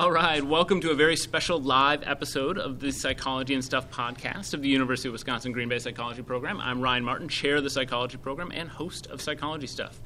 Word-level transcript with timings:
All 0.00 0.10
right, 0.10 0.42
welcome 0.42 0.80
to 0.80 0.92
a 0.92 0.94
very 0.94 1.14
special 1.14 1.60
live 1.60 2.04
episode 2.06 2.56
of 2.56 2.80
the 2.80 2.90
Psychology 2.90 3.52
and 3.52 3.62
Stuff 3.62 3.90
podcast 3.90 4.54
of 4.54 4.62
the 4.62 4.68
University 4.70 5.10
of 5.10 5.12
Wisconsin 5.12 5.52
Green 5.52 5.68
Bay 5.68 5.78
Psychology 5.78 6.22
Program. 6.22 6.58
I'm 6.58 6.80
Ryan 6.80 7.04
Martin, 7.04 7.28
chair 7.28 7.56
of 7.56 7.64
the 7.64 7.68
Psychology 7.68 8.16
Program 8.16 8.50
and 8.50 8.70
host 8.70 9.08
of 9.08 9.20
Psychology 9.20 9.66
Stuff. 9.66 10.00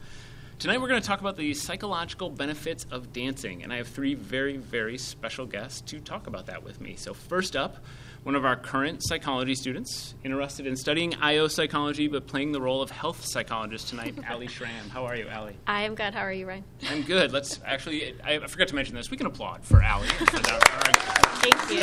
Tonight 0.59 0.81
we're 0.81 0.89
going 0.89 1.01
to 1.01 1.07
talk 1.07 1.21
about 1.21 1.37
the 1.37 1.55
psychological 1.55 2.29
benefits 2.29 2.87
of 2.91 3.13
dancing, 3.13 3.63
and 3.63 3.73
I 3.73 3.77
have 3.77 3.87
three 3.87 4.15
very, 4.15 4.57
very 4.57 4.99
special 4.99 5.47
guests 5.47 5.81
to 5.83 6.01
talk 6.01 6.27
about 6.27 6.47
that 6.47 6.65
with 6.65 6.81
me. 6.81 6.97
So, 6.97 7.15
first 7.15 7.55
up, 7.55 7.77
one 8.25 8.35
of 8.35 8.45
our 8.45 8.57
current 8.57 9.03
psychology 9.03 9.55
students, 9.55 10.15
interested 10.25 10.67
in 10.67 10.77
studying 10.77 11.15
IO 11.17 11.47
psychology 11.47 12.09
but 12.09 12.27
playing 12.27 12.53
the 12.53 12.61
role 12.61 12.81
of 12.83 12.91
health 12.91 13.25
psychologist 13.25 13.89
tonight, 13.89 14.15
Ali 14.31 14.47
Schramm. 14.47 14.89
How 14.89 15.05
are 15.05 15.15
you, 15.15 15.29
Ali? 15.33 15.57
I 15.67 15.83
am 15.83 15.95
good. 15.95 16.15
How 16.15 16.23
are 16.23 16.33
you, 16.33 16.47
Ryan? 16.47 16.65
I'm 16.89 17.03
good. 17.03 17.33
Let's 17.33 17.61
actually, 17.65 18.15
I 18.25 18.39
forgot 18.47 18.69
to 18.69 18.75
mention 18.75 18.95
this. 18.97 19.11
We 19.11 19.19
can 19.19 19.27
applaud 19.27 19.65
for 19.65 19.83
Ali. 19.83 20.09
Thank 20.09 21.71
you. 21.71 21.83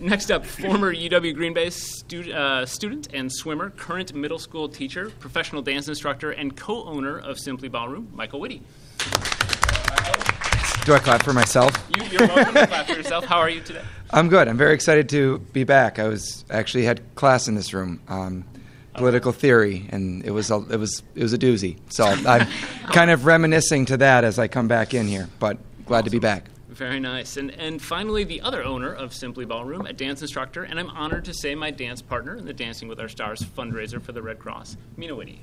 Next 0.08 0.30
up, 0.32 0.44
former 0.44 0.92
UW 0.92 1.32
Green 1.34 1.54
Bay 1.54 1.70
stu- 1.70 2.32
uh, 2.32 2.66
student 2.66 3.08
and 3.14 3.30
swimmer, 3.32 3.70
current 3.70 4.12
middle 4.14 4.38
school 4.38 4.68
teacher, 4.68 5.10
professional 5.20 5.62
dance 5.62 5.86
instructor, 5.86 6.32
and 6.32 6.56
co 6.56 6.82
owner 6.84 7.18
of 7.18 7.38
Simply 7.38 7.68
Ballroom, 7.68 8.08
Michael 8.12 8.40
Whitty. 8.40 8.62
Do 10.84 10.94
I 10.94 10.98
clap 10.98 11.22
for 11.22 11.32
myself? 11.32 11.72
You, 11.96 12.04
you're 12.06 12.26
welcome 12.26 12.54
to 12.54 12.66
clap 12.66 12.86
for 12.88 12.94
yourself. 12.94 13.24
How 13.24 13.38
are 13.38 13.48
you 13.48 13.60
today? 13.60 13.82
I'm 14.10 14.28
good. 14.28 14.48
I'm 14.48 14.58
very 14.58 14.74
excited 14.74 15.08
to 15.10 15.38
be 15.38 15.62
back. 15.62 16.00
I 16.00 16.08
was 16.08 16.44
actually 16.50 16.84
had 16.84 17.00
class 17.14 17.46
in 17.46 17.54
this 17.54 17.72
room, 17.72 18.00
um, 18.08 18.44
political 18.94 19.30
theory, 19.30 19.86
and 19.90 20.24
it 20.24 20.32
was 20.32 20.50
a, 20.50 20.56
it 20.70 20.78
was 20.78 21.04
it 21.14 21.22
was 21.22 21.32
a 21.32 21.38
doozy. 21.38 21.76
So 21.88 22.04
I'm 22.04 22.48
kind 22.92 23.12
of 23.12 23.26
reminiscing 23.26 23.86
to 23.86 23.96
that 23.98 24.24
as 24.24 24.40
I 24.40 24.48
come 24.48 24.66
back 24.66 24.92
in 24.92 25.06
here. 25.06 25.28
But 25.38 25.58
glad 25.86 25.98
awesome. 25.98 26.04
to 26.06 26.10
be 26.10 26.18
back. 26.18 26.46
Very 26.68 26.98
nice. 26.98 27.36
And, 27.36 27.52
and 27.52 27.80
finally, 27.80 28.24
the 28.24 28.40
other 28.40 28.64
owner 28.64 28.92
of 28.92 29.14
Simply 29.14 29.44
Ballroom, 29.44 29.86
a 29.86 29.92
dance 29.92 30.20
instructor, 30.20 30.64
and 30.64 30.80
I'm 30.80 30.90
honored 30.90 31.26
to 31.26 31.34
say 31.34 31.54
my 31.54 31.70
dance 31.70 32.02
partner 32.02 32.34
in 32.34 32.46
the 32.46 32.54
Dancing 32.54 32.88
with 32.88 32.98
Our 32.98 33.08
Stars 33.08 33.40
fundraiser 33.40 34.02
for 34.02 34.12
the 34.12 34.22
Red 34.22 34.38
Cross, 34.38 34.78
Mina 34.96 35.14
Whitty. 35.14 35.42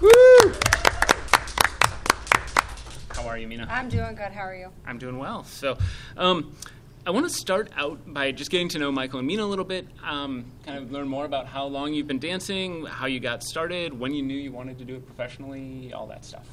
Woo! 0.00 0.54
How 3.18 3.26
are 3.26 3.36
you, 3.36 3.48
Mina? 3.48 3.66
I'm 3.68 3.88
doing 3.88 4.14
good. 4.14 4.30
How 4.30 4.42
are 4.42 4.54
you? 4.54 4.68
I'm 4.86 4.96
doing 4.96 5.18
well. 5.18 5.42
So, 5.42 5.76
um, 6.16 6.52
I 7.04 7.10
want 7.10 7.26
to 7.26 7.34
start 7.34 7.68
out 7.76 7.98
by 8.06 8.30
just 8.30 8.48
getting 8.48 8.68
to 8.68 8.78
know 8.78 8.92
Michael 8.92 9.18
and 9.18 9.26
Mina 9.26 9.42
a 9.42 9.44
little 9.44 9.64
bit, 9.64 9.88
um, 10.04 10.44
kind 10.64 10.78
of 10.78 10.92
learn 10.92 11.08
more 11.08 11.24
about 11.24 11.46
how 11.46 11.66
long 11.66 11.92
you've 11.92 12.06
been 12.06 12.20
dancing, 12.20 12.86
how 12.86 13.06
you 13.06 13.18
got 13.18 13.42
started, 13.42 13.92
when 13.98 14.14
you 14.14 14.22
knew 14.22 14.36
you 14.36 14.52
wanted 14.52 14.78
to 14.78 14.84
do 14.84 14.94
it 14.94 15.04
professionally, 15.04 15.92
all 15.92 16.06
that 16.06 16.24
stuff. 16.24 16.46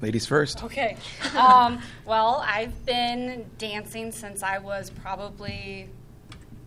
Ladies 0.00 0.26
first. 0.26 0.62
Okay. 0.62 0.96
Um, 1.36 1.82
well, 2.06 2.44
I've 2.46 2.86
been 2.86 3.46
dancing 3.58 4.12
since 4.12 4.44
I 4.44 4.58
was 4.58 4.90
probably 4.90 5.88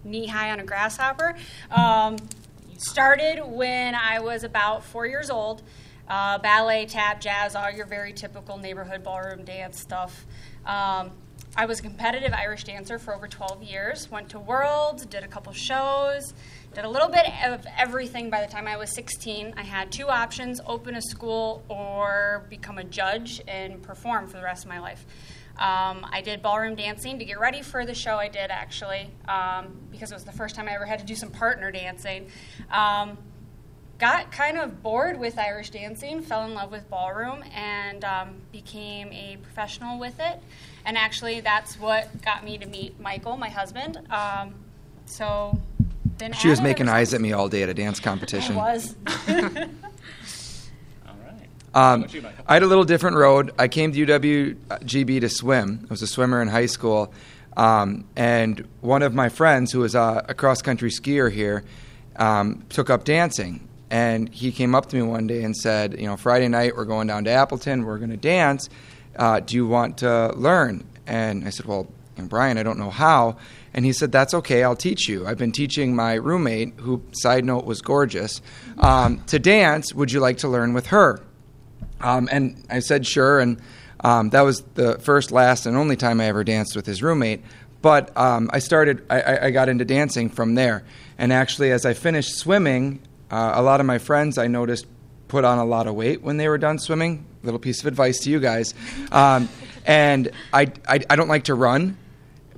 knee 0.04 0.28
high 0.28 0.52
on 0.52 0.60
a 0.60 0.66
grasshopper. 0.66 1.38
Um, 1.72 2.18
started 2.78 3.42
when 3.46 3.96
I 3.96 4.20
was 4.20 4.44
about 4.44 4.84
four 4.84 5.08
years 5.08 5.30
old. 5.30 5.64
Uh, 6.08 6.38
ballet, 6.38 6.86
tap, 6.86 7.22
jazz, 7.22 7.56
all 7.56 7.72
your 7.72 7.86
very 7.86 8.14
typical 8.14 8.58
neighborhood 8.58 9.04
ballroom 9.04 9.44
dance 9.46 9.80
stuff. 9.80 10.26
Um, 10.66 11.12
I 11.56 11.66
was 11.66 11.80
a 11.80 11.84
competitive 11.84 12.34
Irish 12.34 12.64
dancer 12.64 12.98
for 12.98 13.14
over 13.14 13.28
12 13.28 13.62
years. 13.62 14.10
Went 14.10 14.30
to 14.30 14.40
Worlds, 14.40 15.06
did 15.06 15.24
a 15.24 15.28
couple 15.28 15.54
shows, 15.54 16.34
did 16.74 16.84
a 16.84 16.90
little 16.90 17.10
bit 17.10 17.28
of 17.46 17.66
everything 17.78 18.32
by 18.32 18.44
the 18.44 18.52
time 18.52 18.68
I 18.68 18.76
was 18.76 18.90
16. 18.92 19.54
I 19.56 19.62
had 19.62 19.92
two 19.92 20.08
options 20.08 20.60
open 20.66 20.96
a 20.96 21.02
school 21.02 21.64
or 21.70 22.48
become 22.50 22.80
a 22.80 22.84
judge 22.84 23.40
and 23.48 23.84
perform 23.84 24.28
for 24.28 24.38
the 24.38 24.44
rest 24.44 24.66
of 24.66 24.70
my 24.70 24.80
life. 24.80 25.06
Um, 25.60 26.08
I 26.12 26.22
did 26.24 26.42
ballroom 26.42 26.74
dancing 26.74 27.20
to 27.20 27.26
get 27.26 27.40
ready 27.40 27.62
for 27.62 27.86
the 27.86 27.94
show 27.94 28.16
I 28.18 28.28
did 28.28 28.50
actually, 28.50 29.12
um, 29.28 29.78
because 29.92 30.12
it 30.12 30.16
was 30.16 30.24
the 30.24 30.32
first 30.32 30.56
time 30.56 30.68
I 30.68 30.74
ever 30.74 30.86
had 30.86 31.00
to 31.00 31.06
do 31.06 31.14
some 31.14 31.30
partner 31.30 31.72
dancing. 31.72 32.28
Um, 32.72 33.20
got 34.04 34.34
kind 34.34 34.58
of 34.58 34.84
bored 34.84 35.18
with 35.18 35.40
Irish 35.40 35.70
dancing, 35.70 36.22
fell 36.22 36.44
in 36.44 36.54
love 36.54 36.72
with 36.72 36.90
ballroom, 36.90 37.42
and 37.56 38.04
um, 38.04 38.36
became 38.52 39.08
a 39.14 39.38
professional 39.42 39.98
with 39.98 40.20
it. 40.20 40.42
And 40.84 40.98
actually, 40.98 41.40
that's 41.40 41.80
what 41.80 42.22
got 42.22 42.44
me 42.44 42.58
to 42.58 42.66
meet 42.66 43.00
Michael, 43.00 43.38
my 43.38 43.48
husband. 43.48 43.98
Um, 44.12 44.56
so 45.06 45.58
been 46.18 46.34
she 46.34 46.50
was 46.50 46.60
making 46.60 46.90
eyes 46.90 47.14
at 47.14 47.22
me 47.22 47.32
all 47.32 47.48
day 47.48 47.64
at 47.64 47.70
a 47.70 47.74
dance 47.74 48.02
competition. 48.02 48.58
I 48.58 48.58
was. 48.58 48.96
Um, 51.76 52.06
I 52.46 52.54
had 52.54 52.62
a 52.62 52.68
little 52.68 52.84
different 52.84 53.18
road. 53.18 53.52
I 53.58 53.68
came 53.68 53.92
to 53.94 54.06
UWGB 54.06 55.22
to 55.22 55.28
swim. 55.28 55.80
I 55.82 55.88
was 55.90 56.04
a 56.04 56.08
swimmer 56.08 56.40
in 56.40 56.48
high 56.48 56.68
school. 56.68 57.12
Um, 57.58 58.06
and 58.16 58.68
one 58.82 59.02
of 59.02 59.16
my 59.16 59.30
friends, 59.30 59.72
who 59.72 59.80
was 59.80 59.96
a, 59.96 60.24
a 60.30 60.36
cross 60.36 60.62
country 60.62 60.92
skier 60.92 61.32
here, 61.32 61.64
um, 62.18 62.64
took 62.70 62.92
up 62.92 63.06
dancing. 63.06 63.68
And 63.94 64.28
he 64.34 64.52
came 64.52 64.74
up 64.74 64.88
to 64.88 64.96
me 64.96 65.04
one 65.04 65.28
day 65.28 65.44
and 65.44 65.56
said, 65.56 66.00
You 66.00 66.08
know, 66.08 66.18
Friday 66.18 66.48
night 66.48 66.76
we're 66.76 66.84
going 66.84 67.06
down 67.06 67.26
to 67.26 67.30
Appleton, 67.30 67.86
we're 67.86 68.00
going 68.00 68.10
to 68.10 68.18
dance. 68.18 68.68
Uh, 69.16 69.40
do 69.40 69.56
you 69.56 69.68
want 69.68 70.00
to 70.00 70.34
learn? 70.34 70.84
And 71.06 71.46
I 71.46 71.52
said, 71.52 71.68
Well, 71.68 71.88
and 72.18 72.28
Brian, 72.28 72.58
I 72.58 72.64
don't 72.64 72.80
know 72.80 72.90
how. 72.90 73.38
And 73.72 73.86
he 73.86 73.94
said, 73.94 74.12
That's 74.12 74.34
okay, 74.34 74.64
I'll 74.64 74.76
teach 74.76 75.08
you. 75.08 75.28
I've 75.28 75.38
been 75.38 75.52
teaching 75.52 75.96
my 75.96 76.16
roommate, 76.16 76.74
who, 76.78 77.04
side 77.12 77.46
note, 77.46 77.66
was 77.66 77.82
gorgeous, 77.82 78.42
um, 78.80 79.24
to 79.28 79.38
dance. 79.38 79.94
Would 79.94 80.12
you 80.12 80.20
like 80.20 80.40
to 80.40 80.48
learn 80.48 80.74
with 80.74 80.88
her? 80.88 81.20
Um, 82.02 82.28
and 82.32 82.66
I 82.72 82.80
said, 82.80 83.06
Sure. 83.06 83.40
And 83.40 83.62
um, 84.00 84.32
that 84.32 84.42
was 84.42 84.62
the 84.74 84.98
first, 85.02 85.32
last, 85.32 85.68
and 85.68 85.78
only 85.78 85.98
time 85.98 86.20
I 86.20 86.26
ever 86.26 86.44
danced 86.44 86.76
with 86.76 86.88
his 86.88 87.04
roommate. 87.04 87.44
But 87.84 88.18
um, 88.18 88.50
I 88.52 88.58
started, 88.58 89.06
I, 89.08 89.38
I, 89.38 89.52
got 89.52 89.70
into 89.70 89.86
dancing 89.86 90.30
from 90.30 90.56
there. 90.56 90.84
And 91.18 91.32
actually, 91.34 91.72
as 91.72 91.86
I 91.86 91.94
finished 91.94 92.38
swimming, 92.38 93.02
uh, 93.34 93.54
a 93.56 93.62
lot 93.62 93.80
of 93.80 93.86
my 93.86 93.98
friends 93.98 94.38
I 94.38 94.48
noticed 94.48 94.86
put 95.28 95.44
on 95.44 95.58
a 95.58 95.66
lot 95.66 95.88
of 95.88 95.96
weight 95.96 96.22
when 96.22 96.38
they 96.38 96.48
were 96.48 96.58
done 96.58 96.78
swimming. 96.78 97.26
Little 97.42 97.60
piece 97.60 97.80
of 97.82 97.88
advice 97.88 98.20
to 98.20 98.30
you 98.30 98.40
guys. 98.40 98.74
Um, 99.12 99.50
and 99.86 100.30
I, 100.54 100.72
I, 100.88 101.00
I 101.10 101.16
don't 101.16 101.28
like 101.28 101.46
to 101.46 101.56
run 101.56 101.98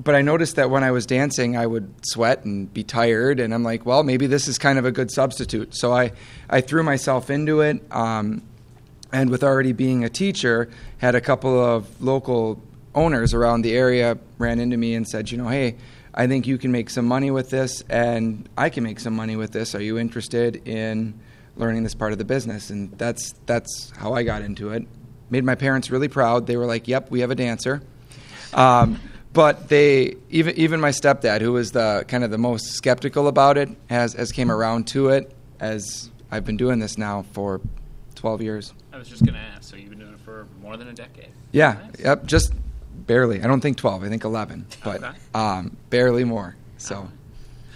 but 0.03 0.16
I 0.16 0.22
noticed 0.22 0.58
that 0.58 0.69
when 0.69 0.84
I 0.84 0.91
was 0.91 1.06
dancing, 1.06 1.56
I 1.56 1.66
would 1.66 1.94
sweat 2.06 2.44
and 2.44 2.72
be 2.74 2.84
tired, 2.84 3.40
and 3.40 3.53
I'm 3.53 3.63
like, 3.63 3.86
well, 3.86 4.03
maybe 4.03 4.28
this 4.28 4.47
is 4.47 4.58
kind 4.58 4.78
of 4.78 4.86
a 4.86 4.91
good 4.91 5.12
substitute. 5.12 5.75
So 5.75 5.94
I, 5.94 6.12
I 6.50 6.62
threw 6.62 6.84
myself 6.84 7.30
into 7.30 7.62
it, 7.62 7.81
um, 7.92 8.44
and 9.12 9.30
with 9.30 9.44
already 9.44 9.72
being 9.72 10.03
a 10.03 10.09
teacher, 10.09 10.69
had 10.97 11.16
a 11.16 11.22
couple 11.22 11.63
of 11.63 12.02
local 12.02 12.62
owners 12.94 13.34
around 13.34 13.62
the 13.62 13.74
area 13.74 14.18
ran 14.38 14.59
into 14.59 14.78
me 14.78 14.96
and 14.96 15.07
said, 15.07 15.31
you 15.31 15.38
know, 15.38 15.47
hey, 15.47 15.75
I 16.15 16.27
think 16.27 16.47
you 16.47 16.57
can 16.57 16.71
make 16.71 16.89
some 16.89 17.05
money 17.05 17.29
with 17.29 17.49
this, 17.49 17.83
and 17.89 18.47
I 18.57 18.69
can 18.69 18.83
make 18.83 19.01
some 19.01 19.13
money 19.13 19.35
with 19.35 19.51
this. 19.51 19.75
Are 19.75 19.81
you 19.81 19.97
interested 19.97 20.65
in 20.67 21.19
learning 21.57 21.83
this 21.83 21.93
part 21.93 22.13
of 22.13 22.17
the 22.17 22.25
business? 22.25 22.69
And 22.69 22.97
that's 22.97 23.33
that's 23.45 23.91
how 23.97 24.13
I 24.13 24.23
got 24.23 24.41
into 24.41 24.69
it. 24.69 24.87
Made 25.29 25.43
my 25.43 25.55
parents 25.55 25.91
really 25.91 26.07
proud. 26.07 26.47
They 26.47 26.55
were 26.55 26.65
like, 26.65 26.87
"Yep, 26.87 27.11
we 27.11 27.19
have 27.19 27.31
a 27.31 27.35
dancer." 27.35 27.81
Um, 28.53 29.01
but 29.33 29.67
they 29.67 30.15
even 30.29 30.55
even 30.55 30.79
my 30.79 30.91
stepdad, 30.91 31.41
who 31.41 31.51
was 31.51 31.73
the 31.73 32.05
kind 32.07 32.23
of 32.23 32.31
the 32.31 32.37
most 32.37 32.73
skeptical 32.73 33.27
about 33.27 33.57
it, 33.57 33.69
has 33.89 34.13
has 34.13 34.31
came 34.31 34.49
around 34.49 34.87
to 34.87 35.09
it 35.09 35.35
as 35.59 36.09
I've 36.31 36.45
been 36.45 36.57
doing 36.57 36.79
this 36.79 36.97
now 36.97 37.25
for 37.33 37.59
12 38.15 38.41
years. 38.41 38.73
I 38.93 38.97
was 38.97 39.07
just 39.07 39.23
going 39.23 39.35
to 39.35 39.39
ask. 39.39 39.69
So 39.69 39.75
you've 39.75 39.89
been 39.89 39.99
doing 39.99 40.13
it 40.13 40.19
for 40.21 40.47
more 40.61 40.77
than 40.77 40.87
a 40.87 40.93
decade. 40.93 41.29
Yeah. 41.51 41.73
Nice. 41.73 41.99
Yep. 41.99 42.25
Just 42.25 42.53
barely. 43.07 43.41
I 43.41 43.47
don't 43.47 43.61
think 43.61 43.77
12. 43.77 44.03
I 44.03 44.09
think 44.09 44.23
11, 44.23 44.67
but 44.83 45.03
okay. 45.03 45.17
um, 45.33 45.77
barely 45.89 46.23
more. 46.23 46.55
So. 46.77 47.09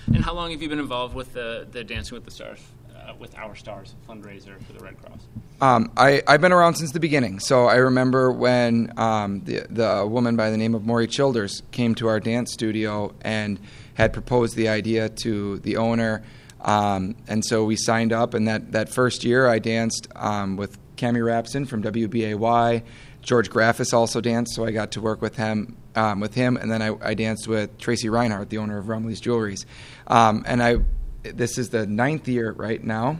And 0.07 0.23
how 0.23 0.33
long 0.33 0.51
have 0.51 0.61
you 0.61 0.69
been 0.69 0.79
involved 0.79 1.13
with 1.13 1.33
the 1.33 1.67
the 1.71 1.83
Dancing 1.83 2.15
with 2.15 2.25
the 2.25 2.31
Stars, 2.31 2.59
uh, 2.95 3.13
with 3.19 3.37
Our 3.37 3.55
Stars 3.55 3.95
fundraiser 4.07 4.61
for 4.65 4.73
the 4.73 4.79
Red 4.79 4.99
Cross? 5.01 5.19
Um, 5.61 5.91
I, 5.97 6.23
I've 6.25 6.39
been 6.39 6.53
around 6.53 6.75
since 6.75 6.91
the 6.91 7.01
beginning. 7.01 7.39
So 7.39 7.65
I 7.65 7.75
remember 7.75 8.31
when 8.31 8.93
um, 8.97 9.41
the, 9.41 9.65
the 9.69 10.07
woman 10.07 10.37
by 10.37 10.51
the 10.51 10.57
name 10.57 10.73
of 10.73 10.85
Maury 10.85 11.07
Childers 11.07 11.61
came 11.71 11.95
to 11.95 12.07
our 12.07 12.19
dance 12.19 12.53
studio 12.53 13.13
and 13.21 13.59
had 13.95 14.13
proposed 14.13 14.55
the 14.55 14.69
idea 14.69 15.09
to 15.09 15.59
the 15.59 15.75
owner. 15.75 16.23
Um, 16.61 17.15
and 17.27 17.43
so 17.43 17.65
we 17.65 17.75
signed 17.75 18.13
up, 18.13 18.33
and 18.33 18.47
that, 18.47 18.71
that 18.71 18.89
first 18.89 19.23
year 19.23 19.47
I 19.47 19.59
danced 19.59 20.07
um, 20.15 20.55
with 20.55 20.77
Cami 20.95 21.21
Rapson 21.21 21.67
from 21.67 21.83
WBAY. 21.83 22.83
George 23.21 23.49
Graffis 23.49 23.93
also 23.93 24.21
danced, 24.21 24.55
so 24.55 24.65
I 24.65 24.71
got 24.71 24.91
to 24.93 25.01
work 25.01 25.21
with 25.21 25.35
him. 25.35 25.75
Um, 25.95 26.19
with 26.19 26.35
him, 26.35 26.55
and 26.55 26.71
then 26.71 26.81
I, 26.81 26.95
I, 27.01 27.13
danced 27.13 27.47
with 27.47 27.77
Tracy 27.77 28.09
Reinhardt, 28.09 28.49
the 28.49 28.59
owner 28.59 28.77
of 28.77 28.85
Rumley's 28.85 29.19
Jewelries. 29.19 29.65
Um, 30.07 30.43
and 30.47 30.61
I, 30.63 30.77
this 31.23 31.57
is 31.57 31.69
the 31.69 31.87
ninth 31.87 32.27
year 32.27 32.51
right 32.53 32.81
now. 32.81 33.19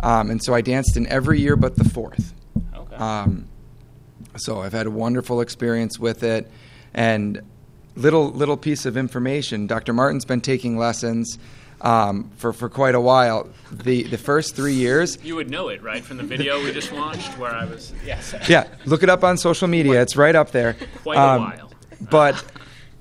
Um, 0.00 0.30
and 0.30 0.42
so 0.42 0.52
I 0.52 0.60
danced 0.60 0.96
in 0.96 1.06
every 1.06 1.40
year 1.40 1.56
but 1.56 1.76
the 1.76 1.84
fourth. 1.84 2.34
Okay. 2.74 2.96
Um, 2.96 3.48
so 4.36 4.60
I've 4.60 4.72
had 4.72 4.86
a 4.86 4.90
wonderful 4.90 5.40
experience 5.40 5.98
with 5.98 6.22
it. 6.22 6.50
And 6.92 7.40
little 7.94 8.30
little 8.30 8.56
piece 8.56 8.84
of 8.84 8.96
information: 8.96 9.66
Dr. 9.66 9.92
Martin's 9.92 10.24
been 10.24 10.40
taking 10.40 10.76
lessons 10.76 11.38
um, 11.80 12.30
for 12.36 12.52
for 12.52 12.68
quite 12.68 12.94
a 12.94 13.00
while. 13.00 13.48
The 13.70 14.04
the 14.04 14.18
first 14.18 14.54
three 14.56 14.74
years, 14.74 15.18
You 15.22 15.36
would 15.36 15.50
know 15.50 15.68
it, 15.68 15.82
right, 15.82 16.02
from 16.04 16.16
the 16.16 16.22
video 16.24 16.62
we 16.62 16.72
just 16.72 16.92
watched 16.92 17.36
where 17.38 17.54
I 17.54 17.64
was. 17.64 17.92
Yes. 18.04 18.34
yeah, 18.48 18.66
look 18.86 19.02
it 19.02 19.10
up 19.10 19.24
on 19.24 19.36
social 19.36 19.68
media. 19.68 20.00
It's 20.02 20.16
right 20.16 20.34
up 20.34 20.50
there. 20.52 20.76
Quite 21.02 21.16
a 21.16 21.38
while. 21.38 21.72
But 22.10 22.42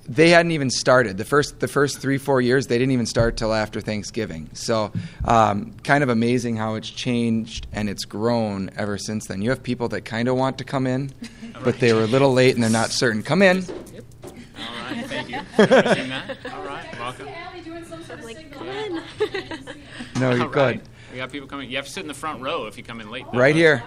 they 0.09 0.29
hadn't 0.29 0.51
even 0.51 0.69
started 0.69 1.17
the 1.17 1.25
first 1.25 1.59
the 1.59 1.67
first 1.67 1.99
three 1.99 2.17
four 2.17 2.39
years. 2.41 2.67
They 2.67 2.77
didn't 2.77 2.91
even 2.93 3.05
start 3.05 3.37
till 3.37 3.53
after 3.53 3.81
Thanksgiving. 3.81 4.49
So, 4.53 4.91
um, 5.25 5.73
kind 5.83 6.03
of 6.03 6.09
amazing 6.09 6.55
how 6.55 6.75
it's 6.75 6.89
changed 6.89 7.67
and 7.73 7.89
it's 7.89 8.05
grown 8.05 8.69
ever 8.77 8.97
since 8.97 9.27
then. 9.27 9.41
You 9.41 9.49
have 9.49 9.61
people 9.61 9.89
that 9.89 10.05
kind 10.05 10.27
of 10.27 10.35
want 10.35 10.57
to 10.59 10.63
come 10.63 10.87
in, 10.87 11.11
but 11.63 11.79
they 11.79 11.93
were 11.93 12.03
a 12.03 12.07
little 12.07 12.33
late 12.33 12.55
and 12.55 12.63
they're 12.63 12.69
not 12.69 12.89
certain. 12.89 13.21
Come 13.21 13.41
in. 13.41 13.57
Yep. 13.57 14.05
All 14.23 14.95
right, 14.95 15.05
thank 15.05 15.29
you. 15.29 15.41
that. 15.57 16.37
All 16.53 16.63
right, 16.63 16.99
welcome. 16.99 17.27
Like, 19.33 19.49
come 19.49 19.67
in. 19.67 19.81
No, 20.19 20.31
you're 20.31 20.43
All 20.43 20.49
good. 20.49 20.81
We 21.11 21.17
got 21.17 21.31
people 21.31 21.47
coming. 21.47 21.69
You 21.69 21.77
have 21.77 21.85
to 21.85 21.91
sit 21.91 22.01
in 22.01 22.07
the 22.07 22.13
front 22.13 22.41
row 22.41 22.65
if 22.65 22.77
you 22.77 22.83
come 22.83 23.01
in 23.01 23.09
late. 23.09 23.25
though. 23.31 23.39
Right 23.39 23.55
here. 23.55 23.83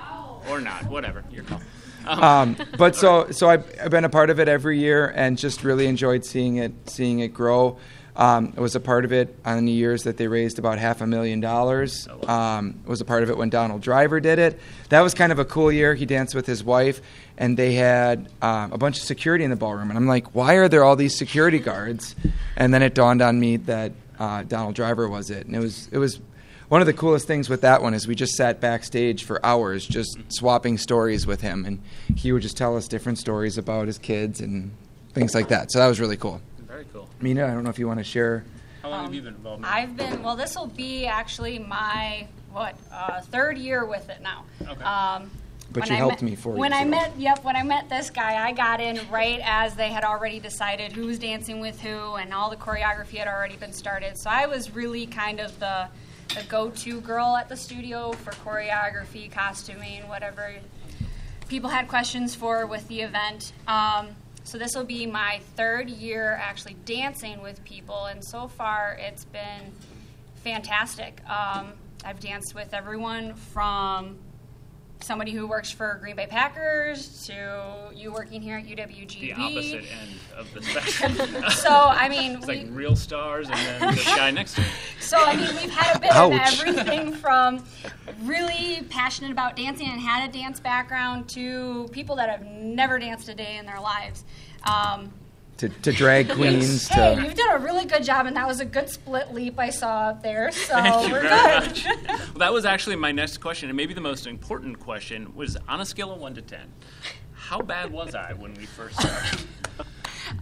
Or 0.48 0.60
not, 0.60 0.86
whatever. 0.86 1.24
Your 1.30 1.44
call. 1.44 1.60
Um, 2.06 2.56
but 2.78 2.96
so 2.96 3.30
so 3.30 3.48
I've, 3.50 3.70
I've 3.82 3.90
been 3.90 4.04
a 4.04 4.08
part 4.08 4.30
of 4.30 4.40
it 4.40 4.48
every 4.48 4.78
year 4.78 5.12
and 5.14 5.36
just 5.36 5.62
really 5.64 5.86
enjoyed 5.86 6.24
seeing 6.24 6.56
it 6.56 6.72
seeing 6.86 7.20
it 7.20 7.28
grow. 7.34 7.78
Um, 8.16 8.52
I 8.56 8.60
was 8.60 8.74
a 8.74 8.80
part 8.80 9.04
of 9.04 9.12
it 9.12 9.38
on 9.44 9.64
the 9.64 9.72
years 9.72 10.02
that 10.04 10.16
they 10.16 10.26
raised 10.26 10.58
about 10.58 10.78
half 10.78 11.00
a 11.00 11.06
million 11.06 11.40
dollars. 11.40 12.08
Oh. 12.10 12.28
Um, 12.28 12.80
was 12.84 13.00
a 13.00 13.04
part 13.04 13.22
of 13.22 13.30
it 13.30 13.36
when 13.36 13.50
Donald 13.50 13.82
Driver 13.82 14.18
did 14.20 14.38
it. 14.38 14.58
That 14.88 15.00
was 15.00 15.14
kind 15.14 15.30
of 15.30 15.38
a 15.38 15.44
cool 15.44 15.70
year. 15.70 15.94
He 15.94 16.06
danced 16.06 16.34
with 16.34 16.46
his 16.46 16.64
wife, 16.64 17.00
and 17.38 17.56
they 17.56 17.74
had 17.74 18.28
um, 18.42 18.72
a 18.72 18.78
bunch 18.78 18.98
of 18.98 19.04
security 19.04 19.44
in 19.44 19.50
the 19.50 19.56
ballroom. 19.56 19.90
And 19.90 19.98
I'm 19.98 20.06
like, 20.08 20.34
why 20.34 20.54
are 20.54 20.68
there 20.68 20.84
all 20.84 20.96
these 20.96 21.16
security 21.16 21.60
guards? 21.60 22.16
And 22.56 22.74
then 22.74 22.82
it 22.82 22.94
dawned 22.94 23.22
on 23.22 23.38
me 23.38 23.58
that 23.58 23.92
uh, 24.20 24.44
Donald 24.44 24.74
Driver 24.76 25.08
was 25.08 25.30
it, 25.30 25.46
and 25.46 25.56
it 25.56 25.60
was 25.60 25.88
it 25.90 25.98
was 25.98 26.20
one 26.68 26.80
of 26.80 26.86
the 26.86 26.92
coolest 26.92 27.26
things 27.26 27.48
with 27.48 27.62
that 27.62 27.82
one 27.82 27.94
is 27.94 28.06
we 28.06 28.14
just 28.14 28.34
sat 28.36 28.60
backstage 28.60 29.24
for 29.24 29.44
hours 29.44 29.84
just 29.84 30.16
swapping 30.28 30.78
stories 30.78 31.26
with 31.26 31.40
him 31.40 31.64
and 31.64 31.82
he 32.14 32.30
would 32.30 32.42
just 32.42 32.56
tell 32.56 32.76
us 32.76 32.86
different 32.86 33.18
stories 33.18 33.58
about 33.58 33.88
his 33.88 33.98
kids 33.98 34.40
and 34.40 34.70
things 35.12 35.34
like 35.34 35.48
that 35.48 35.72
so 35.72 35.80
that 35.80 35.88
was 35.88 35.98
really 35.98 36.16
cool 36.16 36.40
Very 36.60 36.84
cool. 36.92 37.08
mina 37.20 37.44
i 37.44 37.50
don't 37.50 37.64
know 37.64 37.70
if 37.70 37.78
you 37.80 37.88
want 37.88 37.98
to 37.98 38.04
share 38.04 38.44
How 38.82 38.90
long 38.90 39.04
have 39.04 39.12
you 39.12 39.20
been 39.20 39.34
involved? 39.34 39.58
in? 39.58 39.64
I've 39.64 39.96
been 39.96 40.22
well. 40.22 40.36
This 40.36 40.54
will 40.54 40.68
be 40.68 41.06
actually 41.06 41.58
my 41.58 42.28
what 42.52 42.76
uh, 42.92 43.20
third 43.20 43.58
year 43.58 43.84
with 43.84 44.08
it 44.08 44.20
now. 44.22 44.44
Okay. 44.62 44.82
Um, 44.84 45.28
But 45.72 45.82
when 45.82 45.90
you 45.90 45.94
I 45.94 45.98
helped 45.98 46.22
met- 46.22 46.30
me 46.30 46.36
four 46.36 46.54
When 46.54 46.72
I 46.72 46.84
met, 46.84 47.12
yep, 47.16 47.44
when 47.44 47.54
I 47.54 47.62
met 47.62 47.88
this 47.88 48.10
guy, 48.10 48.44
I 48.44 48.52
got 48.52 48.80
in 48.80 48.98
right 49.10 49.40
as 49.44 49.74
they 49.76 49.88
had 49.88 50.02
already 50.02 50.40
decided 50.40 50.92
who 50.92 51.06
was 51.06 51.18
dancing 51.18 51.60
with 51.60 51.80
who, 51.80 52.16
and 52.16 52.34
all 52.34 52.50
the 52.50 52.56
choreography 52.56 53.18
had 53.18 53.28
already 53.28 53.56
been 53.56 53.72
started. 53.72 54.18
So 54.18 54.30
I 54.30 54.46
was 54.46 54.74
really 54.74 55.06
kind 55.06 55.38
of 55.38 55.56
the, 55.60 55.86
the 56.34 56.42
go-to 56.48 57.00
girl 57.02 57.36
at 57.36 57.48
the 57.48 57.56
studio 57.56 58.12
for 58.12 58.32
choreography, 58.32 59.30
costuming, 59.30 60.08
whatever 60.08 60.54
people 61.48 61.70
had 61.70 61.88
questions 61.88 62.34
for 62.34 62.66
with 62.66 62.86
the 62.88 63.02
event. 63.02 63.52
Um, 63.68 64.08
so 64.42 64.58
this 64.58 64.74
will 64.74 64.84
be 64.84 65.06
my 65.06 65.40
third 65.56 65.88
year 65.90 66.32
actually 66.40 66.76
dancing 66.84 67.42
with 67.42 67.62
people, 67.64 68.06
and 68.06 68.24
so 68.24 68.48
far 68.48 68.98
it's 69.00 69.24
been 69.24 69.72
fantastic. 70.42 71.20
Um, 71.28 71.74
I've 72.04 72.18
danced 72.18 72.54
with 72.54 72.72
everyone 72.72 73.34
from 73.34 74.16
somebody 75.02 75.32
who 75.32 75.46
works 75.46 75.70
for 75.70 75.98
Green 76.00 76.16
Bay 76.16 76.26
Packers 76.26 77.26
to 77.26 77.90
you 77.94 78.12
working 78.12 78.40
here 78.42 78.58
at 78.58 78.64
UWGB. 78.64 79.20
the 79.20 79.32
opposite 79.32 79.84
end 80.00 80.10
of 80.36 80.52
the 80.54 80.62
spectrum. 80.62 81.44
So 81.50 81.70
I 81.70 82.08
mean, 82.14 82.36
it's 82.36 82.46
we, 82.46 82.64
like 82.64 82.66
real 82.70 82.96
stars 82.96 83.48
and 83.48 83.58
then 83.58 83.94
this 83.94 84.04
guy 84.04 84.30
next 84.30 84.54
to 84.54 84.60
me. 84.62 84.66
So 85.00 85.16
I 85.18 85.34
mean, 85.36 85.54
we've 85.56 85.70
had 85.70 85.96
a 85.96 85.98
bit 85.98 86.12
Ouch. 86.12 86.32
of 86.32 86.68
everything 86.68 87.12
from 87.12 87.64
really 88.22 88.86
passionate 88.90 89.32
about 89.32 89.56
dancing 89.56 89.88
and 89.88 90.00
had 90.00 90.28
a 90.28 90.32
dance 90.32 90.60
background 90.60 91.28
to 91.30 91.88
people 91.90 92.16
that 92.16 92.28
have 92.28 92.44
never 92.46 92.98
danced 92.98 93.28
a 93.28 93.34
day 93.34 93.56
in 93.56 93.66
their 93.66 93.80
lives. 93.80 94.24
Um, 94.64 95.12
to, 95.60 95.68
to 95.68 95.92
drag 95.92 96.28
queens 96.30 96.88
hey, 96.88 97.14
to 97.16 97.22
you've 97.22 97.34
done 97.34 97.54
a 97.60 97.64
really 97.64 97.84
good 97.84 98.02
job, 98.04 98.26
and 98.26 98.34
that 98.36 98.46
was 98.46 98.60
a 98.60 98.64
good 98.64 98.88
split 98.88 99.32
leap 99.34 99.58
I 99.58 99.70
saw 99.70 100.08
up 100.08 100.22
there. 100.22 100.50
So 100.60 100.74
Thank 100.74 101.06
you 101.08 101.12
we're 101.14 101.20
very 101.22 101.60
good. 101.60 101.68
much. 101.68 101.84
Well, 102.08 102.38
that 102.38 102.52
was 102.52 102.64
actually 102.64 102.96
my 102.96 103.12
next 103.12 103.38
question, 103.38 103.68
and 103.68 103.76
maybe 103.76 103.92
the 103.94 104.00
most 104.00 104.26
important 104.26 104.78
question 104.80 105.34
was 105.34 105.56
on 105.68 105.80
a 105.80 105.86
scale 105.86 106.12
of 106.12 106.20
one 106.20 106.34
to 106.34 106.42
ten. 106.42 106.68
How 107.32 107.60
bad 107.60 107.90
was 107.90 108.14
I 108.14 108.32
when 108.34 108.54
we 108.54 108.66
first 108.66 108.98
started? 109.00 109.40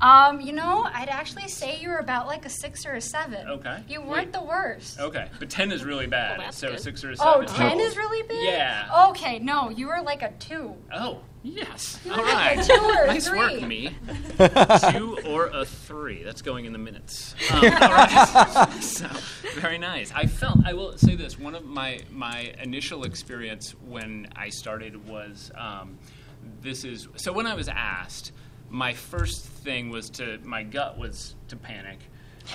Um, 0.02 0.40
you 0.40 0.52
know, 0.52 0.82
I'd 0.92 1.08
actually 1.08 1.48
say 1.48 1.80
you 1.80 1.88
were 1.88 1.98
about 1.98 2.26
like 2.26 2.44
a 2.44 2.50
six 2.50 2.84
or 2.84 2.92
a 2.94 3.00
seven. 3.00 3.48
Okay. 3.48 3.82
You 3.88 4.00
weren't 4.00 4.26
Wait. 4.26 4.32
the 4.32 4.42
worst. 4.42 5.00
Okay, 5.00 5.28
but 5.38 5.48
ten 5.48 5.72
is 5.72 5.82
really 5.84 6.06
bad. 6.06 6.38
Well, 6.38 6.46
that's 6.46 6.58
so 6.58 6.68
good. 6.70 6.80
six 6.80 7.02
or 7.04 7.10
a 7.10 7.16
Oh, 7.20 7.44
seven. 7.46 7.78
10 7.78 7.80
is 7.80 7.96
really 7.96 8.22
bad? 8.28 8.44
Yeah. 8.44 9.06
Okay, 9.10 9.38
no, 9.38 9.70
you 9.70 9.88
were 9.88 10.00
like 10.04 10.22
a 10.22 10.30
two. 10.38 10.74
Oh, 10.94 11.20
yes. 11.42 12.00
You 12.04 12.12
All 12.12 12.18
were 12.18 12.24
like 12.24 12.34
right. 12.34 12.58
a 12.58 12.66
two 12.66 12.74
or 12.74 13.06
nice 13.06 13.28
three. 13.28 13.38
work, 13.38 13.62
me. 13.62 13.96
Two 14.92 15.18
or 15.26 15.46
a 15.46 15.64
three. 15.64 16.22
That's 16.22 16.42
going 16.42 16.64
in 16.64 16.72
the 16.72 16.78
minutes. 16.78 17.34
Um, 17.50 17.64
all 17.64 17.70
right. 17.70 18.68
so, 18.80 19.08
very 19.54 19.78
nice. 19.78 20.12
I 20.14 20.26
felt. 20.26 20.58
I 20.64 20.74
will 20.74 20.96
say 20.96 21.16
this. 21.16 21.38
One 21.38 21.54
of 21.54 21.64
my 21.64 22.00
my 22.10 22.52
initial 22.62 23.04
experience 23.04 23.74
when 23.86 24.28
I 24.36 24.48
started 24.50 25.08
was 25.08 25.50
um, 25.56 25.98
this 26.60 26.84
is 26.84 27.08
so 27.16 27.32
when 27.32 27.46
I 27.46 27.54
was 27.54 27.68
asked, 27.68 28.32
my 28.70 28.92
first 28.92 29.44
thing 29.44 29.90
was 29.90 30.10
to 30.10 30.38
my 30.44 30.62
gut 30.62 30.98
was 30.98 31.34
to 31.48 31.56
panic. 31.56 31.98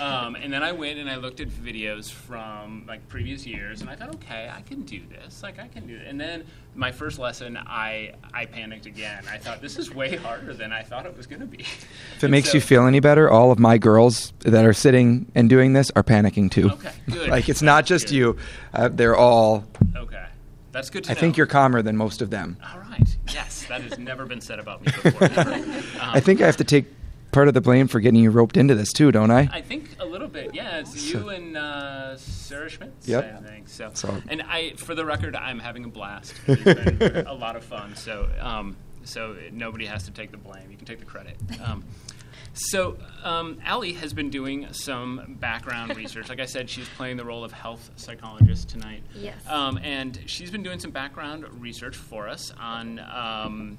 Um, 0.02 0.36
and 0.36 0.52
then 0.52 0.64
I 0.64 0.72
went 0.72 0.98
and 1.00 1.10
I 1.10 1.18
looked 1.18 1.40
at 1.40 1.50
videos 1.50 2.12
from 2.12 2.86
like 2.88 3.08
previous 3.10 3.46
years, 3.46 3.82
and 3.82 3.90
I 3.90 3.96
thought, 3.96 4.14
okay, 4.16 4.50
I 4.52 4.62
can 4.62 4.82
do 4.82 5.02
this. 5.08 5.44
Like 5.44 5.60
I 5.60 5.68
can 5.68 5.86
do 5.86 5.96
it. 5.96 6.08
And 6.08 6.20
then 6.20 6.46
my 6.76 6.92
first 6.92 7.20
lesson, 7.20 7.58
I 7.58 8.16
I 8.34 8.46
panicked 8.46 8.86
again. 8.88 9.24
I 9.32 9.38
thought 9.38 9.62
this 9.62 9.78
is 9.78 9.94
way 9.94 10.16
harder 10.16 10.54
than 10.54 10.74
I 10.74 10.82
thought 10.82 11.06
it 11.06 11.16
was 11.16 11.28
going 11.28 11.42
to 11.42 11.46
be. 11.46 11.60
if 12.16 12.24
it 12.24 12.30
makes 12.30 12.54
you 12.54 12.62
feel 12.62 12.88
any 12.88 13.00
better 13.00 13.30
all 13.30 13.52
of 13.52 13.60
my 13.60 13.78
girls 13.78 14.34
that 14.40 14.66
are 14.66 14.74
sitting 14.74 15.32
and 15.36 15.50
doing 15.50 15.74
this 15.74 15.92
are 15.96 16.04
panicking 16.04 16.50
too 16.50 16.70
Okay, 16.72 16.92
good. 17.10 17.30
like 17.30 17.48
it's 17.50 17.62
not 17.62 17.86
just 17.86 18.08
Good. 18.08 18.16
you 18.16 18.38
uh, 18.74 18.90
they're 18.92 19.16
all 19.16 19.64
Okay, 19.96 20.26
that's 20.72 20.90
good 20.90 21.04
to 21.06 21.12
i 21.12 21.14
know. 21.14 21.20
think 21.20 21.38
you're 21.38 21.46
calmer 21.46 21.82
than 21.84 21.96
most 21.98 22.22
of 22.22 22.30
them 22.32 22.58
all 22.74 22.80
right. 22.80 23.18
Yes, 23.32 23.66
that 23.68 23.82
has 23.82 23.98
never 24.00 24.26
been 24.26 24.42
said 24.42 24.60
about 24.60 24.82
me 24.84 24.92
before. 25.04 25.26
Um, 25.40 25.76
i 26.02 26.20
think 26.20 26.42
i 26.42 26.46
have 26.46 26.58
to 26.58 26.64
take 26.64 26.86
part 27.34 27.48
of 27.50 27.54
the 27.54 27.62
blame 27.62 27.88
for 27.88 28.00
getting 28.00 28.22
you 28.22 28.32
roped 28.32 28.56
into 28.58 28.76
this 28.76 28.94
too 28.94 29.12
don't 29.12 29.32
i 29.32 29.50
I 29.52 29.62
think 29.62 29.90
a 30.00 30.06
little 30.06 30.28
bit, 30.28 30.54
yeah. 30.54 30.80
It's 30.80 31.12
you 31.12 31.30
and 31.30 31.58
uh, 31.58 32.16
Sarah 32.18 32.70
Schmitz, 32.70 33.08
Yep. 33.08 33.42
I 33.44 33.48
think. 33.48 33.68
So. 33.68 33.92
So- 33.94 34.22
and 34.30 34.42
I, 34.44 34.74
for 34.78 34.94
the 34.96 35.04
record, 35.06 35.36
I'm 35.36 35.60
having 35.60 35.84
a 35.86 35.88
blast. 35.88 36.34
It's 36.48 36.64
been 36.64 37.28
a 37.28 37.34
lot 37.34 37.56
of 37.56 37.64
fun. 37.64 37.96
So, 37.96 38.30
um, 38.40 38.76
so 39.04 39.36
nobody 39.52 39.86
has 39.86 40.04
to 40.04 40.12
take 40.12 40.32
the 40.32 40.38
blame. 40.38 40.70
You 40.72 40.78
can 40.78 40.86
take 40.86 41.00
the 41.00 41.06
credit. 41.06 41.36
Um, 41.66 41.84
so, 42.54 42.98
um, 43.24 43.60
Allie 43.66 43.94
has 43.94 44.14
been 44.14 44.30
doing 44.30 44.72
some 44.72 45.38
background 45.40 45.96
research. 45.98 46.30
Like 46.30 46.40
I 46.40 46.46
said, 46.46 46.70
she's 46.70 46.88
playing 46.90 47.18
the 47.18 47.26
role 47.26 47.44
of 47.44 47.52
health 47.52 47.90
psychologist 47.96 48.70
tonight. 48.70 49.04
Yes. 49.16 49.36
Um, 49.48 49.78
and 49.80 50.20
she's 50.28 50.52
been 50.52 50.64
doing 50.64 50.80
some 50.80 50.92
background 50.92 51.46
research 51.62 51.96
for 51.96 52.28
us 52.30 52.52
on 52.60 53.00
um, 53.00 53.78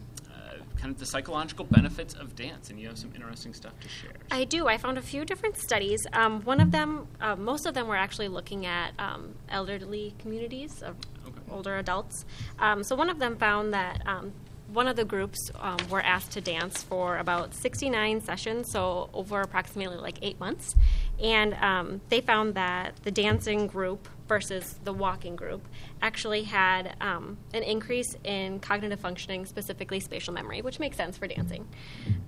kind 0.77 0.93
of 0.93 0.99
the 0.99 1.07
psychological 1.07 1.65
benefits 1.65 2.15
of 2.15 2.35
dance, 2.37 2.71
and 2.71 2.79
you 2.81 2.89
have 2.89 2.99
some 2.99 3.13
interesting 3.15 3.55
stuff 3.55 3.79
to 3.81 3.89
share. 3.89 4.13
I 4.31 4.45
do. 4.45 4.67
I 4.69 4.77
found 4.79 4.99
a 4.99 5.03
few 5.03 5.25
different 5.25 5.57
studies. 5.57 6.07
Um, 6.13 6.43
one 6.43 6.61
of 6.61 6.71
them, 6.73 7.07
uh, 7.21 7.37
most 7.37 7.67
of 7.67 7.75
them 7.75 7.87
were 7.89 7.97
actually 7.97 8.29
looking 8.29 8.67
at 8.67 8.93
um, 8.99 9.35
elderly 9.49 10.15
communities 10.19 10.83
of 10.83 10.97
Okay. 11.27 11.41
older 11.51 11.77
adults. 11.79 12.27
Um, 12.59 12.83
so 12.85 12.95
one 12.95 13.09
of 13.09 13.19
them 13.19 13.37
found 13.39 13.73
that 13.73 14.03
um, 14.07 14.33
one 14.69 14.87
of 14.87 14.97
the 14.97 15.07
groups 15.07 15.51
um, 15.59 15.79
were 15.89 16.03
asked 16.03 16.33
to 16.33 16.43
dance 16.43 16.83
for 16.83 17.17
about 17.17 17.55
69 17.55 18.21
sessions, 18.21 18.71
so 18.71 19.09
over 19.15 19.41
approximately 19.41 19.97
like 19.97 20.19
eight 20.21 20.39
months. 20.39 20.75
And 21.19 21.55
um, 21.55 22.03
they 22.11 22.21
found 22.21 22.55
that 22.57 22.97
the 23.05 23.11
dancing 23.11 23.67
group 23.67 24.07
versus 24.29 24.79
the 24.85 24.93
walking 24.93 25.37
group 25.37 25.67
actually 26.03 26.45
had 26.45 26.97
um, 27.01 27.37
an 27.53 27.63
increase 27.63 28.17
in 28.25 28.59
cognitive 28.61 29.01
functioning, 29.01 29.45
specifically 29.45 30.01
spatial 30.01 30.33
memory, 30.33 30.63
which 30.63 30.79
makes 30.79 30.97
sense 30.97 31.19
for 31.19 31.27
dancing. 31.27 31.67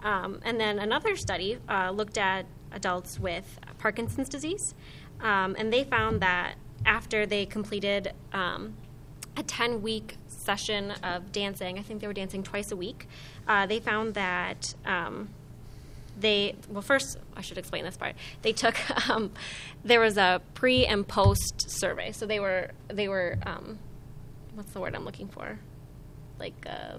Um, 0.02 0.40
and 0.44 0.60
then 0.60 0.78
another 0.78 1.16
study 1.16 1.58
uh, 1.68 1.90
looked 1.90 2.18
at 2.18 2.46
adults 2.72 3.18
with 3.18 3.58
Parkinson's 3.78 4.28
disease, 4.28 4.74
um, 5.20 5.56
and 5.58 5.72
they 5.72 5.84
found 5.84 6.20
that 6.20 6.56
after 6.84 7.26
they 7.26 7.46
completed 7.46 8.12
um, 8.32 8.74
a 9.36 9.42
10 9.42 9.82
week 9.82 10.16
session 10.28 10.92
of 11.02 11.32
dancing, 11.32 11.78
I 11.78 11.82
think 11.82 12.00
they 12.00 12.06
were 12.06 12.12
dancing 12.12 12.42
twice 12.42 12.70
a 12.70 12.76
week, 12.76 13.08
uh, 13.48 13.66
they 13.66 13.80
found 13.80 14.14
that. 14.14 14.74
They 16.18 16.56
well 16.70 16.82
first 16.82 17.18
i 17.37 17.42
should 17.42 17.58
explain 17.58 17.85
this 17.85 17.96
part 17.96 18.14
they 18.40 18.52
took 18.52 18.76
um, 19.11 19.32
there 19.85 20.00
was 20.00 20.16
a 20.16 20.40
pre 20.54 20.87
and 20.87 21.06
post 21.06 21.70
survey 21.70 22.11
so 22.12 22.25
they 22.25 22.40
were 22.40 22.70
they 22.88 23.08
were 23.08 23.38
um, 23.44 23.78
what's 24.54 24.73
the 24.73 24.80
word 24.80 24.94
i'm 24.94 25.04
looking 25.04 25.28
for 25.28 25.58
like 26.38 26.54
uh, 26.66 26.96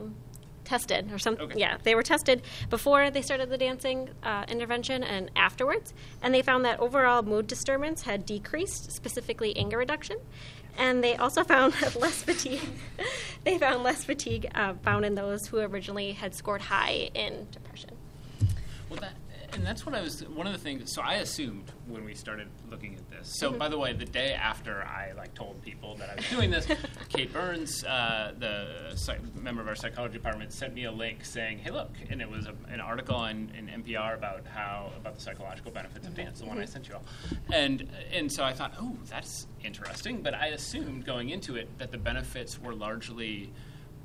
tested 0.68 1.12
or 1.14 1.18
something. 1.18 1.46
Okay. 1.46 1.60
Yeah, 1.60 1.78
they 1.84 1.96
were 1.96 2.04
tested 2.04 2.42
before 2.70 3.10
they 3.10 3.22
started 3.22 3.50
the 3.50 3.58
dancing 3.58 4.10
uh, 4.22 4.44
intervention 4.50 5.02
and 5.02 5.32
afterwards, 5.36 5.94
and 6.22 6.34
they 6.34 6.42
found 6.42 6.66
that 6.66 6.80
overall 6.80 7.24
mood 7.24 7.48
disturbance 7.48 8.02
had 8.02 8.26
decreased, 8.26 8.92
specifically 8.92 9.56
anger 9.56 9.78
reduction. 9.78 10.18
And 10.78 11.04
they 11.04 11.16
also 11.16 11.44
found 11.44 11.74
less 11.96 12.22
fatigue. 12.22 12.70
they 13.46 13.58
found 13.58 13.84
less 13.84 14.04
fatigue 14.04 14.48
uh, 14.54 14.74
found 14.84 15.06
in 15.06 15.16
those 15.16 15.48
who 15.48 15.58
originally 15.60 16.12
had 16.12 16.36
scored 16.36 16.62
high 16.62 17.10
in 17.16 17.48
depression. 17.52 17.92
Well, 18.89 19.00
that, 19.01 19.13
and 19.53 19.65
that's 19.65 19.86
what 19.86 19.96
I 19.96 20.01
was. 20.01 20.22
One 20.29 20.46
of 20.48 20.53
the 20.53 20.60
things. 20.60 20.94
So 20.94 21.01
I 21.01 21.15
assumed 21.15 21.72
when 21.88 22.03
we 22.06 22.13
started 22.13 22.48
looking 22.70 22.96
at 22.96 23.10
this. 23.10 23.34
So 23.39 23.50
Mm-hmm. 23.50 23.58
by 23.60 23.70
the 23.70 23.77
way, 23.77 23.94
the 23.94 24.06
day 24.06 24.34
after 24.34 24.84
I 24.84 25.13
like 25.13 25.34
told 25.34 25.62
people 25.62 25.96
that 25.96 26.10
I 26.10 26.15
was 26.15 26.29
doing 26.29 26.51
this, 26.51 26.67
Kate 27.10 27.32
Burns, 27.34 27.84
uh, 27.84 28.34
the 28.38 28.94
psych- 28.96 29.36
member 29.36 29.62
of 29.62 29.67
our 29.67 29.75
psychology 29.75 30.13
department, 30.13 30.53
sent 30.53 30.74
me 30.74 30.86
a 30.86 30.91
link 30.91 31.25
saying, 31.25 31.60
"Hey, 31.60 31.72
look!" 31.72 31.91
And 32.10 32.22
it 32.22 32.29
was 32.29 32.46
a, 32.48 32.53
an 32.72 32.79
article 32.82 33.15
on 33.15 33.51
in 33.58 33.67
NPR 33.84 34.15
about 34.15 34.46
how 34.48 34.91
about 34.98 35.15
the 35.15 35.22
psychological 35.22 35.72
benefits 35.72 36.08
of 36.08 36.15
dance, 36.15 36.39
the 36.39 36.46
one 36.46 36.58
I 36.58 36.63
Mm-hmm. 36.63 36.72
sent 36.72 36.88
you 36.89 36.96
all. 36.96 37.03
And 37.51 37.89
and 38.13 38.32
so 38.32 38.44
I 38.44 38.53
thought, 38.53 38.74
oh, 38.79 38.96
that's 39.10 39.48
interesting. 39.63 40.22
But 40.22 40.34
I 40.34 40.48
assumed 40.48 41.06
going 41.06 41.29
into 41.29 41.56
it 41.56 41.77
that 41.79 41.91
the 41.91 41.98
benefits 41.98 42.60
were 42.62 42.74
largely 42.74 43.51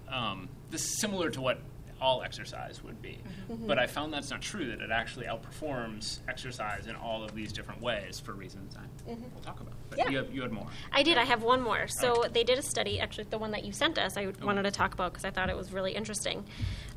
um, 0.08 0.48
this 0.70 0.98
similar 1.00 1.30
to 1.30 1.40
what 1.40 1.60
all 2.02 2.22
exercise 2.22 2.82
would 2.82 3.00
be. 3.00 3.18
Mm-hmm. 3.50 3.66
But 3.66 3.78
I 3.78 3.86
found 3.86 4.12
that's 4.12 4.30
not 4.30 4.42
true, 4.42 4.66
that 4.66 4.80
it 4.80 4.90
actually 4.90 5.26
outperforms 5.26 6.18
exercise 6.28 6.86
in 6.88 6.96
all 6.96 7.22
of 7.24 7.34
these 7.34 7.52
different 7.52 7.80
ways 7.80 8.18
for 8.20 8.32
reasons 8.32 8.76
I 8.76 9.01
we'll 9.06 9.16
talk 9.42 9.60
about. 9.60 9.72
But 9.90 9.98
Mm-hmm. 9.98 9.98
Yeah. 9.98 10.10
you, 10.10 10.16
have, 10.24 10.34
you 10.34 10.42
had 10.42 10.52
more. 10.52 10.66
I 10.90 11.02
did. 11.02 11.18
I 11.18 11.24
have 11.24 11.42
one 11.42 11.60
more. 11.60 11.86
So 11.86 12.20
Okay. 12.20 12.28
they 12.32 12.44
did 12.44 12.58
a 12.58 12.62
study, 12.62 12.98
actually, 12.98 13.24
the 13.24 13.36
one 13.38 13.50
that 13.50 13.62
you 13.64 13.72
sent 13.72 13.98
us, 13.98 14.16
I 14.16 14.28
wanted 14.42 14.62
to 14.62 14.70
talk 14.70 14.94
about 14.94 15.12
because 15.12 15.26
I 15.26 15.30
thought 15.30 15.50
it 15.50 15.56
was 15.56 15.70
really 15.72 15.92
interesting. 15.92 16.44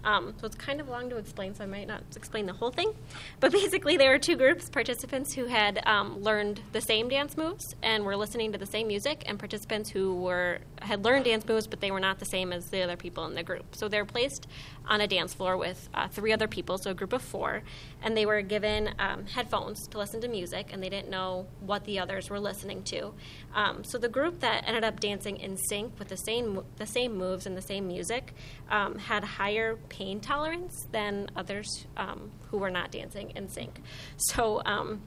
Um, 0.05 0.33
so 0.39 0.45
it's 0.45 0.55
kind 0.55 0.79
of 0.79 0.87
long 0.87 1.09
to 1.09 1.17
explain, 1.17 1.55
so 1.55 1.63
I 1.63 1.67
might 1.67 1.87
not 1.87 2.03
explain 2.15 2.45
the 2.45 2.53
whole 2.53 2.69
thing. 2.71 2.93
But 3.39 3.51
basically, 3.51 3.97
there 3.97 4.11
were 4.11 4.19
two 4.19 4.37
groups 4.37 4.69
participants 4.69 5.33
who 5.33 5.45
had 5.45 5.81
um, 5.87 6.21
learned 6.21 6.61
the 6.73 6.79
same 6.81 7.09
dance 7.09 7.35
moves 7.35 7.75
and 7.81 8.05
were 8.05 8.15
listening 8.15 8.51
to 8.53 8.57
the 8.59 8.67
same 8.67 8.87
music, 8.87 9.23
and 9.25 9.37
participants 9.39 9.89
who 9.89 10.15
were 10.15 10.59
had 10.81 11.03
learned 11.03 11.25
dance 11.25 11.45
moves, 11.47 11.65
but 11.67 11.81
they 11.81 11.89
were 11.91 11.99
not 11.99 12.19
the 12.19 12.25
same 12.25 12.53
as 12.53 12.69
the 12.69 12.81
other 12.83 12.95
people 12.95 13.25
in 13.25 13.33
the 13.33 13.41
group. 13.43 13.75
So 13.75 13.87
they're 13.89 14.05
placed 14.05 14.45
on 14.87 15.01
a 15.01 15.07
dance 15.07 15.33
floor 15.33 15.57
with 15.57 15.89
uh, 15.95 16.07
three 16.07 16.31
other 16.31 16.47
people, 16.47 16.77
so 16.77 16.91
a 16.91 16.93
group 16.93 17.11
of 17.11 17.23
four, 17.23 17.63
and 18.03 18.15
they 18.15 18.27
were 18.27 18.41
given 18.43 18.91
um, 18.99 19.25
headphones 19.25 19.87
to 19.87 19.97
listen 19.97 20.21
to 20.21 20.27
music, 20.27 20.69
and 20.71 20.81
they 20.83 20.89
didn't 20.89 21.09
know 21.09 21.47
what 21.61 21.83
the 21.85 21.94
others 21.99 22.29
were 22.29 22.39
listening 22.39 22.83
to. 22.83 23.13
Um, 23.53 23.83
so 23.83 23.97
the 23.97 24.09
group 24.09 24.39
that 24.41 24.63
ended 24.67 24.83
up 24.83 24.99
dancing 24.99 25.37
in 25.37 25.57
sync 25.57 25.97
with 25.99 26.07
the 26.09 26.17
same 26.17 26.63
the 26.77 26.85
same 26.85 27.15
moves 27.17 27.45
and 27.45 27.55
the 27.57 27.61
same 27.61 27.87
music 27.87 28.33
um, 28.69 28.97
had 28.99 29.23
higher 29.23 29.77
pain 29.89 30.19
tolerance 30.19 30.87
than 30.91 31.29
others 31.35 31.87
um, 31.97 32.31
who 32.49 32.57
were 32.57 32.69
not 32.71 32.91
dancing 32.91 33.31
in 33.35 33.49
sync. 33.49 33.81
So. 34.17 34.61
Um, 34.65 35.01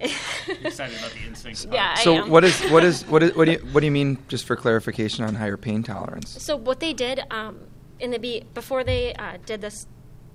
excited 0.00 0.98
about 0.98 1.12
the 1.12 1.20
instinct. 1.26 1.62
part. 1.64 1.74
Yeah, 1.74 1.94
I 1.96 2.02
So 2.02 2.16
am. 2.16 2.28
what 2.30 2.42
is 2.44 2.60
what 2.70 2.82
is 2.84 3.06
what 3.06 3.22
is 3.22 3.34
what 3.36 3.44
do 3.44 3.52
you 3.52 3.58
what 3.70 3.80
do 3.80 3.86
you 3.86 3.92
mean? 3.92 4.18
Just 4.28 4.44
for 4.46 4.56
clarification 4.56 5.24
on 5.24 5.36
higher 5.36 5.56
pain 5.56 5.82
tolerance. 5.84 6.42
So 6.42 6.56
what 6.56 6.80
they 6.80 6.92
did 6.92 7.20
um, 7.30 7.60
in 8.00 8.10
the 8.10 8.18
be- 8.18 8.44
before 8.52 8.82
they 8.82 9.14
uh, 9.14 9.38
did 9.46 9.60
this, 9.60 9.86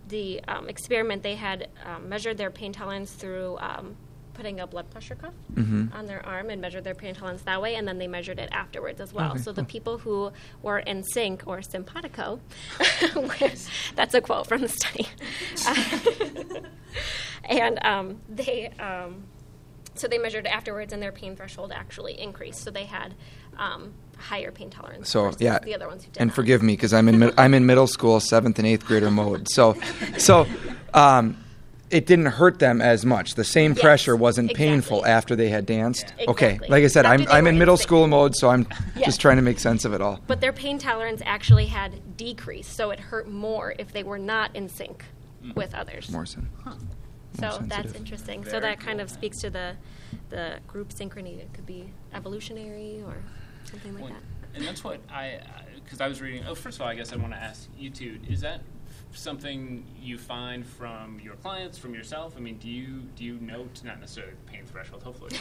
the 0.08 0.42
um, 0.48 0.70
experiment, 0.70 1.22
they 1.22 1.36
had 1.36 1.68
um, 1.86 2.08
measured 2.08 2.38
their 2.38 2.50
pain 2.50 2.72
tolerance 2.72 3.12
through 3.12 3.58
um, 3.60 3.98
putting 4.38 4.60
a 4.60 4.68
blood 4.68 4.90
pressure 4.92 5.16
cuff 5.16 5.34
Mhm. 5.56 5.94
on 5.94 6.06
their 6.06 6.24
arm 6.26 6.50
and 6.50 6.62
measured 6.62 6.84
their 6.84 6.94
pain 6.96 7.14
tolerance 7.16 7.42
that 7.42 7.62
way, 7.62 7.76
and 7.76 7.88
then 7.88 7.98
they 7.98 8.08
measured 8.08 8.40
it 8.40 8.50
afterwards 8.52 9.02
as 9.02 9.12
well. 9.12 9.32
Okay, 9.32 9.40
so 9.42 9.52
the 9.52 9.64
people 9.64 9.98
who 9.98 10.32
were 10.62 10.80
in 10.80 11.04
sync 11.04 11.44
or 11.48 11.62
simpatico, 11.62 12.40
that's 13.96 14.14
a 14.14 14.22
quote 14.22 14.48
from 14.48 14.62
the 14.62 14.70
study, 14.70 15.08
and 17.46 17.84
um, 17.86 18.22
they. 18.30 18.68
Um, 18.80 19.24
so 19.96 20.08
they 20.08 20.20
measured 20.20 20.46
afterwards, 20.46 20.94
and 20.94 21.02
their 21.02 21.12
pain 21.12 21.36
threshold 21.36 21.72
actually 21.74 22.20
increased. 22.22 22.64
So 22.64 22.70
they 22.70 22.86
had 22.86 23.16
um, 23.58 23.94
higher 24.18 24.52
pain 24.52 24.70
tolerance. 24.70 25.10
So 25.10 25.32
yeah, 25.40 25.58
the 25.58 25.74
other 25.74 25.88
ones 25.88 26.04
who 26.04 26.12
did 26.12 26.22
and 26.22 26.28
not. 26.30 26.36
forgive 26.36 26.62
me 26.62 26.74
because 26.74 26.94
I'm 26.94 27.08
in 27.10 27.18
mid- 27.18 27.34
I'm 27.36 27.56
in 27.56 27.66
middle 27.66 27.88
school, 27.88 28.20
seventh 28.20 28.60
and 28.60 28.68
eighth 28.68 28.86
grader 28.86 29.10
mode. 29.10 29.50
So, 29.50 29.76
so 30.20 30.46
um, 30.94 31.44
it 31.90 32.06
didn't 32.06 32.26
hurt 32.26 32.60
them 32.60 32.82
as 32.82 33.06
much. 33.06 33.36
The 33.36 33.44
same 33.44 33.72
Yes, 33.74 33.82
pressure 33.82 34.16
wasn't 34.16 34.52
exactly. 34.52 34.68
painful 34.68 35.06
after 35.06 35.36
they 35.36 35.50
had 35.50 35.66
danced. 35.66 36.14
Yeah. 36.20 36.26
Okay, 36.32 36.46
Exactly. 36.56 36.70
like 36.70 36.84
I 36.84 36.88
said, 36.88 37.06
After 37.06 37.24
I'm 37.30 37.32
I'm 37.32 37.48
in 37.48 37.56
in 37.56 37.60
middle 37.60 37.78
sync. 37.78 37.88
school 37.88 38.08
mode, 38.08 38.36
so 38.36 38.50
I'm 38.50 38.68
Yeah. 38.96 39.06
just 39.06 39.22
trying 39.22 39.38
to 39.38 39.42
make 39.42 39.60
sense 39.60 39.86
of 39.86 39.94
it 39.94 40.02
all. 40.02 40.20
But 40.28 40.42
their 40.42 40.52
pain 40.54 40.78
tolerance 40.80 41.22
actually 41.26 41.68
had 41.68 42.18
decreased, 42.18 42.74
so 42.76 42.92
it 42.92 43.00
hurt 43.00 43.30
more 43.30 43.74
if 43.80 43.94
they 43.94 44.04
were 44.04 44.20
not 44.20 44.56
in 44.56 44.68
sync 44.70 45.06
with 45.56 45.74
others. 45.74 46.10
Morrison. 46.12 46.50
so 46.66 46.72
more 47.42 47.50
that's 47.50 47.60
sensitive. 47.70 47.96
interesting. 47.96 48.44
so 48.44 48.50
Very 48.52 48.62
that 48.64 48.80
kind 48.80 48.98
cool. 49.00 49.04
of 49.06 49.10
speaks 49.10 49.40
to 49.42 49.50
the 49.50 49.76
the 50.30 50.60
group 50.68 50.90
synchrony. 50.90 51.38
It 51.40 51.54
could 51.54 51.66
be 51.66 51.90
evolutionary 52.14 53.02
or 53.06 53.16
something 53.64 53.94
like 53.94 54.04
Well, 54.04 54.14
that. 54.14 54.58
And 54.58 54.66
that's 54.66 54.84
what 54.84 55.00
I, 55.10 55.36
uh, 55.36 55.40
because 55.84 56.02
I 56.02 56.08
was 56.08 56.20
reading. 56.22 56.44
Oh, 56.48 56.56
first 56.56 56.78
of 56.78 56.82
all, 56.82 56.88
I 56.88 56.96
guess 56.96 57.14
I 57.14 57.16
want 57.18 57.32
to 57.34 57.40
ask 57.40 57.70
you 57.78 57.90
two: 57.90 58.20
Is 58.28 58.42
that 58.42 58.62
something 59.18 59.84
you 60.02 60.18
find 60.18 60.66
from 60.66 61.20
your 61.20 61.36
clients, 61.36 61.78
from 61.78 61.94
yourself? 61.94 62.36
I 62.38 62.40
mean, 62.40 62.58
do 62.58 62.70
you 62.70 63.02
do 63.16 63.24
you 63.24 63.38
note 63.42 63.82
not 63.84 64.00
necessarily 64.00 64.34
the 64.46 64.52
pain 64.52 64.66
threshold, 64.66 65.04
hopefully, 65.04 65.32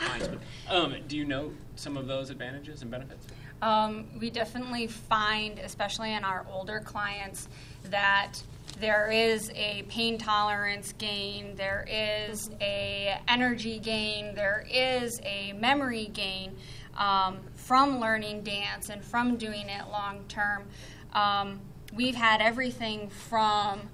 clients, 0.00 0.28
but 0.28 0.38
um, 0.74 0.94
do 1.06 1.16
you 1.16 1.24
note 1.24 1.54
some 1.76 1.96
of 1.96 2.06
those 2.06 2.30
advantages 2.30 2.82
and 2.82 2.90
benefits? 2.90 3.26
Um, 3.60 4.06
we 4.18 4.30
definitely 4.30 4.86
find, 4.86 5.58
especially 5.58 6.12
in 6.12 6.24
our 6.24 6.46
older 6.50 6.80
clients, 6.80 7.48
that 7.84 8.40
there 8.78 9.10
is 9.10 9.50
a 9.54 9.84
pain 9.88 10.18
tolerance 10.18 10.94
gain, 10.98 11.56
there 11.56 11.84
is 11.88 12.50
a 12.60 13.20
energy 13.26 13.78
gain, 13.78 14.34
there 14.34 14.64
is 14.70 15.20
a 15.24 15.52
memory 15.54 16.10
gain 16.12 16.56
um, 16.96 17.38
from 17.56 17.98
learning 17.98 18.42
dance 18.42 18.90
and 18.90 19.02
from 19.04 19.36
doing 19.36 19.68
it 19.68 19.88
long 19.90 20.24
term. 20.28 20.64
Um, 21.12 21.60
we've 21.94 22.14
had 22.14 22.40
everything 22.40 23.08
from 23.08 23.88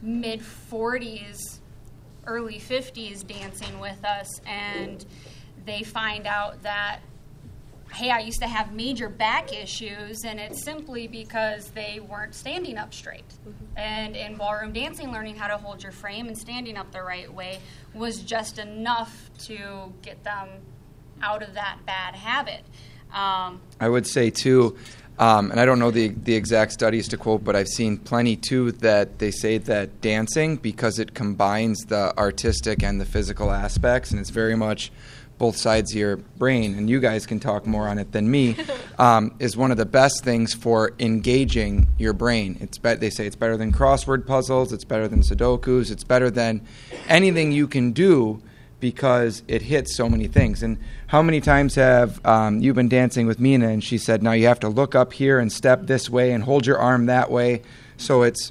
mid 0.00 0.40
40s, 0.40 1.60
early 2.26 2.58
50s 2.58 3.26
dancing 3.26 3.78
with 3.78 4.04
us, 4.04 4.40
and 4.46 5.04
they 5.64 5.82
find 5.82 6.26
out 6.26 6.62
that, 6.62 7.00
hey, 7.92 8.10
I 8.10 8.20
used 8.20 8.40
to 8.40 8.48
have 8.48 8.72
major 8.72 9.08
back 9.08 9.52
issues, 9.52 10.24
and 10.24 10.40
it's 10.40 10.64
simply 10.64 11.06
because 11.06 11.68
they 11.70 12.00
weren't 12.00 12.34
standing 12.34 12.78
up 12.78 12.92
straight. 12.92 13.24
And 13.76 14.16
in 14.16 14.36
ballroom 14.36 14.72
dancing, 14.72 15.12
learning 15.12 15.36
how 15.36 15.48
to 15.48 15.56
hold 15.56 15.82
your 15.82 15.92
frame 15.92 16.26
and 16.26 16.36
standing 16.36 16.76
up 16.76 16.90
the 16.90 17.02
right 17.02 17.32
way 17.32 17.60
was 17.94 18.22
just 18.22 18.58
enough 18.58 19.30
to 19.46 19.92
get 20.02 20.24
them 20.24 20.48
out 21.22 21.42
of 21.42 21.54
that 21.54 21.78
bad 21.86 22.14
habit. 22.14 22.62
Um, 23.12 23.60
I 23.78 23.88
would 23.88 24.06
say 24.06 24.30
too, 24.30 24.76
um, 25.18 25.50
and 25.50 25.60
I 25.60 25.64
don't 25.64 25.78
know 25.78 25.90
the 25.90 26.08
the 26.08 26.34
exact 26.34 26.72
studies 26.72 27.08
to 27.08 27.16
quote, 27.16 27.44
but 27.44 27.54
I've 27.54 27.68
seen 27.68 27.98
plenty 27.98 28.36
too 28.36 28.72
that 28.72 29.18
they 29.18 29.30
say 29.30 29.58
that 29.58 30.00
dancing 30.00 30.56
because 30.56 30.98
it 30.98 31.14
combines 31.14 31.84
the 31.86 32.16
artistic 32.18 32.82
and 32.82 33.00
the 33.00 33.04
physical 33.04 33.50
aspects, 33.50 34.10
and 34.10 34.20
it's 34.20 34.30
very 34.30 34.56
much 34.56 34.90
both 35.38 35.56
sides 35.56 35.90
of 35.90 35.98
your 35.98 36.16
brain. 36.16 36.76
And 36.76 36.88
you 36.88 37.00
guys 37.00 37.26
can 37.26 37.40
talk 37.40 37.66
more 37.66 37.88
on 37.88 37.98
it 37.98 38.12
than 38.12 38.30
me. 38.30 38.56
Um, 38.98 39.34
is 39.40 39.56
one 39.56 39.72
of 39.72 39.78
the 39.78 39.86
best 39.86 40.22
things 40.22 40.54
for 40.54 40.92
engaging 41.00 41.88
your 41.98 42.12
brain. 42.12 42.58
It's 42.60 42.78
be- 42.78 42.94
they 42.94 43.10
say 43.10 43.26
it's 43.26 43.34
better 43.34 43.56
than 43.56 43.72
crossword 43.72 44.26
puzzles. 44.26 44.72
It's 44.72 44.84
better 44.84 45.08
than 45.08 45.22
Sudokus. 45.22 45.90
It's 45.90 46.04
better 46.04 46.30
than 46.30 46.60
anything 47.08 47.50
you 47.50 47.66
can 47.66 47.92
do 47.92 48.42
because 48.82 49.44
it 49.46 49.62
hits 49.62 49.94
so 49.94 50.08
many 50.08 50.26
things. 50.26 50.60
And 50.62 50.76
how 51.06 51.22
many 51.22 51.40
times 51.40 51.76
have 51.76 52.20
um, 52.26 52.60
you 52.60 52.74
been 52.74 52.88
dancing 52.88 53.28
with 53.28 53.38
Mina 53.38 53.68
and 53.68 53.82
she 53.82 53.96
said, 53.96 54.24
now 54.24 54.32
you 54.32 54.48
have 54.48 54.58
to 54.60 54.68
look 54.68 54.96
up 54.96 55.12
here 55.12 55.38
and 55.38 55.50
step 55.52 55.86
this 55.86 56.10
way 56.10 56.32
and 56.32 56.42
hold 56.42 56.66
your 56.66 56.78
arm 56.78 57.06
that 57.06 57.30
way. 57.30 57.62
So 57.96 58.22
it's 58.22 58.50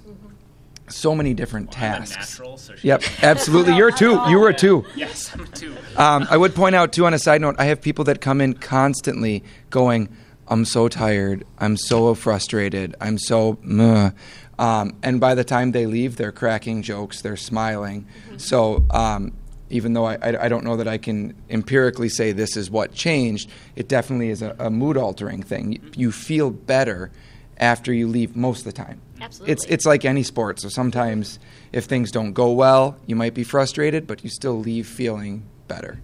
so 0.88 1.13
many 1.13 1.33
different 1.33 1.75
Well, 1.75 1.83
I'm 1.83 2.01
a 2.03 2.05
tasks. 2.05 2.39
natural, 2.39 2.57
so 2.57 2.75
she- 2.77 2.88
Yep, 2.88 3.03
absolutely. 3.23 3.75
You're 3.75 3.91
two. 3.91 4.21
You 4.29 4.39
were 4.39 4.47
a 4.47 4.53
two. 4.53 4.85
Yes, 4.95 5.29
I'm 5.33 5.41
a 5.41 5.47
two. 5.47 5.75
Um, 5.97 6.25
I 6.29 6.38
would 6.38 6.55
point 6.55 6.75
out 6.75 6.93
too, 6.93 7.05
on 7.05 7.13
a 7.13 7.19
side 7.19 7.41
note, 7.41 7.55
I 7.59 7.65
have 7.65 7.81
people 7.81 8.05
that 8.05 8.21
come 8.21 8.39
in 8.39 8.53
constantly 8.53 9.43
going, 9.69 10.07
"I'm 10.47 10.63
so 10.65 10.88
tired. 10.88 11.45
I'm 11.59 11.75
so 11.77 12.13
frustrated. 12.15 12.95
I'm 13.01 13.17
so." 13.17 13.57
Meh. 13.61 14.11
Um, 14.59 14.95
and 15.01 15.19
by 15.19 15.33
the 15.35 15.43
time 15.45 15.71
they 15.71 15.85
leave, 15.88 16.17
they're 16.17 16.31
cracking 16.33 16.81
jokes. 16.83 17.21
They're 17.21 17.38
smiling. 17.38 18.05
So 18.38 18.85
um, 18.91 19.31
even 19.71 19.93
though 19.93 20.05
I, 20.05 20.15
I, 20.21 20.45
I 20.45 20.49
don't 20.49 20.63
know 20.63 20.77
that 20.77 20.87
I 20.87 20.97
can 20.97 21.33
empirically 21.49 22.09
say 22.09 22.31
this 22.31 22.55
is 22.57 22.69
what 22.69 22.93
changed, 22.93 23.49
it 23.75 23.87
definitely 23.87 24.29
is 24.29 24.41
a, 24.41 24.55
a 24.59 24.69
mood 24.69 24.97
altering 24.97 25.41
thing. 25.43 25.73
You, 25.73 25.81
you 25.95 26.11
feel 26.11 26.49
better 26.51 27.11
after 27.57 27.93
you 27.93 28.07
leave 28.07 28.35
most 28.35 28.59
of 28.59 28.65
the 28.65 28.71
time. 28.73 29.01
Absolutely. 29.19 29.53
It's 29.53 29.65
it's 29.65 29.85
like 29.85 30.03
any 30.05 30.23
sport. 30.23 30.59
So 30.59 30.69
sometimes 30.69 31.39
if 31.71 31.85
things 31.85 32.11
don't 32.11 32.33
go 32.33 32.51
well, 32.51 32.97
you 33.05 33.15
might 33.15 33.33
be 33.33 33.43
frustrated, 33.43 34.07
but 34.07 34.23
you 34.23 34.29
still 34.29 34.57
leave 34.59 34.87
feeling 34.87 35.43
better. 35.67 35.99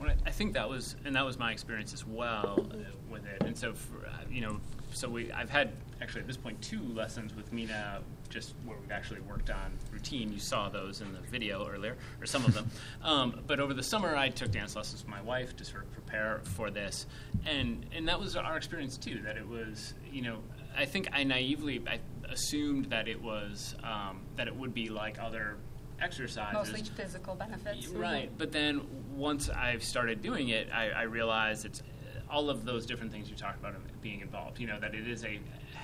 Well, 0.00 0.10
I- 0.10 0.28
I 0.28 0.30
think 0.30 0.52
that 0.54 0.68
was, 0.68 0.94
and 1.04 1.16
that 1.16 1.24
was 1.24 1.38
my 1.38 1.50
experience 1.52 1.92
as 1.94 2.06
well 2.06 2.66
uh, 2.70 2.76
with 3.10 3.24
it. 3.26 3.42
And 3.42 3.56
so, 3.56 3.72
for, 3.72 4.06
uh, 4.06 4.10
you 4.30 4.40
know, 4.42 4.60
so 4.92 5.08
we, 5.08 5.32
I've 5.32 5.50
had 5.50 5.72
actually 6.00 6.20
at 6.20 6.26
this 6.26 6.36
point 6.36 6.60
two 6.62 6.82
lessons 6.94 7.34
with 7.34 7.52
Mina, 7.52 8.00
just 8.28 8.54
where 8.64 8.76
we've 8.78 8.90
actually 8.90 9.20
worked 9.20 9.50
on 9.50 9.72
routine. 9.92 10.32
You 10.32 10.38
saw 10.38 10.68
those 10.68 11.00
in 11.00 11.12
the 11.12 11.20
video 11.20 11.66
earlier, 11.66 11.96
or 12.20 12.26
some 12.26 12.44
of 12.44 12.54
them. 12.54 12.70
um, 13.02 13.40
but 13.46 13.60
over 13.60 13.74
the 13.74 13.82
summer, 13.82 14.16
I 14.16 14.28
took 14.28 14.50
dance 14.50 14.76
lessons 14.76 15.02
with 15.02 15.10
my 15.10 15.22
wife 15.22 15.56
to 15.56 15.64
sort 15.64 15.84
of 15.84 15.92
prepare 15.92 16.40
for 16.44 16.70
this, 16.70 17.06
and 17.46 17.84
and 17.92 18.08
that 18.08 18.18
was 18.18 18.36
our 18.36 18.56
experience 18.56 18.96
too. 18.96 19.20
That 19.22 19.36
it 19.36 19.46
was, 19.46 19.94
you 20.10 20.22
know, 20.22 20.38
I 20.76 20.84
think 20.84 21.08
I 21.12 21.24
naively 21.24 21.82
I 21.86 22.00
assumed 22.30 22.86
that 22.86 23.08
it 23.08 23.20
was 23.20 23.74
um, 23.82 24.22
that 24.36 24.46
it 24.46 24.54
would 24.54 24.74
be 24.74 24.88
like 24.88 25.18
other 25.20 25.56
exercises. 26.00 26.54
Mostly 26.54 26.82
physical 26.82 27.34
benefits. 27.34 27.88
Right, 27.88 28.30
but 28.36 28.52
then 28.52 28.82
once 29.14 29.48
I've 29.48 29.82
started 29.82 30.22
doing 30.22 30.50
it, 30.50 30.68
I, 30.72 30.90
I 30.90 31.02
realized 31.02 31.64
it's 31.64 31.82
all 32.30 32.50
of 32.50 32.64
those 32.64 32.86
different 32.86 33.10
things 33.12 33.30
you 33.30 33.36
talked 33.36 33.58
about 33.58 33.74
being 34.02 34.20
involved. 34.20 34.60
You 34.60 34.66
know 34.66 34.80
that 34.80 34.94
it 34.94 35.08
is 35.08 35.24
a 35.24 35.40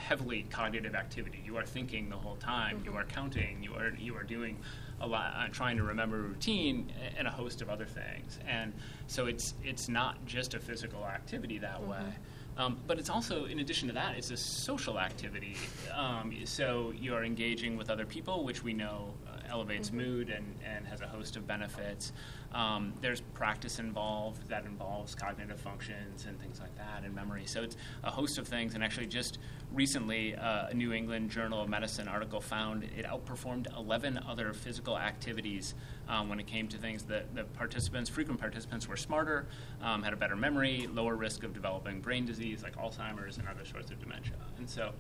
heavily 0.08 0.44
cognitive 0.50 0.94
activity. 0.94 1.42
You 1.44 1.56
are 1.56 1.64
thinking 1.64 2.08
the 2.10 2.16
whole 2.16 2.36
time. 2.36 2.76
Mm-hmm. 2.76 2.90
You 2.90 2.96
are 2.96 3.04
counting. 3.04 3.62
You 3.62 3.74
are 3.74 3.90
you 3.98 4.14
are 4.16 4.22
doing 4.22 4.58
a 5.00 5.06
lot, 5.06 5.34
uh, 5.36 5.48
trying 5.50 5.76
to 5.78 5.82
remember 5.82 6.18
routine 6.18 6.92
and 7.18 7.26
a 7.26 7.30
host 7.30 7.62
of 7.62 7.68
other 7.70 7.86
things. 7.86 8.38
And 8.46 8.72
so 9.06 9.26
it's 9.26 9.54
it's 9.64 9.88
not 9.88 10.24
just 10.26 10.54
a 10.54 10.60
physical 10.60 11.04
activity 11.06 11.58
that 11.58 11.80
Mm-hmm. 11.80 11.90
way. 11.90 12.14
Um, 12.56 12.78
but 12.86 13.00
it's 13.00 13.10
also, 13.10 13.46
in 13.46 13.58
addition 13.58 13.88
to 13.88 13.94
that, 13.94 14.16
it's 14.16 14.30
a 14.30 14.36
social 14.36 15.00
activity. 15.00 15.56
Um, 15.92 16.32
so 16.44 16.92
you're 16.96 17.24
engaging 17.24 17.76
with 17.76 17.90
other 17.90 18.06
people, 18.06 18.44
which 18.44 18.62
we 18.62 18.72
know 18.72 19.12
elevates 19.54 19.92
mood 19.92 20.30
and, 20.30 20.44
and 20.68 20.84
has 20.84 21.00
a 21.00 21.06
host 21.06 21.36
of 21.36 21.46
benefits. 21.46 22.12
Um, 22.52 22.92
there's 23.00 23.20
practice 23.20 23.78
involved 23.78 24.48
that 24.48 24.64
involves 24.64 25.14
cognitive 25.14 25.60
functions 25.60 26.26
and 26.26 26.40
things 26.40 26.58
like 26.60 26.76
that 26.76 27.04
and 27.04 27.14
memory. 27.14 27.44
So 27.46 27.62
it's 27.62 27.76
a 28.02 28.10
host 28.10 28.36
of 28.38 28.48
things. 28.48 28.74
And 28.74 28.82
actually, 28.82 29.06
just 29.06 29.38
recently, 29.72 30.34
uh, 30.34 30.68
a 30.70 30.74
New 30.74 30.92
England 30.92 31.30
Journal 31.30 31.62
of 31.62 31.68
Medicine 31.68 32.08
article 32.08 32.40
found 32.40 32.82
it 32.82 33.06
outperformed 33.06 33.66
11 33.76 34.18
other 34.28 34.52
physical 34.52 34.98
activities 34.98 35.74
um, 36.08 36.28
when 36.28 36.40
it 36.40 36.48
came 36.48 36.66
to 36.68 36.76
things 36.76 37.04
that 37.04 37.32
the 37.36 37.44
participants, 37.44 38.10
frequent 38.10 38.40
participants, 38.40 38.88
were 38.88 38.96
smarter, 38.96 39.46
um, 39.82 40.02
had 40.02 40.12
a 40.12 40.16
better 40.16 40.36
memory, 40.36 40.88
lower 40.92 41.14
risk 41.14 41.44
of 41.44 41.54
developing 41.54 42.00
brain 42.00 42.26
disease 42.26 42.64
like 42.64 42.76
Alzheimer's 42.76 43.38
and 43.38 43.46
other 43.48 43.64
sorts 43.64 43.92
of 43.92 44.00
dementia. 44.00 44.34
And 44.58 44.68
so 44.68 44.92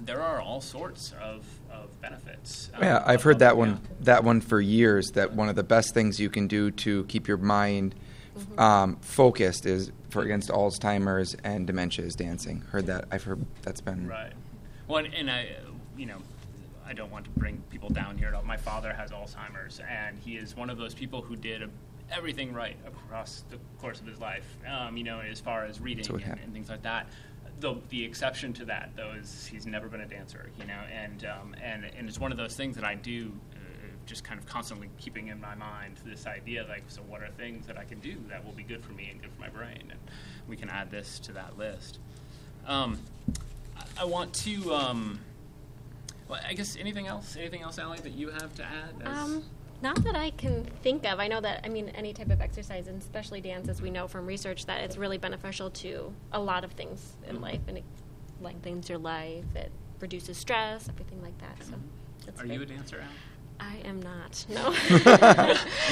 there 0.00 0.22
are 0.22 0.40
all 0.40 0.60
sorts 0.60 1.12
of, 1.20 1.44
of 1.70 2.00
benefits. 2.00 2.70
um, 2.74 2.82
Yeah, 2.82 3.02
I've 3.04 3.22
heard 3.22 3.40
that 3.40 3.54
yeah. 3.54 3.58
one 3.58 3.80
that 4.00 4.24
one 4.24 4.40
for 4.40 4.60
years. 4.60 5.10
That 5.14 5.32
one 5.32 5.48
of 5.48 5.56
the 5.56 5.62
best 5.62 5.94
things 5.94 6.20
you 6.20 6.30
can 6.30 6.46
do 6.46 6.70
to 6.70 7.04
keep 7.04 7.28
your 7.28 7.36
mind 7.36 7.94
um, 8.56 8.96
focused 9.00 9.66
is 9.66 9.90
for 10.10 10.22
against 10.22 10.48
Alzheimer's 10.50 11.34
and 11.44 11.66
dementia 11.66 12.04
is 12.04 12.14
dancing. 12.14 12.60
Heard 12.70 12.86
that. 12.86 13.06
I've 13.10 13.24
heard 13.24 13.44
that's 13.62 13.80
been 13.80 14.06
Right. 14.06 14.32
Well, 14.86 15.04
and, 15.04 15.14
and 15.14 15.30
I, 15.30 15.50
you 15.96 16.06
know, 16.06 16.18
I 16.86 16.94
don't 16.94 17.12
want 17.12 17.24
to 17.24 17.30
bring 17.32 17.62
people 17.70 17.90
down 17.90 18.16
here. 18.16 18.28
at 18.28 18.34
all. 18.34 18.42
My 18.42 18.56
father 18.56 18.92
has 18.92 19.10
Alzheimer's, 19.10 19.80
and 19.80 20.18
he 20.18 20.36
is 20.36 20.56
one 20.56 20.70
of 20.70 20.78
those 20.78 20.94
people 20.94 21.20
who 21.20 21.36
did 21.36 21.62
a, 21.62 21.68
everything 22.10 22.54
right 22.54 22.76
across 22.86 23.44
the 23.50 23.58
course 23.80 24.00
of 24.00 24.06
his 24.06 24.18
life. 24.18 24.46
Um, 24.66 24.96
you 24.96 25.04
know, 25.04 25.20
as 25.20 25.40
far 25.40 25.64
as 25.66 25.80
reading 25.80 26.06
and, 26.08 26.40
and 26.42 26.52
things 26.54 26.70
like 26.70 26.82
that. 26.82 27.06
The, 27.60 27.74
the 27.88 28.04
exception 28.04 28.52
to 28.54 28.64
that, 28.66 28.90
though, 28.96 29.12
is 29.18 29.46
he's 29.46 29.66
never 29.66 29.88
been 29.88 30.00
a 30.02 30.06
dancer. 30.06 30.50
You 30.60 30.66
know, 30.66 30.80
and 30.92 31.24
um, 31.24 31.54
and 31.62 31.84
and 31.96 32.08
it's 32.08 32.18
one 32.20 32.30
of 32.32 32.38
those 32.38 32.54
things 32.56 32.76
that 32.76 32.84
I 32.84 32.94
do. 32.94 33.32
Uh, 33.54 33.58
just 34.06 34.24
kind 34.24 34.40
of 34.40 34.46
constantly 34.46 34.88
keeping 34.98 35.28
in 35.28 35.38
my 35.38 35.54
mind 35.54 35.96
this 36.06 36.26
idea, 36.26 36.64
like, 36.66 36.82
so 36.88 37.02
what 37.02 37.20
are 37.22 37.28
things 37.36 37.66
that 37.66 37.76
I 37.76 37.84
can 37.84 37.98
do 38.00 38.16
that 38.30 38.42
will 38.42 38.52
be 38.54 38.62
good 38.62 38.82
for 38.82 38.92
me 38.92 39.10
and 39.10 39.20
good 39.20 39.30
for 39.34 39.40
my 39.40 39.50
brain, 39.50 39.82
and 39.90 39.98
we 40.48 40.56
can 40.56 40.70
add 40.70 40.90
this 40.90 41.18
to 41.20 41.32
that 41.32 41.58
list. 41.58 41.98
Um, 42.66 43.00
I- 43.76 44.02
I 44.02 44.04
want 44.06 44.32
to. 44.36 44.72
Um, 44.74 45.20
well, 46.26 46.40
I 46.46 46.54
guess 46.54 46.74
anything 46.76 47.06
else? 47.06 47.36
Anything 47.36 47.60
else, 47.62 47.78
Allie, 47.78 47.98
that 48.00 48.12
you 48.12 48.30
have 48.30 48.54
to 48.54 48.64
add? 48.64 48.94
as- 49.06 49.18
Um, 49.18 49.44
not 49.82 50.02
that 50.04 50.16
I 50.16 50.30
can 50.30 50.64
think 50.82 51.04
of. 51.06 51.18
I 51.20 51.28
know 51.28 51.40
that, 51.40 51.60
I 51.64 51.68
mean, 51.68 51.88
any 51.90 52.12
type 52.12 52.30
of 52.30 52.40
exercise, 52.40 52.88
and 52.88 53.00
especially 53.00 53.40
dance, 53.40 53.68
as 53.68 53.80
we 53.80 53.90
know 53.90 54.08
from 54.08 54.26
research, 54.26 54.66
that 54.66 54.80
it's 54.82 54.96
really 54.96 55.18
beneficial 55.18 55.70
to 55.70 56.12
a 56.32 56.40
lot 56.40 56.64
of 56.64 56.72
things 56.72 57.12
in 57.28 57.36
Mhm. 57.38 57.42
life, 57.42 57.60
and 57.68 57.78
it 57.78 57.84
lengthens 58.40 58.88
your 58.88 58.98
life, 58.98 59.44
it 59.54 59.70
reduces 60.00 60.36
stress, 60.36 60.88
everything 60.88 61.22
like 61.22 61.36
that. 61.38 61.62
So, 61.64 61.74
that's 62.26 62.40
Are 62.40 62.46
you 62.46 62.54
a 62.54 62.56
great. 62.58 62.68
dancer, 62.70 62.96
Allie? 63.00 63.14
I 63.60 63.76
am 63.88 64.00
not. 64.00 64.46
No. 64.54 64.70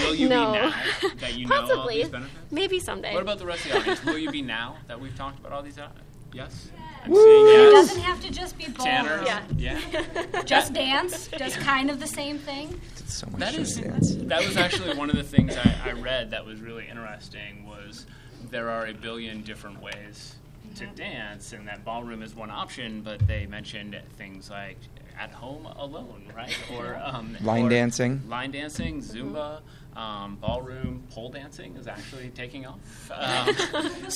Will 0.06 0.14
you 0.14 0.28
no. 0.28 0.52
be 0.52 0.52
now 0.52 0.74
that 1.18 1.34
you 1.36 1.46
know 1.46 1.56
all 1.56 1.62
Possibly. 1.66 1.96
these 2.02 2.08
benefits? 2.08 2.52
Maybe 2.52 2.78
someday. 2.78 3.12
What 3.12 3.22
about 3.22 3.38
the 3.38 3.46
rest 3.46 3.66
of 3.66 3.72
the 3.72 3.78
audience? 3.80 4.04
Will 4.04 4.18
you 4.18 4.30
be 4.30 4.42
now 4.56 4.76
that 4.86 5.00
we've 5.00 5.14
talked 5.16 5.40
about 5.40 5.50
all 5.52 5.62
these? 5.62 5.76
Uh, 5.78 5.88
yes. 6.32 6.70
I'm 7.06 7.12
Woo! 7.12 7.22
seeing 7.22 7.46
It 7.68 7.70
doesn't 7.70 8.00
have 8.02 8.20
to 8.22 8.30
just 8.30 8.58
be 8.58 8.64
Tanner. 8.64 9.22
ballroom. 9.24 9.46
Yeah. 9.58 9.80
Yeah. 9.92 10.42
Just 10.44 10.72
dance, 10.74 11.28
just 11.38 11.58
kind 11.60 11.88
of 11.90 11.98
the 12.00 12.06
same 12.06 12.38
thing. 12.38 12.80
so 13.06 13.26
much 13.30 13.40
That 13.40 13.54
dance. 13.54 14.14
that 14.16 14.44
was 14.46 14.56
actually 14.56 14.96
one 14.96 15.08
of 15.10 15.16
the 15.16 15.22
things 15.22 15.56
I, 15.56 15.74
I 15.84 15.92
read 15.92 16.30
that 16.32 16.44
was 16.44 16.60
really 16.60 16.86
interesting 16.88 17.64
was 17.66 18.06
there 18.50 18.68
are 18.70 18.86
a 18.86 18.92
billion 18.94 19.42
different 19.42 19.80
ways 19.82 20.34
to 20.76 20.84
Mm-hmm. 20.84 20.94
dance 20.94 21.52
and 21.54 21.66
that 21.68 21.84
ballroom 21.84 22.22
is 22.22 22.34
one 22.34 22.50
option 22.50 23.00
but 23.02 23.26
they 23.26 23.46
mentioned 23.46 23.98
things 24.18 24.50
like 24.50 24.76
at 25.18 25.30
home 25.32 25.64
alone 25.64 26.24
right 26.36 26.54
or 26.74 27.00
um, 27.02 27.34
Line 27.40 27.64
or 27.66 27.70
dancing. 27.70 28.20
line 28.28 28.50
dancing 28.50 29.00
zumba 29.00 29.60
um, 29.96 30.36
ballroom 30.36 31.02
pole 31.10 31.30
dancing 31.30 31.74
is 31.76 31.86
actually 31.86 32.28
taking 32.34 32.66
off 32.66 33.10
um, 33.14 33.54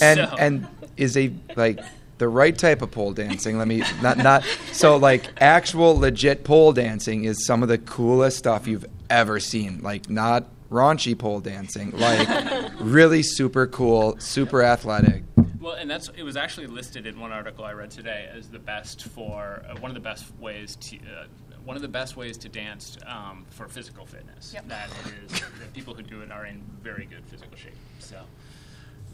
and 0.02 0.18
so- 0.28 0.36
and 0.38 0.66
is 0.98 1.16
a 1.16 1.32
like 1.56 1.80
the 2.20 2.28
right 2.28 2.56
type 2.56 2.82
of 2.82 2.90
pole 2.90 3.12
dancing. 3.12 3.58
Let 3.58 3.66
me 3.66 3.82
not 4.02 4.18
not 4.18 4.44
so 4.72 4.96
like 4.96 5.24
actual 5.40 5.98
legit 5.98 6.44
pole 6.44 6.72
dancing 6.72 7.24
is 7.24 7.44
some 7.44 7.62
of 7.62 7.68
the 7.68 7.78
coolest 7.78 8.36
stuff 8.38 8.68
you've 8.68 8.86
ever 9.08 9.40
seen. 9.40 9.80
Like 9.82 10.08
not 10.08 10.44
raunchy 10.70 11.18
pole 11.18 11.40
dancing, 11.40 11.90
like 11.92 12.28
really 12.80 13.22
super 13.22 13.66
cool, 13.66 14.16
super 14.20 14.62
athletic. 14.62 15.24
Well, 15.58 15.74
and 15.74 15.90
that's 15.90 16.10
it 16.10 16.22
was 16.22 16.36
actually 16.36 16.66
listed 16.68 17.06
in 17.06 17.18
one 17.18 17.32
article 17.32 17.64
I 17.64 17.72
read 17.72 17.90
today 17.90 18.28
as 18.32 18.48
the 18.48 18.58
best 18.58 19.04
for 19.04 19.64
uh, 19.68 19.80
one 19.80 19.90
of 19.90 19.94
the 19.94 20.00
best 20.00 20.30
ways 20.38 20.76
to 20.76 20.96
uh, 20.98 21.24
one 21.64 21.76
of 21.76 21.82
the 21.82 21.88
best 21.88 22.18
ways 22.18 22.36
to 22.38 22.50
dance 22.50 22.98
um, 23.06 23.46
for 23.48 23.66
physical 23.66 24.04
fitness. 24.04 24.52
Yep. 24.52 24.68
That 24.68 24.90
it 25.06 25.32
is 25.32 25.40
that 25.40 25.72
people 25.72 25.94
who 25.94 26.02
do 26.02 26.20
it 26.20 26.30
are 26.30 26.44
in 26.44 26.62
very 26.82 27.06
good 27.06 27.24
physical 27.24 27.56
shape. 27.56 27.72
So 27.98 28.18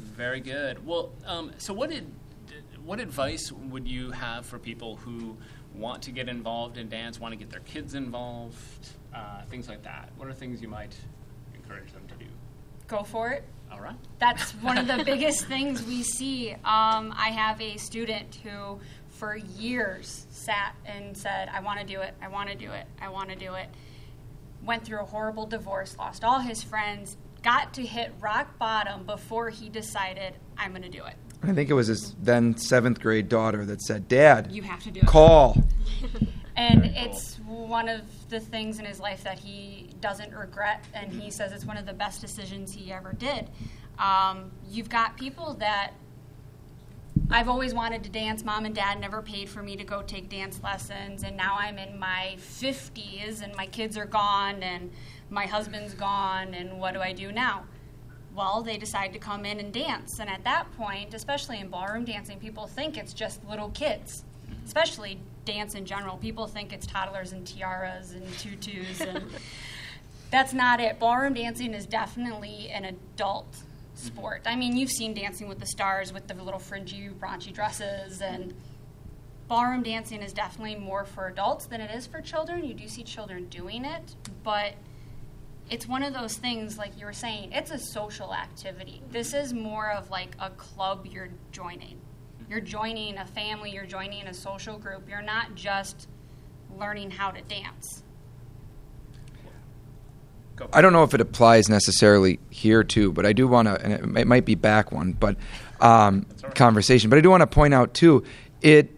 very 0.00 0.40
good. 0.40 0.84
Well, 0.84 1.12
um, 1.24 1.52
so 1.58 1.72
what 1.72 1.90
did 1.90 2.06
what 2.86 3.00
advice 3.00 3.50
would 3.50 3.88
you 3.88 4.12
have 4.12 4.46
for 4.46 4.58
people 4.58 4.94
who 4.96 5.36
want 5.74 6.02
to 6.04 6.12
get 6.12 6.28
involved 6.28 6.78
in 6.78 6.88
dance, 6.88 7.18
want 7.18 7.32
to 7.32 7.36
get 7.36 7.50
their 7.50 7.60
kids 7.60 7.94
involved, 7.94 8.88
uh, 9.12 9.42
things 9.50 9.68
like 9.68 9.82
that? 9.82 10.10
What 10.16 10.28
are 10.28 10.32
things 10.32 10.62
you 10.62 10.68
might 10.68 10.94
encourage 11.52 11.92
them 11.92 12.06
to 12.06 12.14
do? 12.14 12.30
Go 12.86 13.02
for 13.02 13.30
it. 13.30 13.42
All 13.72 13.80
right. 13.80 13.96
That's 14.20 14.52
one 14.52 14.78
of 14.78 14.86
the 14.86 15.02
biggest 15.04 15.46
things 15.46 15.84
we 15.84 16.04
see. 16.04 16.52
Um, 16.52 17.12
I 17.16 17.32
have 17.34 17.60
a 17.60 17.76
student 17.76 18.36
who, 18.44 18.78
for 19.08 19.36
years, 19.36 20.26
sat 20.30 20.76
and 20.86 21.16
said, 21.16 21.48
I 21.52 21.60
want 21.60 21.80
to 21.80 21.86
do 21.86 22.00
it, 22.00 22.14
I 22.22 22.28
want 22.28 22.50
to 22.50 22.54
do 22.54 22.70
it, 22.70 22.86
I 23.02 23.08
want 23.08 23.30
to 23.30 23.36
do 23.36 23.54
it. 23.54 23.66
Went 24.64 24.84
through 24.84 25.00
a 25.00 25.04
horrible 25.04 25.46
divorce, 25.46 25.96
lost 25.98 26.22
all 26.22 26.38
his 26.38 26.62
friends, 26.62 27.16
got 27.42 27.74
to 27.74 27.82
hit 27.84 28.12
rock 28.20 28.56
bottom 28.58 29.04
before 29.04 29.50
he 29.50 29.68
decided, 29.68 30.34
I'm 30.56 30.70
going 30.70 30.82
to 30.82 30.88
do 30.88 31.04
it. 31.04 31.14
I 31.42 31.52
think 31.52 31.70
it 31.70 31.74
was 31.74 31.86
his 31.88 32.14
then 32.20 32.56
seventh 32.56 33.00
grade 33.00 33.28
daughter 33.28 33.64
that 33.66 33.82
said, 33.82 34.08
"Dad, 34.08 34.50
You 34.50 34.62
have 34.62 34.82
to 34.84 34.90
do 34.90 35.00
it. 35.00 35.06
call." 35.06 35.56
And 36.58 36.80
Very 36.84 36.94
cool. 36.94 37.04
it's 37.12 37.34
one 37.44 37.86
of 37.86 38.00
the 38.30 38.40
things 38.40 38.78
in 38.78 38.86
his 38.86 38.98
life 38.98 39.22
that 39.24 39.38
he 39.38 39.90
doesn't 40.00 40.32
regret, 40.34 40.82
and 40.94 41.12
he 41.12 41.30
says 41.30 41.52
it's 41.52 41.66
one 41.66 41.76
of 41.76 41.84
the 41.84 41.92
best 41.92 42.22
decisions 42.22 42.72
he 42.72 42.90
ever 42.90 43.12
did. 43.12 43.50
Um, 43.98 44.50
you've 44.66 44.88
got 44.88 45.18
people 45.18 45.52
that 45.60 45.92
I've 47.30 47.50
always 47.50 47.74
wanted 47.74 48.04
to 48.04 48.08
dance. 48.10 48.42
Mom 48.42 48.64
and 48.64 48.74
dad 48.74 49.00
never 49.00 49.20
paid 49.20 49.50
for 49.50 49.62
me 49.62 49.76
to 49.76 49.84
go 49.84 50.00
take 50.00 50.30
dance 50.30 50.62
lessons, 50.62 51.24
and 51.24 51.36
now 51.36 51.56
I'm 51.58 51.76
in 51.78 51.98
my 51.98 52.36
50s, 52.38 53.42
and 53.42 53.54
my 53.54 53.66
kids 53.66 53.98
are 53.98 54.06
gone, 54.06 54.62
and 54.62 54.90
my 55.28 55.44
husband's 55.44 55.92
gone, 55.92 56.54
and 56.54 56.80
what 56.80 56.94
do 56.94 57.00
I 57.00 57.12
do 57.12 57.32
now? 57.32 57.64
Well, 58.36 58.62
they 58.62 58.76
decide 58.76 59.14
to 59.14 59.18
come 59.18 59.46
in 59.46 59.58
and 59.58 59.72
dance. 59.72 60.18
And 60.18 60.28
at 60.28 60.44
that 60.44 60.70
point, 60.76 61.14
especially 61.14 61.58
in 61.58 61.68
ballroom 61.68 62.04
dancing, 62.04 62.38
people 62.38 62.66
think 62.66 62.98
it's 62.98 63.14
just 63.14 63.42
little 63.48 63.70
kids, 63.70 64.24
mm-hmm. 64.44 64.64
especially 64.66 65.18
dance 65.46 65.74
in 65.74 65.86
general. 65.86 66.18
People 66.18 66.46
think 66.46 66.74
it's 66.74 66.86
toddlers 66.86 67.32
and 67.32 67.46
tiaras 67.46 68.12
and 68.12 68.30
tutus. 68.38 69.00
And 69.00 69.24
that's 70.30 70.52
not 70.52 70.80
it. 70.80 70.98
Ballroom 70.98 71.32
dancing 71.32 71.72
is 71.72 71.86
definitely 71.86 72.68
an 72.68 72.84
adult 72.84 73.50
mm-hmm. 73.50 74.06
sport. 74.06 74.42
I 74.44 74.54
mean, 74.54 74.76
you've 74.76 74.90
seen 74.90 75.14
Dancing 75.14 75.48
with 75.48 75.58
the 75.58 75.66
Stars 75.66 76.12
with 76.12 76.26
the 76.26 76.34
little 76.34 76.60
fringy, 76.60 77.08
raunchy 77.18 77.54
dresses. 77.54 78.20
And 78.20 78.50
mm-hmm. 78.50 78.58
ballroom 79.48 79.82
dancing 79.82 80.20
is 80.20 80.34
definitely 80.34 80.76
more 80.76 81.06
for 81.06 81.28
adults 81.28 81.64
than 81.64 81.80
it 81.80 81.90
is 81.90 82.06
for 82.06 82.20
children. 82.20 82.64
You 82.64 82.74
do 82.74 82.86
see 82.86 83.02
children 83.02 83.46
doing 83.48 83.86
it, 83.86 84.14
but 84.44 84.74
it's 85.70 85.86
one 85.88 86.02
of 86.02 86.12
those 86.14 86.34
things 86.36 86.78
like 86.78 86.98
you 86.98 87.06
were 87.06 87.12
saying 87.12 87.50
it's 87.52 87.70
a 87.70 87.78
social 87.78 88.32
activity 88.34 89.02
this 89.10 89.34
is 89.34 89.52
more 89.52 89.90
of 89.90 90.10
like 90.10 90.36
a 90.38 90.50
club 90.50 91.06
you're 91.06 91.30
joining 91.52 91.98
You're 92.48 92.60
joining 92.60 93.18
a 93.18 93.26
family, 93.26 93.72
you're 93.72 93.86
joining 93.86 94.26
a 94.28 94.34
social 94.34 94.78
group. 94.78 95.08
You're 95.08 95.20
not 95.22 95.56
just 95.56 96.06
learning 96.78 97.10
how 97.10 97.32
to 97.32 97.42
dance. 97.42 98.04
I 100.72 100.80
don't 100.80 100.92
know 100.92 101.02
if 101.02 101.12
it 101.12 101.20
applies 101.20 101.68
necessarily 101.68 102.38
here 102.50 102.82
too, 102.84 103.12
but 103.12 103.26
I 103.26 103.32
do 103.32 103.46
want 103.48 103.68
to, 103.68 103.80
and 103.82 103.92
it, 103.92 104.20
it 104.20 104.26
might 104.26 104.44
be 104.44 104.54
back 104.54 104.92
one, 104.92 105.12
but 105.12 105.36
um, 105.80 106.24
all 106.42 106.48
right. 106.48 106.54
conversation. 106.54 107.10
But 107.10 107.18
I 107.18 107.20
do 107.20 107.30
want 107.30 107.42
to 107.42 107.46
point 107.46 107.74
out 107.74 107.92
too, 107.94 108.22
it 108.62 108.90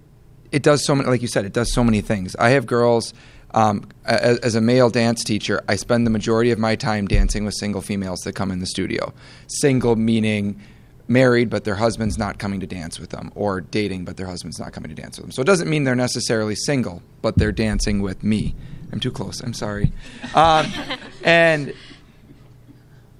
it 0.52 0.62
does 0.62 0.85
so 0.85 0.94
many, 0.94 1.09
like 1.09 1.22
you 1.22 1.28
said, 1.28 1.44
it 1.44 1.52
does 1.52 1.72
so 1.72 1.83
many 1.83 2.00
things. 2.00 2.37
I 2.37 2.50
have 2.50 2.66
girls. 2.66 3.12
Um, 3.55 3.89
as, 4.05 4.39
as 4.41 4.55
a 4.55 4.61
male 4.61 4.91
dance 4.91 5.25
teacher, 5.25 5.63
I 5.69 5.77
spend 5.77 6.07
the 6.07 6.11
majority 6.11 6.51
of 6.51 6.59
my 6.59 6.77
time 6.77 7.07
dancing 7.07 7.45
with 7.45 7.55
single 7.55 7.81
females 7.81 8.21
that 8.21 8.35
come 8.35 8.51
in 8.51 8.61
the 8.61 8.67
studio. 8.67 9.13
Single 9.47 9.97
meaning 9.97 10.61
married, 11.09 11.49
but 11.49 11.65
their 11.65 11.75
husband's 11.75 12.19
not 12.19 12.39
coming 12.39 12.61
to 12.61 12.67
dance 12.67 13.01
with 13.01 13.11
them, 13.11 13.33
or 13.35 13.63
dating, 13.63 14.05
but 14.05 14.17
their 14.17 14.27
husband's 14.27 14.59
not 14.59 14.73
coming 14.73 14.95
to 14.95 14.95
dance 14.95 15.17
with 15.17 15.25
them. 15.25 15.33
So 15.33 15.43
it 15.43 15.47
doesn't 15.47 15.69
mean 15.69 15.85
they're 15.85 15.97
necessarily 15.97 16.55
single, 16.55 17.03
but 17.23 17.37
they're 17.37 17.53
dancing 17.53 18.03
with 18.03 18.23
me. 18.23 18.55
I'm 18.93 19.01
too 19.01 19.11
close. 19.11 19.41
I'm 19.41 19.55
sorry. 19.55 19.93
Um, 20.35 20.67
and 21.25 21.73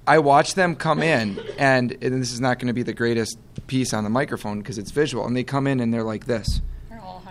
I 0.07 0.19
watch 0.19 0.53
them 0.53 0.75
come 0.75 1.01
in, 1.01 1.39
and, 1.57 1.91
and 1.91 2.21
this 2.21 2.31
is 2.31 2.39
not 2.39 2.59
going 2.59 2.67
to 2.67 2.73
be 2.73 2.83
the 2.83 2.93
greatest 2.93 3.37
piece 3.67 3.93
on 3.93 4.03
the 4.03 4.09
microphone 4.09 4.59
because 4.59 4.77
it's 4.77 4.91
visual. 4.91 5.25
And 5.25 5.35
they 5.35 5.43
come 5.43 5.67
in 5.67 5.79
and 5.79 5.93
they're 5.93 6.03
like 6.03 6.25
this, 6.25 6.61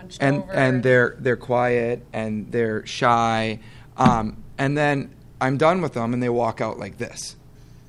hunched 0.09 0.23
and 0.23 0.43
over. 0.43 0.51
and 0.53 0.83
they're 0.83 1.15
they're 1.19 1.37
quiet 1.37 2.05
and 2.13 2.51
they're 2.51 2.85
shy, 2.85 3.59
um, 3.97 4.43
and 4.57 4.77
then 4.77 5.13
I'm 5.41 5.57
done 5.57 5.81
with 5.81 5.93
them, 5.93 6.13
and 6.13 6.21
they 6.21 6.29
walk 6.29 6.61
out 6.61 6.79
like 6.79 6.97
this, 6.97 7.35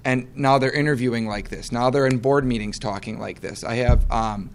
and 0.05 0.29
now 0.37 0.59
they're 0.59 0.73
interviewing 0.73 1.27
like 1.27 1.49
this. 1.49 1.73
Now 1.73 1.91
they're 1.91 2.07
in 2.07 2.19
board 2.19 2.45
meetings 2.45 2.79
talking 2.79 3.19
like 3.19 3.41
this. 3.41 3.65
I 3.65 3.77
have 3.77 4.11
um, 4.11 4.51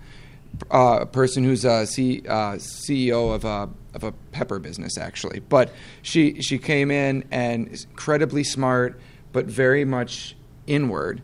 a 0.69 1.05
person 1.05 1.43
who's 1.43 1.65
a 1.65 1.85
C, 1.85 2.23
uh, 2.27 2.53
CEO 2.53 3.33
of 3.33 3.45
a 3.45 3.69
of 3.93 4.03
a 4.03 4.11
pepper 4.31 4.59
business 4.59 4.97
actually, 4.97 5.39
but 5.39 5.73
she 6.01 6.41
she 6.41 6.57
came 6.57 6.91
in 6.91 7.25
and 7.31 7.67
is 7.69 7.85
incredibly 7.85 8.43
smart, 8.43 8.99
but 9.31 9.45
very 9.45 9.85
much 9.85 10.35
inward, 10.67 11.21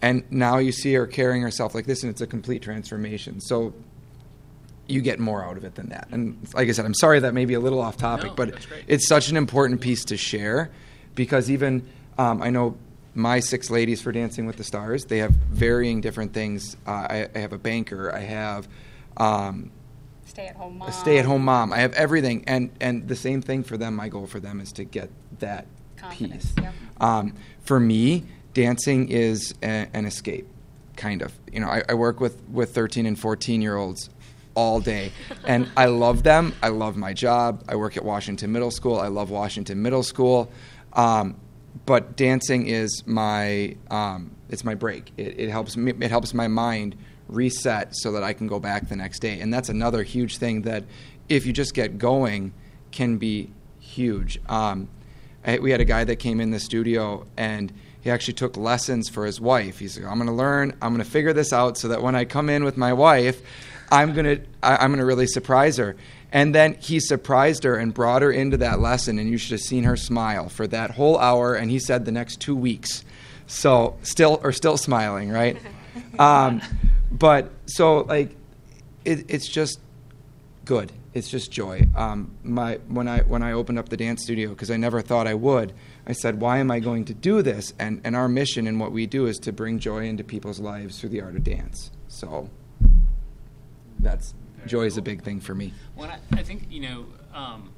and 0.00 0.24
now 0.30 0.58
you 0.58 0.72
see 0.72 0.94
her 0.94 1.06
carrying 1.06 1.42
herself 1.42 1.74
like 1.74 1.86
this, 1.86 2.02
and 2.02 2.10
it's 2.10 2.20
a 2.20 2.26
complete 2.26 2.62
transformation. 2.62 3.40
So 3.40 3.74
you 4.92 5.00
get 5.00 5.18
more 5.18 5.44
out 5.44 5.56
of 5.56 5.64
it 5.64 5.74
than 5.74 5.88
that. 5.88 6.08
And 6.10 6.36
like 6.54 6.68
I 6.68 6.72
said, 6.72 6.84
I'm 6.84 6.94
sorry 6.94 7.20
that 7.20 7.34
may 7.34 7.44
be 7.44 7.54
a 7.54 7.60
little 7.60 7.80
off 7.80 7.96
topic, 7.96 8.28
No, 8.28 8.34
but 8.34 8.66
it's 8.86 9.08
such 9.08 9.28
an 9.30 9.36
important 9.36 9.80
piece 9.80 10.04
to 10.06 10.16
share 10.16 10.70
because 11.14 11.50
even 11.50 11.86
um, 12.18 12.42
I 12.42 12.50
know 12.50 12.76
my 13.14 13.40
six 13.40 13.70
ladies 13.70 14.00
for 14.00 14.12
Dancing 14.12 14.46
with 14.46 14.56
the 14.56 14.64
Stars, 14.64 15.04
they 15.06 15.18
have 15.18 15.32
varying 15.32 16.00
different 16.00 16.32
things. 16.32 16.76
Uh, 16.86 16.90
I, 16.90 17.28
I 17.34 17.38
have 17.38 17.52
a 17.52 17.58
banker, 17.58 18.12
I 18.14 18.20
have 18.20 18.68
um, 19.16 19.70
stay 20.24 20.46
at 20.46 20.56
home 20.56 20.78
mom. 20.78 20.88
a 20.88 20.92
stay 20.92 21.18
at 21.18 21.24
home 21.24 21.44
mom, 21.44 21.72
I 21.72 21.78
have 21.78 21.92
everything. 21.94 22.44
And, 22.46 22.70
and 22.80 23.08
the 23.08 23.16
same 23.16 23.42
thing 23.42 23.64
for 23.64 23.76
them, 23.76 23.96
my 23.96 24.08
goal 24.08 24.26
for 24.26 24.40
them 24.40 24.60
is 24.60 24.72
to 24.72 24.84
get 24.84 25.10
that 25.40 25.66
Confidence, 25.96 26.52
piece. 26.52 26.64
yep. 26.64 26.74
Um, 27.00 27.34
for 27.62 27.78
me, 27.78 28.24
dancing 28.54 29.08
is 29.08 29.54
a, 29.62 29.88
an 29.92 30.06
escape, 30.06 30.46
kind 30.96 31.22
of. 31.22 31.32
You 31.52 31.60
know, 31.60 31.68
I, 31.68 31.82
I 31.88 31.94
work 31.94 32.20
with, 32.20 32.42
with 32.48 32.74
13 32.74 33.04
and 33.06 33.18
14 33.18 33.60
year 33.60 33.76
olds 33.76 34.08
all 34.54 34.80
day, 34.80 35.12
and 35.44 35.70
I 35.76 35.86
love 35.86 36.22
them. 36.22 36.54
I 36.62 36.68
love 36.68 36.96
my 36.96 37.12
job. 37.12 37.64
I 37.68 37.76
work 37.76 37.96
at 37.96 38.04
Washington 38.04 38.52
Middle 38.52 38.70
School. 38.70 38.98
I 38.98 39.08
love 39.08 39.30
Washington 39.30 39.82
Middle 39.82 40.02
School. 40.02 40.50
Um, 40.92 41.36
but 41.86 42.16
dancing 42.16 42.66
is 42.66 43.02
my 43.06 43.76
um, 43.90 44.30
it's 44.48 44.64
my 44.64 44.74
break. 44.74 45.12
It, 45.16 45.40
it 45.40 45.50
helps 45.50 45.76
me. 45.76 45.92
It 46.00 46.10
helps 46.10 46.34
my 46.34 46.48
mind 46.48 46.96
reset 47.28 47.96
so 47.96 48.12
that 48.12 48.22
I 48.22 48.32
can 48.32 48.46
go 48.46 48.60
back 48.60 48.88
the 48.88 48.96
next 48.96 49.20
day. 49.20 49.40
And 49.40 49.52
that's 49.52 49.68
another 49.68 50.02
huge 50.02 50.36
thing 50.36 50.62
that 50.62 50.84
if 51.28 51.46
you 51.46 51.52
just 51.52 51.74
get 51.74 51.98
going 51.98 52.52
can 52.90 53.16
be 53.16 53.50
huge. 53.80 54.40
Um, 54.48 54.88
I, 55.44 55.58
we 55.58 55.70
had 55.70 55.80
a 55.80 55.84
guy 55.84 56.04
that 56.04 56.16
came 56.16 56.40
in 56.40 56.50
the 56.50 56.60
studio 56.60 57.26
and 57.36 57.72
he 58.00 58.10
actually 58.10 58.34
took 58.34 58.56
lessons 58.56 59.08
for 59.08 59.24
his 59.26 59.40
wife. 59.40 59.78
He's 59.78 59.98
like, 59.98 60.10
I'm 60.10 60.18
going 60.18 60.28
to 60.28 60.34
learn, 60.34 60.76
I'm 60.82 60.92
going 60.92 61.04
to 61.04 61.10
figure 61.10 61.32
this 61.32 61.52
out 61.52 61.78
so 61.78 61.88
that 61.88 62.02
when 62.02 62.14
I 62.14 62.24
come 62.24 62.50
in 62.50 62.64
with 62.64 62.76
my 62.76 62.92
wife, 62.92 63.40
I'm 63.92 64.14
going 64.14 64.24
to 64.24 64.40
I'm 64.62 64.96
to 64.96 65.04
really 65.04 65.26
surprise 65.26 65.76
her. 65.76 65.94
And 66.32 66.54
then 66.54 66.74
he 66.80 66.98
surprised 66.98 67.64
her 67.64 67.76
and 67.76 67.92
brought 67.92 68.22
her 68.22 68.32
into 68.32 68.56
that 68.56 68.80
lesson 68.80 69.18
and 69.18 69.28
you 69.28 69.36
should 69.36 69.52
have 69.52 69.60
seen 69.60 69.84
her 69.84 69.98
smile 69.98 70.48
for 70.48 70.66
that 70.68 70.92
whole 70.92 71.18
hour 71.18 71.54
and 71.54 71.70
he 71.70 71.78
said 71.78 72.06
the 72.06 72.12
next 72.12 72.40
2 72.40 72.56
weeks. 72.56 73.04
So, 73.46 73.98
still 74.02 74.40
or 74.42 74.50
still 74.52 74.78
smiling, 74.78 75.30
right? 75.30 75.58
um, 76.18 76.62
but 77.10 77.50
so 77.66 78.00
like 78.00 78.34
it, 79.04 79.26
it's 79.28 79.46
just 79.46 79.78
good. 80.64 80.90
It's 81.12 81.28
just 81.28 81.52
joy. 81.52 81.86
Um, 81.94 82.30
my 82.42 82.76
when 82.88 83.08
I 83.08 83.20
when 83.20 83.42
I 83.42 83.52
opened 83.52 83.78
up 83.78 83.90
the 83.90 83.98
dance 83.98 84.22
studio 84.22 84.48
because 84.50 84.70
I 84.70 84.78
never 84.78 85.02
thought 85.02 85.26
I 85.26 85.34
would. 85.34 85.74
I 86.06 86.12
said, 86.12 86.40
why 86.40 86.58
am 86.58 86.70
I 86.70 86.80
going 86.80 87.04
to 87.06 87.14
do 87.14 87.42
this? 87.42 87.74
And 87.78 88.00
and 88.04 88.16
our 88.16 88.28
mission 88.28 88.66
and 88.66 88.80
what 88.80 88.92
we 88.92 89.06
do 89.06 89.26
is 89.26 89.38
to 89.40 89.52
bring 89.52 89.78
joy 89.78 90.06
into 90.06 90.24
people's 90.24 90.60
lives 90.60 90.98
through 90.98 91.10
the 91.10 91.20
art 91.20 91.36
of 91.36 91.44
dance. 91.44 91.90
So 92.08 92.48
that's 94.02 94.34
Very 94.56 94.68
joy 94.68 94.82
is 94.84 94.96
a 94.96 95.02
big 95.02 95.22
thing 95.22 95.40
for 95.40 95.54
me. 95.54 95.72
Well, 95.96 96.10
I, 96.10 96.18
I 96.38 96.42
think 96.42 96.66
you 96.70 96.80
know, 96.80 97.06
um, 97.34 97.72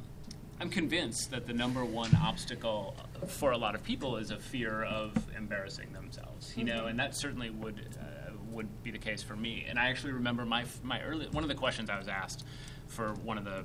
I'm 0.61 0.71
convinced 0.71 1.31
that 1.31 1.47
the 1.47 1.53
number 1.53 1.85
one 1.85 2.15
obstacle 2.17 2.97
for 3.27 3.53
a 3.53 3.59
lot 3.59 3.75
of 3.75 3.83
people 3.83 4.17
is 4.17 4.31
a 4.31 4.39
fear 4.39 4.85
of 4.85 5.13
embarrassing 5.37 5.93
themselves. 5.93 6.55
You 6.57 6.65
know, 6.65 6.87
and 6.87 6.99
that 6.99 7.15
certainly 7.15 7.51
would 7.51 7.97
uh, 8.01 8.33
would 8.51 8.83
be 8.83 8.91
the 8.91 8.99
case 8.99 9.23
for 9.23 9.37
me. 9.37 9.67
And 9.69 9.79
I 9.79 9.89
actually 9.89 10.13
remember 10.13 10.45
my 10.45 10.65
my 10.83 11.03
early 11.03 11.27
one 11.29 11.45
of 11.45 11.49
the 11.49 11.55
questions 11.55 11.91
I 11.91 11.99
was 11.99 12.09
asked 12.09 12.45
for 12.89 13.15
one 13.25 13.39
of 13.39 13.45
the 13.45 13.65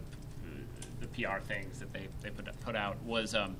the 0.99 1.07
PR 1.07 1.39
things 1.39 1.79
that 1.79 1.93
they 1.93 2.07
they 2.21 2.29
put 2.29 2.47
put 2.61 2.75
out 2.75 3.01
was. 3.03 3.33
Um, 3.33 3.55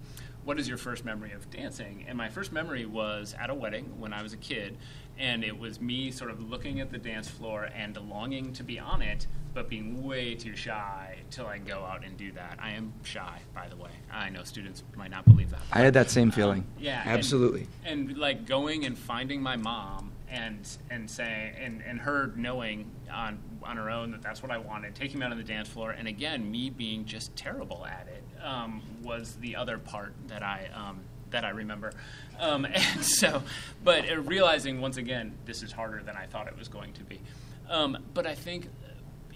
what 0.46 0.60
is 0.60 0.68
your 0.68 0.78
first 0.78 1.06
memory 1.06 1.32
of 1.34 1.50
dancing? 1.52 2.06
And 2.08 2.18
my 2.18 2.30
first 2.30 2.52
memory 2.52 2.86
was 2.86 3.36
at 3.40 3.50
a 3.50 3.54
wedding 3.54 4.00
when 4.00 4.14
I 4.14 4.24
was 4.24 4.34
a 4.34 4.38
kid, 4.38 4.78
and 5.20 5.44
it 5.44 5.58
was 5.58 5.82
me 5.82 6.10
sort 6.12 6.32
of 6.32 6.50
looking 6.50 6.80
at 6.80 6.92
the 6.92 6.98
dance 6.98 7.28
floor 7.28 7.70
and 7.76 7.98
longing 8.10 8.54
to 8.54 8.64
be 8.64 8.80
on 8.80 9.02
it, 9.02 9.28
but 9.54 9.68
being 9.68 10.04
way 10.04 10.34
too 10.34 10.56
shy 10.56 11.18
to 11.32 11.44
like 11.44 11.68
go 11.68 11.84
out 11.84 12.06
and 12.06 12.16
do 12.18 12.32
that. 12.32 12.58
I 12.60 12.72
am 12.72 12.94
shy, 13.04 13.40
by 13.54 13.68
the 13.68 13.76
way. 13.76 13.90
I 14.12 14.30
know 14.30 14.44
students 14.44 14.84
might 14.96 15.12
not 15.12 15.26
believe 15.26 15.52
that. 15.52 15.60
I 15.74 15.82
had 15.82 15.94
that 15.96 16.10
same 16.10 16.32
feeling. 16.32 16.66
Yeah, 16.80 17.02
and- 17.02 17.12
absolutely. 17.12 17.68
And, 17.86 18.18
like 18.18 18.46
going 18.46 18.86
and 18.86 18.98
finding 18.98 19.42
my 19.42 19.58
mom 19.58 20.12
and 20.30 20.68
and 20.90 21.10
saying 21.10 21.56
and, 21.60 21.82
and 21.82 22.00
her 22.00 22.32
knowing 22.36 22.90
on 23.12 23.40
on 23.64 23.78
her 23.78 23.90
own 23.90 24.12
that 24.12 24.22
that's 24.22 24.42
what 24.42 24.52
I 24.52 24.58
wanted, 24.58 24.96
taking 24.96 25.20
me 25.20 25.26
out 25.26 25.32
on 25.32 25.38
the 25.38 25.44
dance 25.44 25.68
floor, 25.68 25.92
and 25.92 26.08
again 26.08 26.50
me 26.50 26.70
being 26.70 27.06
just 27.06 27.36
terrible 27.36 27.86
at 27.86 28.08
it 28.08 28.24
um, 28.44 28.82
was 29.04 29.36
the 29.42 29.56
other 29.56 29.78
part 29.78 30.14
that 30.28 30.44
I 30.44 30.70
um, 30.74 31.02
that 31.32 31.46
I 31.46 31.50
remember. 31.50 31.92
Um, 32.40 32.66
and 32.74 33.04
so, 33.04 33.44
but 33.84 34.06
realizing 34.26 34.82
once 34.82 34.98
again 34.98 35.34
this 35.46 35.64
is 35.64 35.72
harder 35.72 36.02
than 36.04 36.16
I 36.16 36.26
thought 36.26 36.48
it 36.48 36.58
was 36.58 36.68
going 36.68 36.94
to 36.94 37.04
be. 37.04 37.22
Um, 37.70 37.98
but 38.14 38.26
I 38.26 38.36
think 38.36 38.68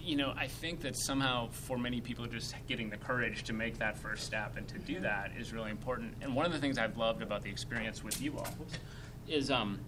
you 0.04 0.16
know, 0.16 0.34
I 0.36 0.46
think 0.46 0.80
that 0.82 0.96
somehow 0.96 1.48
for 1.50 1.78
many 1.78 2.00
people, 2.00 2.26
just 2.26 2.54
getting 2.68 2.90
the 2.90 2.96
courage 2.96 3.44
to 3.44 3.52
make 3.52 3.78
that 3.78 3.96
first 3.96 4.24
step 4.24 4.56
and 4.56 4.68
to 4.68 4.78
do 4.78 5.00
that 5.00 5.32
is 5.38 5.52
really 5.52 5.70
important. 5.70 6.14
And 6.20 6.34
one 6.34 6.44
of 6.44 6.52
the 6.52 6.58
things 6.58 6.76
I've 6.76 6.98
loved 6.98 7.22
about 7.22 7.42
the 7.42 7.50
experience 7.50 8.04
with 8.04 8.20
you 8.20 8.36
all 8.36 8.54
is 9.26 9.50
um, 9.50 9.80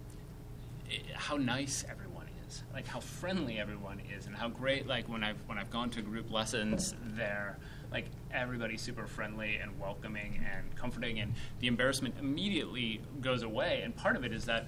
how 1.13 1.37
nice 1.37 1.85
everyone 1.89 2.25
is, 2.47 2.63
like 2.73 2.87
how 2.87 2.99
friendly 2.99 3.59
everyone 3.59 4.01
is, 4.17 4.25
and 4.25 4.35
how 4.35 4.49
great. 4.49 4.87
Like 4.87 5.07
when 5.07 5.23
I've 5.23 5.37
when 5.45 5.57
I've 5.57 5.69
gone 5.69 5.89
to 5.91 6.01
group 6.01 6.31
lessons, 6.31 6.95
there, 7.03 7.57
like 7.91 8.05
everybody's 8.31 8.81
super 8.81 9.07
friendly 9.07 9.57
and 9.57 9.79
welcoming 9.79 10.39
and 10.53 10.75
comforting, 10.75 11.19
and 11.19 11.33
the 11.59 11.67
embarrassment 11.67 12.15
immediately 12.19 13.01
goes 13.21 13.43
away. 13.43 13.81
And 13.83 13.95
part 13.95 14.15
of 14.15 14.23
it 14.23 14.33
is 14.33 14.45
that 14.45 14.67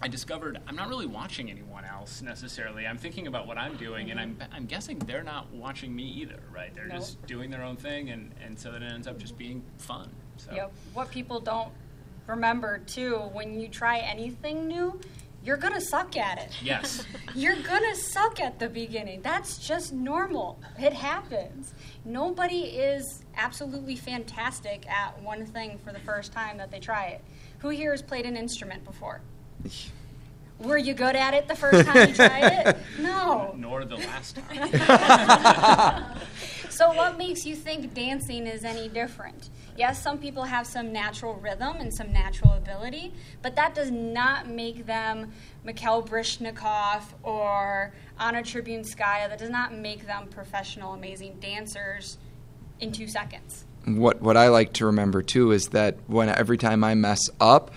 I 0.00 0.08
discovered 0.08 0.58
I'm 0.66 0.74
not 0.76 0.88
really 0.88 1.06
watching 1.06 1.50
anyone 1.50 1.84
else 1.84 2.22
necessarily. 2.22 2.86
I'm 2.86 2.98
thinking 2.98 3.26
about 3.26 3.46
what 3.46 3.56
I'm 3.56 3.76
doing, 3.76 4.10
and 4.10 4.18
I'm, 4.18 4.36
I'm 4.52 4.66
guessing 4.66 4.98
they're 5.00 5.22
not 5.22 5.50
watching 5.52 5.94
me 5.94 6.02
either, 6.04 6.40
right? 6.52 6.74
They're 6.74 6.88
No. 6.88 6.96
just 6.96 7.24
doing 7.26 7.50
their 7.50 7.62
own 7.62 7.76
thing, 7.76 8.10
and, 8.10 8.32
and 8.44 8.58
so 8.58 8.72
then 8.72 8.82
it 8.82 8.92
ends 8.92 9.06
up 9.06 9.18
just 9.18 9.38
being 9.38 9.62
fun. 9.78 10.10
So. 10.38 10.52
Yep. 10.52 10.72
What 10.94 11.10
people 11.10 11.40
don't 11.40 11.70
remember 12.26 12.78
too, 12.78 13.16
when 13.32 13.60
you 13.60 13.68
try 13.68 13.98
anything 13.98 14.66
new, 14.66 15.00
you're 15.44 15.56
gonna 15.56 15.80
suck 15.80 16.16
at 16.16 16.38
it. 16.38 16.50
Yes. 16.62 17.04
You're 17.34 17.56
gonna 17.62 17.94
suck 17.96 18.40
at 18.40 18.58
the 18.58 18.68
beginning. 18.68 19.22
That's 19.22 19.56
just 19.58 19.92
normal. 19.92 20.60
It 20.78 20.92
happens. 20.92 21.72
Nobody 22.04 22.60
is 22.60 23.24
absolutely 23.36 23.96
fantastic 23.96 24.88
at 24.88 25.20
one 25.22 25.46
thing 25.46 25.78
for 25.82 25.92
the 25.92 25.98
first 26.00 26.32
time 26.32 26.58
that 26.58 26.70
they 26.70 26.78
try 26.78 27.06
it. 27.06 27.24
Who 27.60 27.70
here 27.70 27.90
has 27.92 28.02
played 28.02 28.26
an 28.26 28.36
instrument 28.36 28.84
before? 28.84 29.22
Were 30.58 30.78
you 30.78 30.94
good 30.94 31.16
at 31.16 31.34
it 31.34 31.48
the 31.48 31.56
first 31.56 31.88
time 31.88 32.08
you 32.08 32.14
tried 32.14 32.66
it? 32.66 32.76
No. 33.00 33.54
Nor 33.56 33.84
the 33.84 33.96
last 33.96 34.36
time. 34.36 36.04
So, 36.72 36.90
what 36.90 37.18
makes 37.18 37.44
you 37.44 37.54
think 37.54 37.92
dancing 37.92 38.46
is 38.46 38.64
any 38.64 38.88
different? 38.88 39.50
Yes, 39.76 40.02
some 40.02 40.16
people 40.16 40.44
have 40.44 40.66
some 40.66 40.90
natural 40.90 41.34
rhythm 41.34 41.76
and 41.76 41.92
some 41.92 42.10
natural 42.10 42.54
ability, 42.54 43.12
but 43.42 43.56
that 43.56 43.74
does 43.74 43.90
not 43.90 44.48
make 44.48 44.86
them 44.86 45.32
Mikhail 45.64 46.02
Baryshnikov 46.02 47.02
or 47.22 47.92
Anna 48.18 48.38
Trebunskaya. 48.38 49.28
That 49.28 49.38
does 49.38 49.50
not 49.50 49.74
make 49.74 50.06
them 50.06 50.28
professional, 50.28 50.94
amazing 50.94 51.40
dancers 51.40 52.16
in 52.80 52.90
two 52.90 53.06
seconds. 53.06 53.66
What 53.84 54.22
what 54.22 54.38
I 54.38 54.48
like 54.48 54.72
to 54.74 54.86
remember 54.86 55.20
too 55.20 55.52
is 55.52 55.66
that 55.68 55.98
when 56.06 56.30
every 56.30 56.56
time 56.56 56.84
I 56.84 56.94
mess 56.94 57.20
up, 57.38 57.70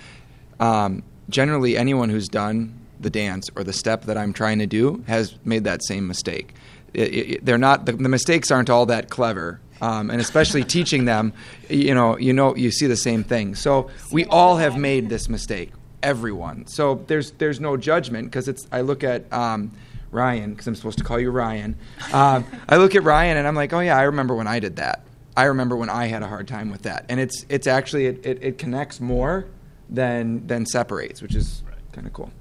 um, 0.62 1.04
generally 1.30 1.76
anyone 1.76 2.10
who's 2.10 2.30
done 2.30 2.80
the 2.98 3.10
dance 3.10 3.50
or 3.58 3.66
the 3.66 3.74
step 3.74 4.06
that 4.06 4.18
I'm 4.18 4.32
trying 4.32 4.60
to 4.60 4.68
do 4.68 5.04
has 5.08 5.36
made 5.44 5.66
that 5.66 5.84
same 5.84 6.08
mistake. 6.08 6.56
It, 6.96 7.14
it, 7.14 7.46
they're 7.46 7.58
not 7.58 7.86
the, 7.86 7.94
the, 7.94 8.10
mistakes 8.10 8.52
aren't 8.52 8.70
all 8.70 8.86
that 8.88 9.10
clever, 9.10 9.60
um, 9.82 10.10
and 10.10 10.22
especially 10.22 10.64
teaching 10.78 11.06
them, 11.06 11.34
you 11.70 11.94
know, 11.94 12.18
you 12.18 12.34
know, 12.34 12.56
you 12.56 12.72
see 12.72 12.88
the 12.88 12.98
same 12.98 13.24
thing. 13.24 13.56
So 13.56 13.90
we 14.12 14.26
all 14.26 14.58
have 14.58 14.78
made 14.78 15.10
this 15.10 15.30
mistake, 15.30 15.72
everyone. 16.02 16.68
So 16.68 17.04
there's 17.08 17.32
there's 17.32 17.60
no 17.60 17.78
judgment 17.78 18.28
because 18.28 18.48
it's. 18.48 18.68
I 18.72 18.82
look 18.82 19.04
at. 19.04 19.32
Um, 19.32 19.72
Ryan, 20.12 20.52
because 20.52 20.66
I'm 20.66 20.76
supposed 20.76 20.98
to 21.00 21.04
call 21.04 21.20
you 21.20 21.30
Ryan. 21.30 21.76
Um, 22.14 22.46
I 22.70 22.78
look 22.78 22.96
at 22.96 23.04
Ryan 23.04 23.36
and 23.36 23.46
I'm 23.46 23.56
like, 23.56 23.74
oh 23.74 23.82
yeah, 23.82 23.98
I 23.98 24.04
remember 24.04 24.34
when 24.34 24.48
I 24.48 24.62
did 24.62 24.78
that. 24.78 25.06
I 25.36 25.46
remember 25.46 25.76
when 25.76 25.90
I 25.90 26.06
had 26.06 26.24
a 26.24 26.28
hard 26.28 26.48
time 26.48 26.72
with 26.72 26.84
that, 26.84 27.06
and 27.10 27.20
it's 27.20 27.46
it's 27.50 27.68
actually 27.68 28.06
it, 28.06 28.26
it, 28.26 28.40
it 28.42 28.58
connects 28.58 29.02
more 29.02 29.48
than 29.90 30.48
than 30.48 30.66
separates, 30.66 31.22
which 31.22 31.36
is 31.36 31.64
right. 31.68 31.76
kind 31.92 32.08
of 32.08 32.14
cool. 32.14 32.32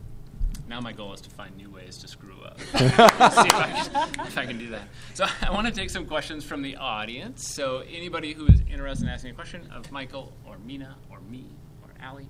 Now 0.69 0.81
my 0.81 0.93
goal 0.93 1.13
is 1.13 1.21
to 1.23 1.31
find 1.31 1.57
new 1.57 1.71
ways 1.71 1.99
to 1.99 2.09
screw 2.09 2.34
up. 2.55 2.61
See 3.35 3.49
if 3.49 3.55
I, 3.55 3.71
can, 3.71 4.27
if 4.27 4.39
I 4.39 4.47
can 4.47 4.59
do 4.59 4.71
that. 4.71 4.89
So 5.15 5.27
I 5.43 5.51
want 5.51 5.67
to 5.67 5.73
take 5.73 5.91
some 5.91 6.07
questions 6.07 6.45
from 6.45 6.63
the 6.63 6.77
audience. 6.77 7.47
So 7.47 7.83
anybody 7.91 8.33
who 8.33 8.47
is 8.47 8.61
interested 8.71 9.05
in 9.05 9.11
asking 9.11 9.31
a 9.31 9.35
question 9.35 9.69
of 9.75 9.91
Michael 9.93 10.33
or 10.47 10.59
Mina 10.59 10.97
or 11.11 11.21
me 11.21 11.47
or 11.83 11.91
Allie, 12.01 12.29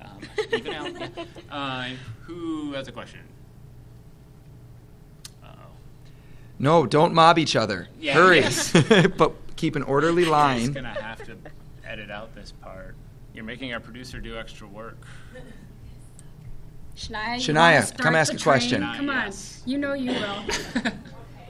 um, 0.00 0.18
even 0.52 0.74
Allie, 0.74 0.94
yeah. 1.16 1.24
uh, 1.50 1.88
who 2.22 2.72
has 2.72 2.88
a 2.88 2.92
question? 2.92 3.20
No, 6.60 6.84
don't 6.86 7.14
mob 7.14 7.38
each 7.38 7.56
other. 7.56 7.88
Yeah, 7.98 8.12
Hurry. 8.12 8.40
yeah. 8.42 9.06
but 9.16 9.32
keep 9.56 9.76
an 9.76 9.82
orderly 9.82 10.26
line. 10.26 10.56
I'm 10.56 10.60
just 10.60 10.74
gonna 10.74 11.02
have 11.02 11.24
to 11.24 11.36
edit 11.84 12.10
out 12.10 12.34
this 12.34 12.52
part. 12.52 12.94
You're 13.32 13.44
making 13.44 13.72
our 13.72 13.80
producer 13.80 14.20
do 14.20 14.36
extra 14.36 14.68
work. 14.68 14.98
Shania, 17.00 17.38
you 17.38 17.54
Shania, 17.54 17.54
wanna 17.56 17.82
start 17.86 18.00
come 18.00 18.14
ask 18.16 18.32
the 18.32 18.38
a 18.38 18.42
question. 18.42 18.80
train? 18.82 18.96
Come 18.96 19.08
on, 19.10 19.24
Yes. 19.26 19.62
you 19.64 19.78
know 19.78 19.94
you 19.94 20.12
will. 20.12 20.44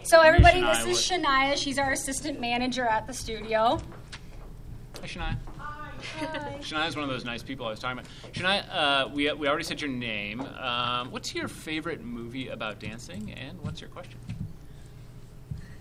So 0.02 0.20
everybody, 0.22 0.60
Shania 0.62 0.84
this 0.86 0.98
is 0.98 1.08
Shania. 1.10 1.56
She's 1.56 1.78
our 1.78 1.92
assistant 1.92 2.40
manager 2.40 2.84
at 2.84 3.06
the 3.06 3.12
studio. 3.12 3.80
Hi, 5.00 5.06
Shania. 5.06 5.36
Shania 6.62 6.88
is 6.88 6.96
one 6.96 7.04
of 7.04 7.10
those 7.10 7.24
nice 7.24 7.42
people 7.42 7.66
I 7.66 7.70
was 7.70 7.78
talking 7.78 7.98
about. 7.98 8.10
Shania, 8.32 8.64
uh, 8.72 9.08
we, 9.12 9.30
we 9.34 9.46
already 9.46 9.62
said 9.64 9.80
your 9.80 9.90
name. 9.90 10.40
Um, 10.40 11.10
what's 11.12 11.34
your 11.34 11.46
favorite 11.48 12.02
movie 12.02 12.48
about 12.48 12.80
dancing, 12.80 13.32
and 13.32 13.60
what's 13.62 13.80
your 13.80 13.90
question? 13.90 14.18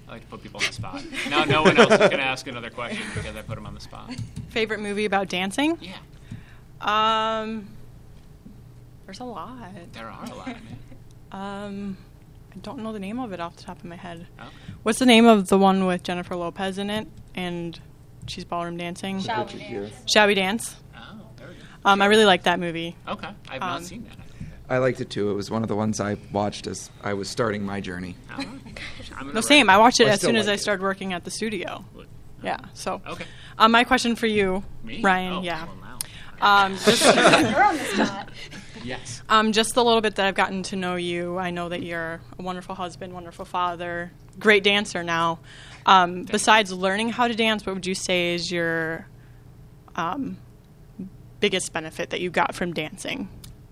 I 0.08 0.12
like 0.12 0.22
to 0.22 0.28
put 0.28 0.44
people 0.44 0.60
on 0.60 0.66
the 0.68 0.74
spot. 0.74 1.02
Now 1.30 1.46
no 1.46 1.64
one 1.64 1.78
else 1.78 1.92
is 1.94 1.98
going 1.98 2.12
to 2.12 2.20
ask 2.22 2.46
another 2.48 2.70
question 2.70 3.04
because 3.16 3.36
I 3.36 3.42
put 3.42 3.56
them 3.56 3.66
on 3.66 3.74
the 3.74 3.80
spot. 3.82 4.14
Favorite 4.50 4.80
movie 4.82 5.06
about 5.06 5.30
dancing? 5.30 5.78
Yeah, 5.82 5.98
Um, 6.82 7.68
there's 9.10 9.20
a 9.22 9.24
lot. 9.24 9.58
there 9.94 10.08
are 10.08 10.24
a 10.26 10.36
lot, 10.36 10.48
man. 10.48 10.58
Um, 11.32 11.98
I 12.56 12.58
don't 12.60 12.80
know 12.80 12.92
the 12.92 13.00
name 13.00 13.20
of 13.20 13.34
it 13.34 13.40
off 13.40 13.56
the 13.56 13.62
top 13.64 13.78
of 13.80 13.86
my 13.86 13.96
head. 13.96 14.26
Okay. 14.40 14.50
What's 14.82 14.98
the 15.00 15.06
name 15.06 15.26
of 15.28 15.48
the 15.48 15.60
one 15.60 15.86
with 15.86 16.02
Jennifer 16.02 16.36
Lopez 16.36 16.78
in 16.80 16.90
it 16.90 17.08
and 17.36 17.80
she's 18.28 18.46
ballroom 18.46 18.78
dancing? 18.78 19.20
Shall 19.20 19.46
we 19.46 19.60
dance? 19.60 19.94
Shall 20.12 20.26
we 20.28 20.34
dance? 20.34 20.76
Oh, 20.96 21.22
there 21.38 21.48
we 21.50 21.54
go. 21.54 21.60
Um, 21.86 22.02
I 22.02 22.06
really 22.08 22.26
like 22.26 22.44
that 22.44 22.60
movie. 22.60 22.96
Okay, 23.08 23.30
I've 23.48 23.60
not 23.62 23.78
Um, 23.78 23.84
seen 23.84 24.04
that. 24.06 24.18
I 24.72 24.80
liked 24.80 25.02
it 25.02 25.12
too. 25.12 25.30
It 25.30 25.34
was 25.36 25.52
one 25.52 25.62
of 25.62 25.68
the 25.68 25.76
ones 25.76 26.00
I 26.00 26.18
watched 26.32 26.66
as 26.66 26.90
I 27.04 27.14
was 27.14 27.30
starting 27.30 27.64
my 27.64 27.80
journey. 27.80 28.16
All 28.32 28.38
right. 28.38 28.48
I'm 29.16 29.20
gonna 29.22 29.34
No, 29.34 29.42
same. 29.42 29.68
write 29.68 29.76
I 29.76 29.78
watched 29.78 30.00
it 30.00 30.08
I 30.08 30.12
as 30.12 30.20
still 30.20 30.30
soon 30.30 30.36
as 30.38 30.48
I 30.48 30.54
it. 30.54 30.60
started 30.60 30.82
working 30.82 31.14
at 31.14 31.24
the 31.24 31.32
studio. 31.32 31.86
it. 31.98 32.08
Yeah. 32.44 32.58
So, 32.74 33.02
Okay. 33.08 33.26
um, 33.60 33.72
my 33.72 33.84
question 33.84 34.16
for 34.16 34.26
you, 34.28 34.64
Me? 34.84 35.00
Ryan. 35.02 35.34
Oh, 35.34 35.42
yeah. 35.44 35.66
well, 35.66 35.76
now. 36.42 36.66
Um, 36.66 36.76
just, 36.86 37.04
You're 37.06 37.64
on 37.64 37.78
the 37.78 37.84
spot. 37.86 38.30
Yes. 38.84 39.22
um, 39.30 39.52
just 39.52 39.76
the 39.76 39.84
little 39.84 40.02
bit 40.02 40.16
that 40.16 40.26
I've 40.26 40.36
gotten 40.36 40.64
to 40.64 40.76
know 40.76 40.96
you. 40.96 41.38
I 41.38 41.52
know 41.52 41.70
that 41.70 41.84
you're 41.84 42.22
a 42.38 42.42
wonderful 42.42 42.76
husband, 42.76 43.14
wonderful 43.14 43.46
father, 43.46 44.12
great 44.40 44.64
dancer 44.64 45.04
now. 45.04 45.40
Um, 45.86 46.24
besides 46.24 46.72
learning 46.72 47.10
how 47.10 47.28
to 47.28 47.36
dance, 47.36 47.66
what 47.66 47.76
would 47.76 47.86
you 47.86 47.96
say 47.96 48.36
is 48.36 48.52
your 48.52 49.08
um, 49.96 50.38
biggest 51.40 51.74
benefit 51.74 52.10
that 52.12 52.22
you 52.22 52.30
got 52.30 52.56
from 52.56 52.74
dancing? 52.74 53.30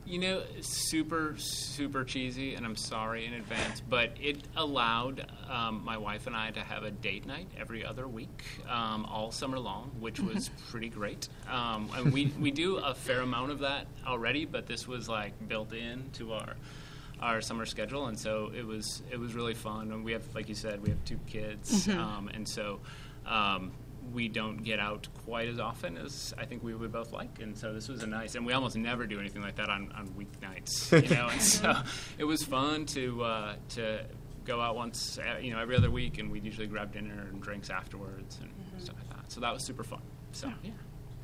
You 0.08 0.20
know, 0.20 0.44
super, 0.62 1.36
super 1.38 2.06
cheesy, 2.06 2.56
and 2.56 2.66
I'm 2.66 2.78
sorry 2.78 3.26
in 3.26 3.34
advance, 3.34 3.82
but 3.82 4.12
it 4.22 4.38
allowed 4.56 5.30
um, 5.50 5.84
my 5.84 5.98
wife 5.98 6.28
and 6.28 6.36
I 6.36 6.50
to 6.52 6.62
have 6.62 6.84
a 6.84 6.92
date 6.92 7.26
night 7.26 7.50
every 7.60 7.86
other 7.86 8.08
week, 8.08 8.46
um, 8.70 9.04
all 9.04 9.34
summer 9.34 9.60
long, 9.60 9.92
which 10.00 10.22
was 10.22 10.50
pretty 10.70 10.88
great. 10.88 11.28
Um, 11.52 11.90
and 11.94 12.14
we, 12.14 12.28
we 12.40 12.52
do 12.52 12.78
a 12.78 12.94
fair 12.94 13.20
amount 13.20 13.52
of 13.52 13.60
that 13.60 13.88
already, 14.06 14.46
but 14.46 14.66
this 14.66 14.88
was 14.88 15.10
like 15.10 15.34
built 15.50 15.74
in 15.74 16.10
to 16.14 16.32
our 16.34 16.56
our 17.20 17.42
summer 17.42 17.66
schedule, 17.66 18.06
and 18.06 18.18
so 18.18 18.50
it 18.56 18.66
was 18.66 19.02
it 19.12 19.20
was 19.20 19.34
really 19.34 19.56
fun. 19.56 19.92
And 19.92 20.06
we 20.06 20.14
have, 20.14 20.24
like 20.34 20.48
you 20.48 20.56
said, 20.56 20.82
we 20.82 20.90
have 20.90 21.04
two 21.04 21.20
kids, 21.28 21.90
um, 21.90 22.30
and 22.34 22.48
so. 22.48 22.80
We 24.14 24.28
don't 24.28 24.58
get 24.58 24.80
out 24.80 25.08
quite 25.26 25.48
as 25.48 25.60
often 25.60 25.98
as 25.98 26.34
I 26.38 26.46
think 26.46 26.64
we 26.64 26.74
would 26.74 26.92
both 26.92 27.12
like, 27.12 27.40
and 27.42 27.58
so 27.58 27.74
this 27.74 27.88
was 27.88 28.04
a 28.04 28.08
nice. 28.08 28.36
And 28.36 28.46
we 28.46 28.54
almost 28.54 28.76
never 28.76 29.06
do 29.06 29.20
anything 29.20 29.42
like 29.42 29.56
that 29.56 29.70
on, 29.70 29.92
on 29.96 30.08
weeknights, 30.10 30.92
you 31.10 31.16
know. 31.16 31.28
and 31.30 31.42
so 31.42 31.74
it 32.18 32.24
was 32.24 32.44
fun 32.44 32.86
to 32.88 33.24
uh, 33.24 33.56
to 33.70 34.06
go 34.46 34.62
out 34.62 34.76
once, 34.76 35.20
uh, 35.20 35.38
you 35.40 35.52
know, 35.54 35.60
every 35.60 35.76
other 35.76 35.92
week, 35.92 36.20
and 36.20 36.32
we'd 36.32 36.46
usually 36.46 36.68
grab 36.68 36.94
dinner 36.94 37.28
and 37.30 37.42
drinks 37.42 37.70
afterwards 37.70 38.40
and 38.42 38.82
stuff 38.82 38.96
like 38.98 39.10
that. 39.18 39.32
So 39.32 39.42
that 39.42 39.54
was 39.54 39.64
super 39.64 39.84
fun. 39.84 40.02
So 40.32 40.52
yeah, 40.64 40.72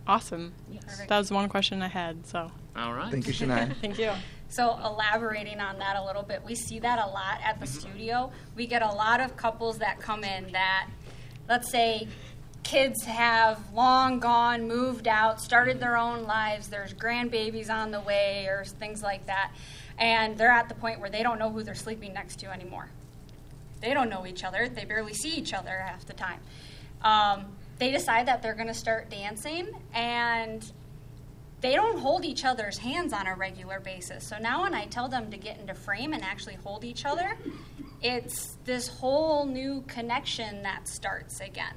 Awesome. 0.06 0.54
Perfect. 0.86 1.10
That 1.10 1.18
was 1.18 1.32
one 1.32 1.48
question 1.48 1.82
I 1.82 1.88
had. 1.88 2.26
So, 2.28 2.52
all 2.76 2.94
right. 2.94 3.10
Thank 3.12 3.28
you, 3.28 3.34
Shania. 3.34 3.76
thank 3.82 3.98
you. 3.98 4.12
So 4.50 4.78
elaborating 4.84 5.60
on 5.60 5.80
that 5.80 5.96
a 5.96 6.04
little 6.04 6.24
bit, 6.24 6.44
we 6.44 6.56
see 6.56 6.80
that 6.80 7.00
a 7.00 7.08
lot 7.08 7.40
at 7.44 7.60
the 7.60 7.66
studio. 7.66 8.32
We 8.56 8.68
get 8.68 8.82
a 8.82 8.92
lot 8.92 9.20
of 9.20 9.36
couples 9.36 9.80
that 9.80 10.00
come 10.00 10.24
in 10.24 10.52
that, 10.52 10.90
let's 11.50 11.72
say, 11.72 12.08
kids 12.74 13.04
have 13.04 13.60
long 13.72 14.20
gone, 14.20 14.68
moved 14.68 15.08
out, 15.08 15.40
started 15.40 15.80
their 15.80 15.96
own 15.96 16.24
lives. 16.24 16.70
There's 16.70 16.92
grandbabies 16.92 17.70
on 17.70 17.92
the 17.92 18.00
way, 18.00 18.48
or 18.48 18.66
things 18.66 19.04
like 19.04 19.28
that, 19.28 19.52
and 20.00 20.36
they're 20.40 20.50
at 20.50 20.70
the 20.70 20.74
point 20.74 21.00
where 21.00 21.12
they 21.12 21.22
don't 21.22 21.38
know 21.38 21.52
who 21.52 21.62
they're 21.62 21.76
sleeping 21.76 22.14
next 22.14 22.38
to 22.40 22.52
anymore. 22.52 22.90
They 23.80 23.94
don't 23.94 24.10
know 24.10 24.26
each 24.26 24.44
other. 24.44 24.68
They 24.68 24.86
barely 24.86 25.14
see 25.14 25.36
each 25.36 25.54
other 25.54 25.70
half 25.70 26.08
the 26.08 26.14
time. 26.14 26.40
Um, 27.04 27.46
they 27.78 27.92
decide 27.92 28.26
that 28.26 28.42
they're 28.42 28.56
going 28.56 28.70
to 28.70 28.74
start 28.74 29.08
dancing, 29.12 29.68
and 29.94 30.66
they 31.62 31.76
don't 31.76 32.00
hold 32.00 32.26
each 32.26 32.44
other's 32.44 32.80
hands 32.80 33.14
on 33.14 33.28
a 33.28 33.36
regular 33.36 33.82
basis. 33.82 34.26
So 34.26 34.40
now 34.40 34.64
when 34.64 34.74
I 34.74 34.86
tell 34.86 35.08
them 35.08 35.30
to 35.30 35.38
get 35.38 35.60
into 35.60 35.76
frame 35.76 36.12
and 36.12 36.24
actually 36.24 36.56
hold 36.56 36.84
each 36.84 37.06
other, 37.06 37.38
it's 38.02 38.58
this 38.66 38.88
whole 38.88 39.46
new 39.46 39.84
connection 39.88 40.64
that 40.64 40.88
starts 40.88 41.40
again. 41.40 41.76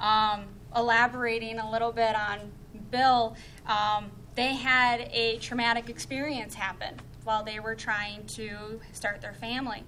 Um, 0.00 0.46
elaborating 0.76 1.58
a 1.58 1.70
little 1.70 1.92
bit 1.92 2.14
on 2.14 2.52
Bill, 2.90 3.36
um, 3.66 4.10
they 4.34 4.54
had 4.54 5.08
a 5.12 5.38
traumatic 5.38 5.88
experience 5.88 6.54
happen 6.54 6.94
while 7.24 7.42
they 7.42 7.60
were 7.60 7.74
trying 7.74 8.24
to 8.26 8.80
start 8.92 9.20
their 9.20 9.34
family. 9.34 9.82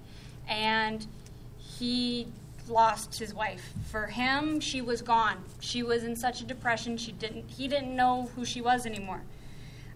And 0.47 1.05
he 1.57 2.27
lost 2.67 3.17
his 3.17 3.33
wife. 3.33 3.73
For 3.89 4.07
him, 4.07 4.59
she 4.59 4.81
was 4.81 5.01
gone. 5.01 5.43
She 5.59 5.83
was 5.83 6.03
in 6.03 6.15
such 6.15 6.41
a 6.41 6.45
depression. 6.45 6.97
She 6.97 7.11
didn't. 7.11 7.49
He 7.49 7.67
didn't 7.67 7.95
know 7.95 8.29
who 8.35 8.45
she 8.45 8.61
was 8.61 8.85
anymore. 8.85 9.21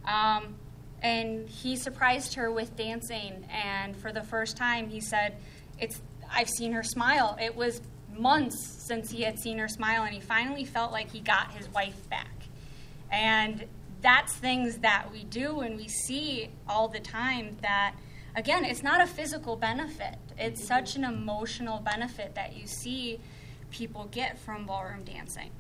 Um, 0.06 0.56
and 1.02 1.48
he 1.48 1.76
surprised 1.76 2.34
her 2.36 2.52
with 2.52 2.76
dancing. 2.76 3.46
And 3.52 3.96
for 3.96 4.12
the 4.12 4.24
first 4.24 4.58
time, 4.58 4.90
he 4.90 5.02
said, 5.02 5.36
"It's 5.80 6.02
I've 6.32 6.50
seen 6.50 6.72
her 6.74 6.84
smile." 6.84 7.38
It 7.42 7.56
was 7.56 7.82
months 8.18 8.60
since 8.60 9.12
he 9.12 9.24
had 9.24 9.40
seen 9.40 9.58
her 9.58 9.68
smile, 9.68 10.04
and 10.04 10.14
he 10.14 10.22
finally 10.22 10.66
felt 10.66 10.92
like 10.92 11.12
he 11.12 11.20
got 11.20 11.52
his 11.52 11.70
wife 11.70 12.10
back. 12.10 12.48
And 13.12 13.66
that's 14.02 14.34
things 14.34 14.80
that 14.80 15.12
we 15.12 15.24
do 15.24 15.62
and 15.62 15.78
we 15.78 15.88
see 15.88 16.50
all 16.68 16.88
the 16.88 17.00
time 17.00 17.58
that 17.62 17.96
again 18.36 18.64
it's 18.64 18.84
not 18.84 19.02
a 19.02 19.08
physical 19.08 19.56
benefit 19.56 20.16
it's 20.38 20.64
such 20.64 20.96
an 20.96 21.04
emotional 21.04 21.80
benefit 21.80 22.36
that 22.36 22.56
you 22.56 22.68
see 22.68 23.20
people 23.72 24.08
get 24.12 24.38
from 24.40 24.66
ballroom 24.66 25.04
dancing. 25.04 25.52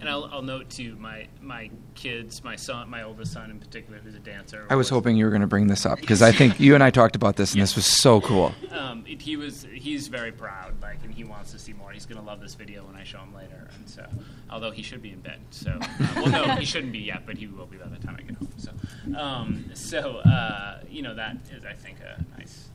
And 0.00 0.08
I'll, 0.08 0.26
I'll 0.26 0.42
note 0.42 0.70
too, 0.70 0.94
my 0.96 1.26
my 1.40 1.70
kids, 1.96 2.44
my 2.44 2.54
son, 2.54 2.88
my 2.88 3.02
oldest 3.02 3.32
son 3.32 3.50
in 3.50 3.58
particular, 3.58 3.98
who's 3.98 4.14
a 4.14 4.20
dancer. 4.20 4.64
I 4.70 4.76
was 4.76 4.88
hoping 4.88 5.16
you 5.16 5.24
were 5.24 5.30
going 5.30 5.40
to 5.40 5.48
bring 5.48 5.66
this 5.66 5.84
up 5.84 5.98
because 6.00 6.22
I 6.22 6.30
think 6.30 6.60
you 6.60 6.74
and 6.74 6.84
I 6.84 6.90
talked 6.90 7.16
about 7.16 7.34
this, 7.36 7.52
and 7.52 7.60
this 7.60 7.74
was 7.74 7.84
so 7.84 8.20
cool. 8.20 8.54
Um, 8.70 9.04
it, 9.08 9.20
he 9.20 9.36
was 9.36 9.66
he's 9.72 10.06
very 10.06 10.30
proud, 10.30 10.80
like, 10.80 11.02
and 11.02 11.12
he 11.12 11.24
wants 11.24 11.50
to 11.52 11.58
see 11.58 11.72
more. 11.72 11.90
He's 11.90 12.06
going 12.06 12.20
to 12.20 12.24
love 12.24 12.40
this 12.40 12.54
video 12.54 12.84
when 12.84 12.94
I 12.94 13.02
show 13.02 13.18
him 13.18 13.34
later. 13.34 13.68
And 13.74 13.88
so, 13.88 14.06
although 14.50 14.70
he 14.70 14.82
should 14.82 15.02
be 15.02 15.10
in 15.10 15.20
bed, 15.20 15.40
so 15.50 15.72
uh, 15.80 15.88
well, 16.16 16.28
no, 16.28 16.44
he 16.54 16.64
shouldn't 16.64 16.92
be 16.92 17.00
yet, 17.00 17.26
but 17.26 17.36
he 17.36 17.48
will 17.48 17.66
be 17.66 17.76
by 17.76 17.88
the 17.88 17.96
time 17.96 18.16
I 18.18 18.22
get 18.22 18.36
home. 18.36 18.48
So, 18.56 18.72
um, 19.18 19.70
so 19.74 20.18
uh, 20.18 20.80
you 20.88 21.02
know, 21.02 21.14
that 21.16 21.36
is, 21.52 21.64
I 21.64 21.72
think, 21.72 21.98
a 22.00 22.24
nice. 22.38 22.68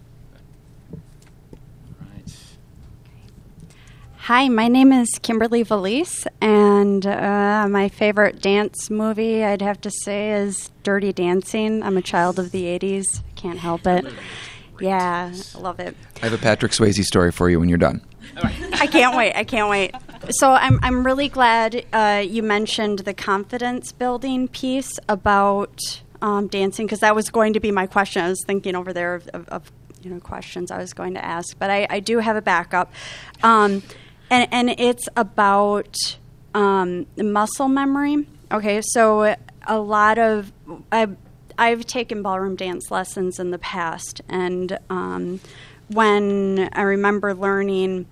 Right. 2.02 2.36
Hi, 4.28 4.48
my 4.48 4.70
name 4.70 4.94
is 4.94 5.10
Kimberly 5.22 5.64
Valise, 5.64 6.26
and 6.40 7.06
uh, 7.06 7.68
my 7.70 7.90
favorite 7.90 8.42
dance 8.42 8.90
movie 8.90 9.44
I'd 9.44 9.62
have 9.62 9.82
to 9.82 9.92
say 9.92 10.32
is 10.32 10.72
Dirty 10.82 11.12
Dancing. 11.12 11.84
I'm 11.84 11.98
a 11.98 12.02
child 12.02 12.40
of 12.40 12.52
the 12.52 12.64
80s. 12.64 13.22
Can't 13.36 13.60
help 13.60 13.86
it. 13.86 14.06
Yeah, 14.80 15.34
I 15.56 15.60
love 15.60 15.82
it. 15.82 15.98
I 16.22 16.28
have 16.28 16.32
a 16.32 16.42
Patrick 16.42 16.72
Swayze 16.72 17.04
story 17.04 17.34
for 17.34 17.50
you 17.50 17.60
when 17.60 17.68
you're 17.68 17.78
done. 17.78 18.00
I 18.38 18.88
can't 18.88 19.14
wait. 19.18 19.36
I 19.36 19.44
can't 19.44 19.70
wait. 19.70 19.94
So 20.30 20.54
I'm 20.54 20.80
I'm 20.82 21.06
really 21.06 21.28
glad 21.28 21.86
uh, 21.92 22.24
you 22.26 22.44
mentioned 22.44 23.00
the 23.00 23.14
confidence 23.14 23.92
building 23.92 24.48
piece 24.48 25.00
about 25.10 26.02
um, 26.22 26.48
dancing 26.48 26.86
because 26.86 27.02
that 27.02 27.14
was 27.14 27.30
going 27.30 27.52
to 27.54 27.60
be 27.60 27.72
my 27.72 27.88
question. 27.88 28.24
I 28.24 28.30
was 28.30 28.42
thinking 28.48 28.74
over 28.74 28.94
there 28.94 29.16
of, 29.16 29.28
of, 29.28 29.50
of 29.50 29.72
you 30.02 30.12
know 30.12 30.20
questions 30.20 30.72
I 30.72 30.78
was 30.78 30.94
going 30.94 31.14
to 31.16 31.24
ask, 31.24 31.58
but 31.60 31.70
I, 31.70 31.88
I 31.90 32.00
do 32.00 32.20
have 32.20 32.36
a 32.36 32.42
backup, 32.42 32.92
um, 33.44 33.84
and 34.34 34.48
and 34.52 34.80
it's 34.80 35.08
about 35.15 35.96
um, 36.54 37.06
muscle 37.17 37.67
memory. 37.67 38.28
Okay, 38.52 38.82
so 38.82 39.36
a 39.67 39.80
lot 39.80 40.17
of 40.17 40.52
I. 40.91 41.08
I've 41.56 41.86
taken 41.86 42.24
ballroom 42.24 42.56
dance 42.56 42.89
lessons 42.89 43.39
in 43.39 43.52
the 43.52 43.60
past, 43.60 44.22
and 44.28 44.76
um, 44.89 45.39
when 45.88 46.67
I 46.74 46.82
remember 46.82 47.36
learning 47.36 48.08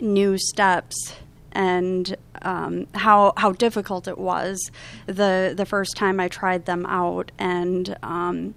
new 0.00 0.38
steps 0.38 1.16
and 1.50 2.16
um, 2.42 2.86
how 2.94 3.32
how 3.36 3.50
difficult 3.50 4.06
it 4.06 4.16
was 4.16 4.70
the 5.06 5.54
the 5.56 5.66
first 5.66 5.96
time 5.96 6.20
I 6.20 6.28
tried 6.28 6.66
them 6.66 6.86
out, 6.86 7.32
and 7.36 7.96
um, 8.04 8.54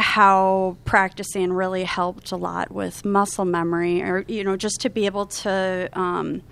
how 0.00 0.76
practicing 0.84 1.52
really 1.52 1.84
helped 1.84 2.32
a 2.32 2.36
lot 2.36 2.72
with 2.72 3.04
muscle 3.04 3.44
memory, 3.44 4.02
or 4.02 4.24
you 4.26 4.42
know, 4.42 4.56
just 4.56 4.80
to 4.80 4.90
be 4.90 5.06
able 5.06 5.26
to. 5.26 5.88
Um, 5.92 6.42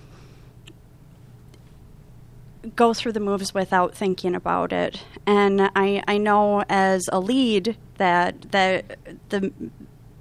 go 2.75 2.93
through 2.93 3.13
the 3.13 3.21
moves 3.21 3.55
without 3.55 3.95
thinking 3.95 4.35
about 4.35 4.73
it. 4.73 5.03
And 5.27 5.71
I, 5.75 6.03
I 6.07 6.19
know 6.19 6.65
as 6.69 7.09
a 7.11 7.21
lead 7.21 7.77
that 7.97 8.51
that 8.51 8.99
the 9.29 9.53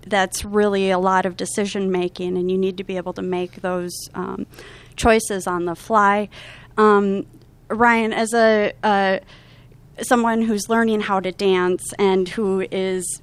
that's 0.09 0.45
really 0.45 0.89
a 0.89 0.99
lot 0.99 1.25
of 1.25 1.35
decision 1.35 1.91
making, 1.91 2.37
and 2.37 2.49
you 2.49 2.57
need 2.57 2.77
to 2.77 2.83
be 2.83 2.97
able 2.97 3.13
to 3.13 3.21
make 3.21 3.61
those 3.61 3.93
um, 4.13 4.45
choices 4.95 5.47
on 5.47 5.65
the 5.65 5.75
fly. 5.75 6.29
Um, 6.77 7.25
Ryan, 7.69 8.13
as 8.13 8.33
a 8.33 8.73
uh, 8.83 9.19
someone 10.01 10.41
who's 10.41 10.69
learning 10.69 11.01
how 11.01 11.19
to 11.19 11.31
dance 11.31 11.93
and 11.97 12.27
who 12.29 12.61
is 12.71 13.21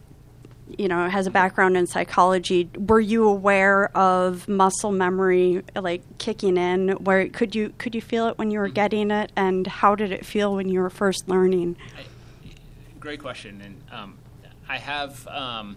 you 0.78 0.88
know 0.88 1.08
has 1.08 1.26
a 1.26 1.30
background 1.30 1.76
in 1.76 1.86
psychology 1.86 2.68
were 2.76 3.00
you 3.00 3.28
aware 3.28 3.94
of 3.96 4.48
muscle 4.48 4.92
memory 4.92 5.62
like 5.76 6.02
kicking 6.18 6.56
in? 6.56 6.90
Where 6.90 7.28
could 7.28 7.54
you 7.54 7.72
could 7.78 7.94
you 7.94 8.02
feel 8.02 8.28
it 8.28 8.38
when 8.38 8.50
you 8.50 8.58
were 8.58 8.68
getting 8.68 9.10
it? 9.10 9.30
And 9.36 9.66
how 9.66 9.94
did 9.94 10.12
it 10.12 10.24
feel 10.26 10.54
when 10.54 10.68
you 10.68 10.80
were 10.80 10.90
first 10.90 11.28
learning? 11.28 11.76
I, 11.96 12.50
great 12.98 13.20
question. 13.20 13.60
And 13.60 13.82
um, 13.92 14.18
i 14.68 14.78
have 14.78 15.26
um, 15.28 15.76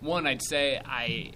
one 0.00 0.26
i'd 0.26 0.42
say 0.42 0.78
I, 0.84 1.32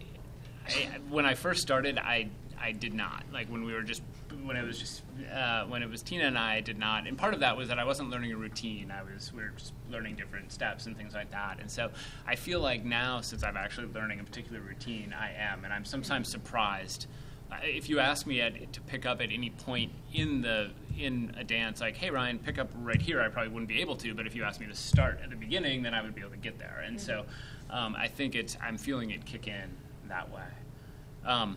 I, 0.69 0.89
when 1.09 1.25
i 1.25 1.33
first 1.35 1.63
started 1.63 1.99
i 1.99 2.29
i 2.61 2.73
did 2.73 2.95
not. 2.95 3.25
Like 3.33 3.49
when 3.49 3.65
we 3.65 3.73
were 3.73 3.83
just 3.83 4.03
when 4.45 4.57
it 4.57 4.65
was 4.65 4.79
just 4.79 5.03
uh, 5.33 5.65
when 5.65 5.83
it 5.83 5.91
was 5.91 6.03
Tina 6.03 6.25
and 6.25 6.39
I 6.39 6.61
did 6.61 6.79
not, 6.79 7.07
and 7.07 7.17
part 7.17 7.35
of 7.35 7.41
that 7.41 7.57
was 7.57 7.69
that 7.69 7.79
I 7.79 7.85
wasn't 7.85 8.11
learning 8.11 8.33
a 8.33 8.37
routine. 8.37 8.91
I 8.91 9.03
was 9.03 9.33
we 9.33 9.43
were 9.43 9.53
just 9.57 9.73
learning 9.91 10.17
different 10.17 10.53
steps 10.53 10.87
and 10.87 10.97
things 10.97 11.15
like 11.15 11.31
that. 11.31 11.59
And 11.61 11.71
so 11.71 11.91
I 12.27 12.37
feel 12.37 12.61
like 12.61 12.85
now, 12.85 13.21
since 13.21 13.43
I'm 13.43 13.57
actually 13.57 13.89
learning 13.89 14.21
a 14.21 14.25
particular 14.25 14.61
routine, 14.61 15.15
I 15.19 15.33
am, 15.33 15.65
and 15.65 15.73
I'm 15.73 15.85
sometimes 15.85 16.29
surprised. 16.29 17.07
Uh, 17.51 17.57
if 17.63 17.89
you 17.89 17.99
ask 18.01 18.27
me 18.27 18.41
at, 18.41 18.73
to 18.73 18.81
pick 18.83 19.07
up 19.07 19.21
at 19.21 19.31
any 19.31 19.51
point 19.51 19.93
in 20.13 20.43
the 20.43 20.71
in 20.99 21.35
a 21.39 21.45
dance, 21.45 21.81
like, 21.81 21.97
"Hey 21.97 22.11
Ryan, 22.11 22.39
pick 22.39 22.59
up 22.59 22.71
right 22.77 23.01
here," 23.01 23.23
I 23.23 23.29
probably 23.29 23.53
wouldn't 23.53 23.69
be 23.69 23.81
able 23.81 23.97
to. 23.97 24.15
But 24.15 24.27
if 24.27 24.35
you 24.35 24.45
asked 24.45 24.61
me 24.61 24.67
to 24.67 24.75
start 24.75 25.21
at 25.23 25.31
the 25.31 25.37
beginning, 25.37 25.83
then 25.83 25.95
I 25.95 26.03
would 26.03 26.15
be 26.15 26.21
able 26.21 26.33
to 26.33 26.37
get 26.37 26.59
there. 26.59 26.85
And 26.87 26.99
mm-hmm. 26.99 27.07
so 27.07 27.25
um, 27.71 27.97
I 27.97 28.09
think 28.09 28.35
it's 28.35 28.59
I'm 28.63 28.77
feeling 28.77 29.11
it 29.11 29.25
kick 29.25 29.49
in 29.49 29.71
that 30.09 30.31
way. 30.31 30.43
Um, 31.25 31.57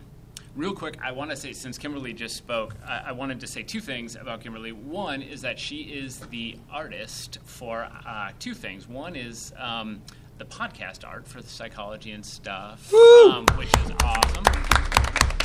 real 0.56 0.74
quick, 0.74 0.98
I 1.02 1.12
want 1.12 1.30
to 1.30 1.36
say, 1.36 1.52
since 1.52 1.78
Kimberly 1.78 2.12
just 2.12 2.36
spoke, 2.36 2.74
I, 2.86 3.04
I, 3.06 3.12
wanted 3.12 3.40
to 3.40 3.46
say 3.46 3.62
two 3.62 3.80
things 3.80 4.16
about 4.16 4.40
Kimberly. 4.40 4.72
One 4.72 5.22
is 5.22 5.42
that 5.42 5.58
she 5.58 5.82
is 5.82 6.20
the 6.20 6.56
artist 6.70 7.38
for 7.44 7.88
uh, 8.06 8.30
two 8.38 8.54
things. 8.54 8.88
One 8.88 9.16
is 9.16 9.52
um, 9.58 10.00
the 10.38 10.44
podcast 10.44 11.06
art 11.06 11.26
for 11.26 11.40
the 11.40 11.48
psychology 11.48 12.12
and 12.12 12.24
stuff, 12.24 12.92
um, 12.92 13.46
which 13.56 13.74
is 13.84 13.92
awesome 14.02 15.37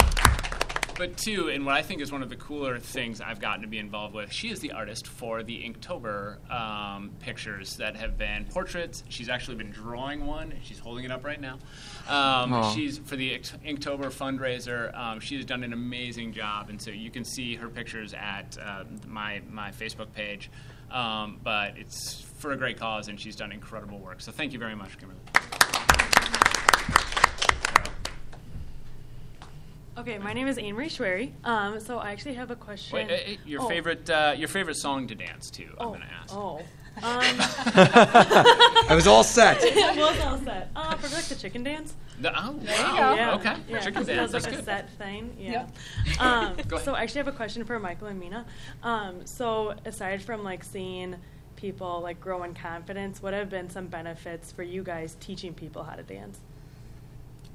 but 0.98 1.18
two, 1.18 1.50
and 1.50 1.66
what 1.66 1.76
I 1.76 1.82
think 1.82 2.02
is 2.02 2.12
one 2.12 2.22
of 2.22 2.30
the 2.30 2.36
cooler 2.36 2.80
things 2.80 3.22
I've 3.22 3.40
gotten 3.40 3.62
to 3.62 3.68
be 3.68 3.80
involved 3.80 4.14
with, 4.14 4.32
she 4.32 4.50
is 4.50 4.60
the 4.60 4.72
artist 4.72 5.08
for 5.08 5.44
the 5.44 5.64
Inktober 5.64 6.50
um, 6.52 7.12
pictures 7.20 7.78
that 7.78 7.96
have 7.96 8.18
been 8.18 8.46
portraits. 8.46 9.04
She's 9.10 9.30
actually 9.30 9.56
been 9.56 9.72
drawing 9.72 10.26
one. 10.26 10.54
She's 10.64 10.80
holding 10.80 11.06
it 11.06 11.12
up 11.12 11.26
right 11.26 11.40
now. 11.40 11.60
Um, 12.08 12.74
she's 12.74 12.98
for 13.00 13.16
the 13.16 13.40
Inktober 13.40 14.12
fundraiser. 14.12 14.96
Um, 14.98 15.20
she 15.20 15.36
has 15.38 15.46
done 15.46 15.64
an 15.64 15.74
amazing 15.74 16.34
job, 16.34 16.70
and 16.70 16.82
so 16.82 16.92
you 16.92 17.10
can 17.10 17.24
see 17.24 17.56
her 17.56 17.70
pictures 17.70 18.14
at 18.14 18.58
uh, 18.62 18.84
my 19.08 19.42
my 19.50 19.72
Facebook 19.72 20.14
page. 20.14 20.50
Um, 20.92 21.40
but 21.44 21.78
it's 21.78 22.22
for 22.38 22.52
a 22.52 22.58
great 22.58 22.80
cause, 22.80 23.08
and 23.08 23.20
she's 23.20 23.36
done 23.36 23.52
incredible 23.52 23.98
work. 23.98 24.22
So 24.22 24.32
thank 24.32 24.54
you 24.54 24.60
very 24.60 24.76
much, 24.76 24.98
Kimberly. 25.00 25.20
Okay, 29.96 30.18
my 30.18 30.34
name 30.34 30.48
is 30.48 30.58
Anne 30.58 30.74
Marie 30.74 30.90
Schwery. 30.90 31.32
Um, 31.44 31.80
so 31.80 32.00
I 32.00 32.12
actually 32.12 32.34
have 32.36 32.50
a 32.50 32.56
question. 32.56 32.96
Wait, 32.96 33.12
uh, 33.12 33.40
your 33.46 33.62
oh. 33.62 33.70
favorite 33.70 34.10
uh, 34.10 34.34
your 34.36 34.48
favorite 34.48 34.76
song 34.76 35.08
to 35.08 35.16
dance 35.16 35.52
to? 35.52 35.64
I'm 35.64 35.76
oh. 35.80 35.92
gonna 35.92 36.10
ask. 36.22 36.36
Oh. 36.36 36.62
Um, 36.96 37.04
I 37.26 38.92
was 38.92 39.08
all 39.08 39.24
set. 39.24 39.58
it 39.64 39.98
was 39.98 40.20
all 40.20 40.38
set. 40.38 40.70
Uh, 40.76 40.96
for 40.98 41.16
like 41.16 41.26
the 41.26 41.34
chicken 41.34 41.64
dance. 41.64 41.96
The, 42.22 42.32
oh, 42.36 42.54
there 42.60 42.78
wow. 42.84 43.16
Yeah. 43.16 43.34
Okay. 43.34 43.56
Yeah, 43.68 43.80
chicken 43.80 44.06
dance. 44.06 44.32
That's 44.32 44.46
like 44.46 44.54
a 44.54 44.64
set 44.64 44.92
thing. 44.92 45.36
Yeah. 45.40 45.66
Yep. 46.06 46.22
Um, 46.22 46.56
so 46.84 46.94
I 46.94 47.02
actually 47.02 47.18
have 47.18 47.30
a 47.30 47.32
question 47.32 47.66
for 47.66 47.80
Michael 47.80 48.10
and 48.10 48.20
Mina. 48.20 48.46
Um, 48.84 49.26
so 49.26 49.74
aside 49.86 50.22
from 50.22 50.44
like 50.44 50.64
seeing 50.64 51.16
people 51.56 52.02
like 52.02 52.22
grow 52.22 52.44
in 52.44 52.54
confidence, 52.54 53.24
what 53.24 53.34
have 53.34 53.50
been 53.50 53.72
some 53.72 53.88
benefits 53.88 54.52
for 54.52 54.62
you 54.62 54.84
guys 54.84 55.18
teaching 55.20 55.56
people 55.56 55.82
how 55.82 55.96
to 55.96 56.04
dance? 56.04 56.38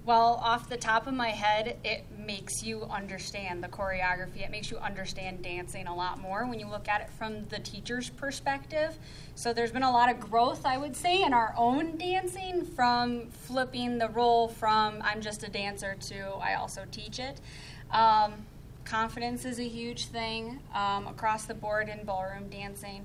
Well, 0.08 0.40
off 0.42 0.70
the 0.70 0.78
top 0.78 1.06
of 1.06 1.12
my 1.12 1.28
head, 1.28 1.76
it 1.84 2.06
makes 2.18 2.62
you 2.62 2.84
understand 2.84 3.62
the 3.62 3.68
choreography. 3.68 4.42
It 4.42 4.50
makes 4.50 4.70
you 4.70 4.78
understand 4.78 5.42
dancing 5.42 5.86
a 5.86 5.94
lot 5.94 6.18
more 6.18 6.46
when 6.46 6.58
you 6.58 6.66
look 6.66 6.88
at 6.88 7.02
it 7.02 7.10
from 7.10 7.44
the 7.48 7.58
teacher's 7.58 8.08
perspective. 8.08 8.98
So 9.34 9.52
there's 9.52 9.70
been 9.70 9.82
a 9.82 9.92
lot 9.92 10.10
of 10.10 10.18
growth, 10.18 10.64
I 10.64 10.78
would 10.78 10.96
say, 10.96 11.24
in 11.24 11.34
our 11.34 11.52
own 11.58 11.98
dancing 11.98 12.64
from 12.64 13.28
flipping 13.28 13.98
the 13.98 14.08
role 14.08 14.48
from 14.48 15.02
I'm 15.02 15.20
just 15.20 15.42
a 15.44 15.50
dancer 15.50 15.94
to 15.94 16.36
I 16.40 16.54
also 16.54 16.86
teach 16.90 17.18
it. 17.18 17.42
Um, 17.90 18.46
confidence 18.86 19.44
is 19.44 19.58
a 19.58 19.68
huge 19.68 20.06
thing 20.06 20.60
um, 20.74 21.06
across 21.06 21.44
the 21.44 21.52
board 21.52 21.90
in 21.90 22.06
ballroom 22.06 22.48
dancing. 22.48 23.04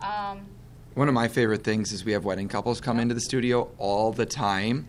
Um, 0.00 0.46
One 0.94 1.08
of 1.08 1.14
my 1.14 1.26
favorite 1.26 1.64
things 1.64 1.90
is 1.90 2.04
we 2.04 2.12
have 2.12 2.24
wedding 2.24 2.46
couples 2.46 2.80
come 2.80 3.00
into 3.00 3.16
the 3.16 3.20
studio 3.20 3.72
all 3.76 4.12
the 4.12 4.24
time. 4.24 4.86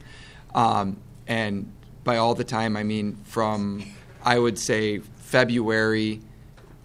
Um, 0.53 0.97
and 1.27 1.71
by 2.03 2.17
all 2.17 2.35
the 2.35 2.43
time, 2.43 2.77
I 2.77 2.83
mean 2.83 3.15
from, 3.25 3.83
I 4.23 4.37
would 4.39 4.59
say, 4.59 4.99
February 4.99 6.21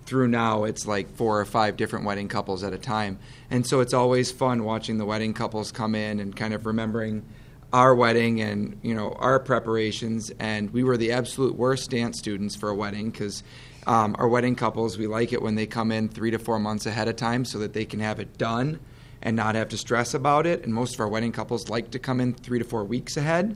through 0.07 0.27
now, 0.27 0.65
it's 0.65 0.87
like 0.87 1.09
four 1.15 1.39
or 1.39 1.45
five 1.45 1.77
different 1.77 2.05
wedding 2.05 2.27
couples 2.27 2.65
at 2.65 2.73
a 2.73 2.79
time. 2.79 3.19
And 3.49 3.65
so 3.65 3.79
it's 3.79 3.95
always 3.95 4.33
fun 4.33 4.65
watching 4.65 4.99
the 4.99 5.05
wedding 5.05 5.35
couples 5.35 5.71
come 5.71 5.95
in 5.95 6.19
and 6.19 6.35
kind 6.35 6.53
of 6.53 6.67
remembering 6.67 7.25
our 7.73 7.95
wedding 7.95 8.41
and 8.41 8.77
you 8.83 8.95
know 8.95 9.13
our 9.21 9.39
preparations. 9.39 10.33
And 10.41 10.71
we 10.73 10.83
were 10.83 10.97
the 10.97 11.13
absolute 11.13 11.55
worst 11.55 11.91
dance 11.91 12.19
students 12.19 12.57
for 12.57 12.71
a 12.71 12.75
wedding 12.75 13.11
because 13.11 13.45
um, 13.87 14.17
our 14.19 14.27
wedding 14.27 14.57
couples 14.57 14.99
we 14.99 15.07
like 15.07 15.33
it 15.33 15.41
when 15.41 15.55
they 15.55 15.67
come 15.67 15.93
in 15.93 16.09
three 16.09 16.33
to 16.33 16.39
four 16.39 16.59
months 16.59 16.87
ahead 16.87 17.07
of 17.07 17.15
time 17.15 17.45
so 17.45 17.59
that 17.59 17.73
they 17.73 17.85
can 17.85 18.01
have 18.01 18.19
it 18.19 18.37
done 18.37 18.81
and 19.23 19.37
not 19.37 19.55
have 19.55 19.69
to 19.69 19.79
stress 19.79 20.15
about 20.15 20.47
it. 20.47 20.65
And 20.65 20.75
most 20.75 20.95
of 20.95 21.01
our 21.01 21.09
wedding 21.09 21.31
couples 21.31 21.69
like 21.69 21.91
to 21.93 21.99
come 21.99 22.21
in 22.21 22.35
three 22.35 22.59
to 22.59 22.65
four 22.65 22.85
weeks 22.85 23.17
ahead 23.17 23.55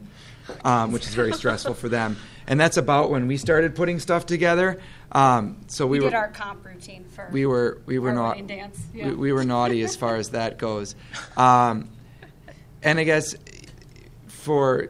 um, 0.65 0.93
which 0.93 1.07
is 1.07 1.15
very 1.15 1.33
stressful 1.33 1.75
for 1.75 1.89
them. 1.89 2.17
And 2.47 2.61
that's 2.61 2.77
about 2.77 3.11
when 3.11 3.27
we 3.27 3.37
started 3.37 3.75
putting 3.75 3.99
stuff 3.99 4.27
together. 4.27 4.81
Um, 5.13 5.65
so 5.69 5.87
we, 5.87 5.99
We 5.99 6.05
were 6.05 6.11
did 6.11 6.17
our 6.17 6.29
comp 6.29 6.65
routine 6.65 7.05
for. 7.05 7.29
we 7.33 7.47
were 7.47 7.81
we 7.87 7.99
were 7.99 8.13
not 8.13 8.39
yeah. 8.51 8.69
we, 8.93 9.15
we 9.15 9.33
were 9.33 9.45
naughty 9.45 9.83
as 9.83 9.97
far 9.97 10.17
as 10.17 10.31
that 10.31 10.59
goes. 10.59 10.95
Um, 11.37 11.91
and 12.83 12.99
I 12.99 13.05
guess 13.05 13.35
for 14.27 14.89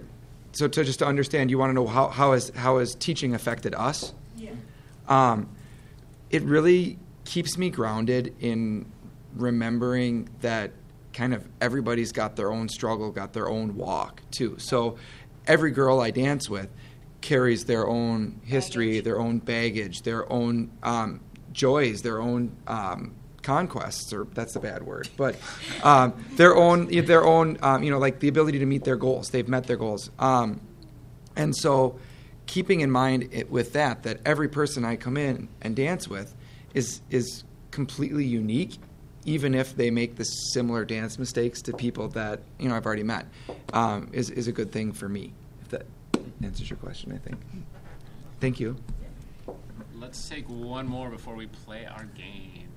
so 0.53 0.67
to 0.69 0.85
just 0.85 1.01
to 1.01 1.07
understand, 1.07 1.51
you 1.51 1.59
want 1.59 1.71
to 1.71 1.75
know 1.75 1.87
how 1.87 2.09
how 2.09 2.33
has 2.33 2.51
how 2.57 2.79
has 2.79 2.95
teaching 2.95 3.35
affected 3.35 3.75
us? 3.75 4.13
Yeah. 4.37 4.51
Um, 5.09 5.49
it 6.31 6.43
really 6.43 6.99
keeps 7.25 7.57
me 7.57 7.71
grounded 7.71 8.35
in 8.41 8.87
remembering 9.37 10.29
that 10.41 10.73
kind 11.13 11.33
of 11.35 11.47
everybody's 11.61 12.13
got 12.13 12.37
their 12.37 12.51
own 12.51 12.69
struggle, 12.69 13.11
got 13.11 13.33
their 13.33 13.49
own 13.49 13.77
walk 13.77 14.23
too. 14.31 14.57
So 14.59 14.97
every 15.47 15.71
girl 15.71 16.01
I 16.01 16.11
dance 16.11 16.49
with 16.49 16.69
carries 17.21 17.65
their 17.65 17.89
own 17.89 18.41
history, 18.45 18.87
Baggage. 18.89 19.05
their 19.05 19.21
own 19.21 19.39
baggage, 19.39 20.03
their 20.03 20.33
own 20.33 20.71
um, 20.83 21.21
joys, 21.53 22.03
their 22.03 22.21
own 22.21 22.55
um, 22.67 23.15
conquests, 23.43 24.13
or 24.13 24.25
that's 24.35 24.57
a 24.57 24.61
bad 24.61 24.83
word, 24.83 25.09
but 25.17 25.37
um, 25.83 26.13
their 26.33 26.55
own, 26.57 26.89
their 27.07 27.25
own, 27.25 27.59
um, 27.63 27.83
you 27.83 27.91
know, 27.91 27.99
like 27.99 28.21
the 28.21 28.29
ability 28.29 28.59
to 28.59 28.67
meet 28.67 28.85
their 28.85 28.97
goals. 28.97 29.31
They've 29.31 29.49
met 29.49 29.67
their 29.67 29.77
goals, 29.77 30.11
um, 30.19 30.61
and 31.37 31.55
so 31.57 31.99
keeping 32.47 32.81
in 32.81 32.91
mind 32.91 33.29
it, 33.33 33.51
with 33.51 33.73
that 33.73 34.03
that 34.03 34.21
every 34.27 34.49
person 34.49 34.85
I 34.85 34.97
come 34.97 35.17
in 35.17 35.49
and 35.63 35.75
dance 35.75 36.09
with 36.09 36.35
is 36.75 37.01
is 37.11 37.45
completely 37.71 38.25
unique, 38.25 38.79
even 39.25 39.55
if 39.55 39.75
they 39.77 39.91
make 39.91 40.17
the 40.17 40.25
similar 40.25 40.85
dance 40.85 41.19
mistakes 41.19 41.63
to 41.63 41.73
people 41.73 42.09
that 42.09 42.41
you 42.59 42.69
know 42.69 42.75
I've 42.77 42.87
already 42.87 43.03
met, 43.03 43.27
um, 43.73 44.09
is 44.13 44.31
is 44.31 44.49
a 44.49 44.53
good 44.53 44.71
thing 44.73 44.93
for 44.93 45.09
me. 45.09 45.33
If 45.63 45.69
that 45.71 45.87
answers 46.43 46.69
your 46.69 46.77
question, 46.79 47.13
I 47.13 47.19
think. 47.19 47.39
Thank 48.41 48.61
you. 48.61 48.77
Let's 49.99 50.29
take 50.29 50.47
one 50.49 50.87
more 50.87 51.09
before 51.09 51.35
we 51.35 51.47
play 51.47 51.87
our 51.87 52.05
game. 52.05 52.69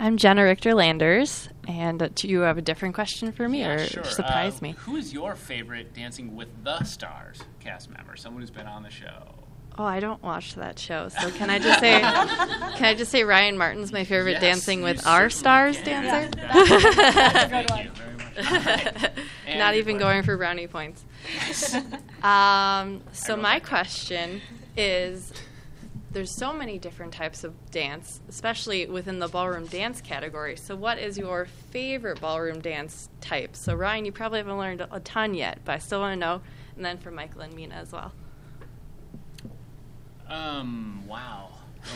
I'm 0.00 0.16
Jenna 0.16 0.44
Richter 0.44 0.74
Landers, 0.74 1.48
and 1.66 2.00
uh, 2.02 2.08
do 2.14 2.28
you 2.28 2.40
have 2.40 2.56
a 2.56 2.62
different 2.62 2.94
question 2.94 3.32
for 3.32 3.48
me, 3.48 3.60
Yeah, 3.60 3.72
or 3.72 3.78
sure. 3.86 4.04
surprise 4.04 4.54
Uh, 4.56 4.62
me? 4.62 4.70
Who 4.78 4.94
is 4.96 5.12
your 5.12 5.34
favorite 5.34 5.92
Dancing 5.92 6.36
with 6.36 6.48
the 6.62 6.84
Stars 6.84 7.40
cast 7.58 7.90
member? 7.90 8.16
Someone 8.16 8.42
who's 8.42 8.50
been 8.50 8.66
on 8.68 8.84
the 8.84 8.90
show. 8.90 9.34
Oh, 9.80 9.84
I 9.84 10.00
don't 10.00 10.20
watch 10.24 10.56
that 10.56 10.76
show, 10.76 11.08
so 11.08 11.30
can 11.30 11.50
I 11.50 11.60
just 11.60 11.78
say, 11.78 12.00
can 12.00 12.84
I 12.84 12.94
just 12.96 13.12
say 13.12 13.22
Ryan 13.22 13.56
Martin's 13.56 13.92
my 13.92 14.02
favorite 14.02 14.32
Yes, 14.32 14.40
Dancing 14.40 14.82
with 14.82 15.06
Our 15.06 15.30
Stars 15.30 15.78
can. 15.78 16.02
dancer? 16.02 16.38
Thank 16.52 16.70
you 16.70 17.48
very 17.48 17.66
much. 17.70 17.88
All 18.38 18.56
right. 18.56 19.12
Not 19.56 19.74
even 19.74 19.96
question. 19.96 19.98
going 19.98 20.22
for 20.24 20.36
brownie 20.36 20.66
points. 20.66 21.04
Um, 22.20 23.02
so 23.12 23.36
my 23.36 23.60
question 23.60 24.40
is 24.76 25.32
there's 26.10 26.32
so 26.32 26.52
many 26.52 26.76
different 26.76 27.12
types 27.12 27.44
of 27.44 27.54
dance, 27.70 28.18
especially 28.28 28.86
within 28.86 29.20
the 29.20 29.28
ballroom 29.28 29.66
dance 29.66 30.00
category. 30.00 30.56
So 30.56 30.74
what 30.74 30.98
is 30.98 31.16
your 31.16 31.46
favorite 31.70 32.20
ballroom 32.20 32.60
dance 32.60 33.08
type? 33.20 33.54
So 33.54 33.76
Ryan, 33.76 34.04
you 34.04 34.10
probably 34.10 34.38
haven't 34.38 34.58
learned 34.58 34.84
a 34.90 34.98
ton 34.98 35.34
yet, 35.34 35.60
but 35.64 35.76
I 35.76 35.78
still 35.78 36.00
want 36.00 36.14
to 36.14 36.18
know. 36.18 36.40
And 36.74 36.84
then 36.84 36.98
for 36.98 37.12
Michael 37.12 37.42
and 37.42 37.54
Mina 37.54 37.76
as 37.76 37.92
well. 37.92 38.10
Um. 40.28 41.02
Wow. 41.06 41.50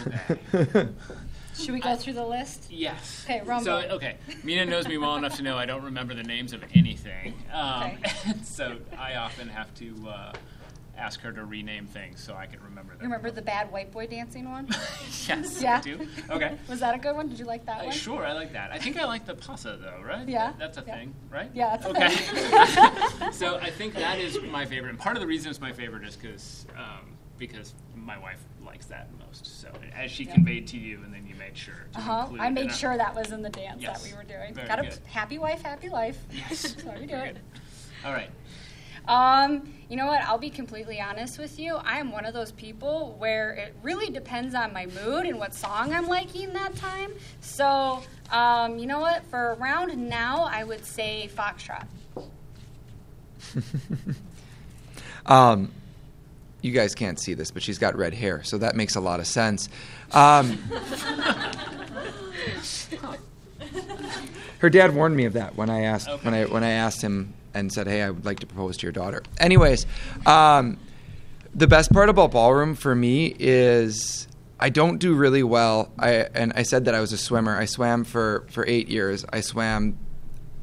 Okay. 0.07 0.89
Should 1.55 1.73
we 1.73 1.81
go 1.81 1.97
through 1.97 2.15
the 2.15 2.25
list? 2.25 2.67
Yes. 2.71 3.25
Okay, 3.27 3.41
Rumba. 3.45 3.65
So 3.65 3.77
okay, 3.97 4.17
Mina 4.43 4.65
knows 4.65 4.89
me 4.89 4.97
well 4.97 5.17
enough 5.17 5.37
to 5.37 5.43
know 5.43 5.59
I 5.59 5.67
don't 5.67 5.83
remember 5.83 6.15
the 6.15 6.23
names 6.23 6.53
of 6.55 6.65
anything. 6.75 7.35
Um, 7.53 7.83
Okay. 7.93 8.13
so 8.43 8.79
I 8.99 9.17
often 9.17 9.49
have 9.49 9.73
to 9.75 9.95
uh, 10.09 10.33
ask 10.97 11.21
her 11.21 11.31
to 11.31 11.45
rename 11.45 11.87
things 11.87 12.23
so 12.23 12.35
I 12.35 12.47
can 12.47 12.59
remember 12.63 12.93
them. 12.95 13.01
You 13.03 13.05
remember 13.07 13.31
the 13.31 13.43
bad 13.43 13.71
white 13.71 13.93
boy 13.93 14.07
dancing 14.07 14.51
one? 14.51 14.67
yes. 15.29 15.61
Yeah. 15.61 15.77
I 15.77 15.81
do. 15.83 16.09
Okay. 16.31 16.57
Was 16.71 16.81
that 16.81 16.95
a 16.95 16.99
good 16.99 17.15
one? 17.15 17.29
Did 17.29 17.39
you 17.39 17.45
like 17.45 17.67
that 17.67 17.83
Uh, 17.83 17.85
one? 17.85 17.93
sure, 17.93 18.25
I 18.25 18.33
like 18.33 18.55
that. 18.55 18.71
I 18.73 18.79
think 18.79 18.97
I 18.99 19.05
like 19.05 19.27
the 19.27 19.35
paso 19.35 19.77
though, 19.77 20.01
right? 20.03 20.27
Yeah, 20.27 20.55
That's 20.59 20.79
a 20.79 20.85
yeah. 20.87 20.97
thing, 20.97 21.15
right? 21.31 21.51
Yeah, 21.53 21.77
that's 21.77 21.85
a 21.85 21.91
okay. 21.91 22.09
thing. 23.19 23.33
so 23.33 23.57
I 23.59 23.69
think 23.71 23.93
that 23.95 24.19
is 24.19 24.39
my 24.51 24.65
favorite, 24.65 24.89
and 24.91 24.99
part 24.99 25.17
of 25.17 25.21
the 25.21 25.27
reason 25.27 25.51
it's 25.51 25.61
my 25.61 25.73
favorite 25.73 26.05
is 26.05 26.17
because 26.17 26.65
um, 26.79 27.12
because 27.49 27.75
my 27.97 28.17
wife 28.19 28.41
likes 28.65 28.87
that 28.87 29.09
most. 29.27 29.45
So 29.61 29.69
as 29.95 30.11
she 30.11 30.25
conveyed 30.25 30.67
to 30.69 30.79
you, 30.79 31.01
and 31.05 31.13
then 31.13 31.27
you 31.27 31.35
made 31.35 31.57
sure. 31.57 31.75
To 31.95 31.99
Uh-huh. 31.99 32.29
I 32.39 32.51
made 32.51 32.71
a- 32.71 32.73
sure 32.73 32.97
that 32.97 33.15
was 33.15 33.33
in 33.33 33.43
the 33.43 33.51
dance 33.51 33.83
Yes. 33.83 34.01
that 34.03 34.09
we 34.11 34.17
were 34.17 34.23
doing. 34.25 34.55
Very 34.55 34.69
Got 34.69 34.79
a 34.79 34.83
good. 34.83 34.99
happy 35.07 35.39
wife, 35.39 35.63
happy 35.63 35.89
life. 35.89 36.19
Yes. 36.33 36.63
That's 36.63 36.83
how 36.85 36.93
you 36.95 37.01
do 37.01 37.07
Very 37.09 37.29
it. 37.31 37.35
good. 37.35 37.43
All 38.07 38.13
right. 38.13 38.31
Um, 39.09 39.75
you 39.89 39.97
know 39.97 40.07
what? 40.07 40.23
I'll 40.23 40.39
be 40.39 40.51
completely 40.51 41.01
honest 41.01 41.37
with 41.41 41.59
you. 41.59 41.75
I 41.75 41.99
am 41.99 42.13
one 42.13 42.25
of 42.25 42.33
those 42.35 42.53
people 42.53 43.17
where 43.19 43.51
it 43.55 43.75
really 43.83 44.11
depends 44.11 44.55
on 44.55 44.73
my 44.73 44.87
mood 44.87 45.27
and 45.27 45.39
what 45.41 45.53
song 45.55 45.93
I'm 45.93 46.07
liking 46.07 46.53
that 46.53 46.77
time. 46.77 47.11
So, 47.41 48.03
um, 48.31 48.79
you 48.79 48.87
know 48.87 49.01
what? 49.01 49.25
For 49.25 49.55
around 49.55 49.97
now, 49.99 50.45
I 50.45 50.63
would 50.63 50.85
say 50.87 51.29
Foxtrot. 51.37 51.87
Um, 55.27 55.71
you 56.63 56.73
guys 56.73 56.95
can't 56.95 57.21
see 57.21 57.35
this, 57.35 57.51
but 57.51 57.63
she's 57.63 57.79
got 57.79 57.97
red 57.97 58.15
hair, 58.15 58.43
so 58.43 58.59
that 58.59 58.77
makes 58.77 58.97
a 58.97 59.01
lot 59.01 59.21
of 59.21 59.27
sense. 59.27 59.69
Um, 60.13 60.59
her 64.59 64.71
dad 64.71 64.95
warned 64.95 65.17
me 65.17 65.25
of 65.25 65.35
that 65.35 65.57
when 65.57 65.69
I 65.69 65.83
asked 65.83 66.09
when 66.23 66.35
I 66.35 66.45
when 66.45 66.65
I 66.65 66.71
asked 66.71 67.03
him 67.03 67.35
and 67.53 67.73
said, 67.73 67.87
"Hey, 67.87 68.03
I 68.03 68.11
would 68.11 68.25
like 68.25 68.41
to 68.41 68.47
propose 68.47 68.77
to 68.79 68.87
your 68.87 68.93
daughter." 68.93 69.23
Anyways, 69.39 69.87
um, 70.25 70.79
the 71.55 71.67
best 71.67 71.93
part 71.93 72.09
about 72.09 72.31
ballroom 72.33 72.75
for 72.75 72.95
me 72.95 73.35
is 73.39 74.29
I 74.61 74.69
don't 74.69 74.99
do 74.99 75.15
really 75.15 75.43
well. 75.43 75.91
I 75.99 76.29
and 76.35 76.53
I 76.55 76.63
said 76.63 76.85
that 76.85 76.95
I 76.95 77.01
was 77.01 77.13
a 77.13 77.19
swimmer. 77.19 77.59
I 77.59 77.65
swam 77.65 78.05
for 78.05 78.45
for 78.51 78.65
eight 78.67 78.89
years. 78.89 79.25
I 79.33 79.41
swam 79.41 79.99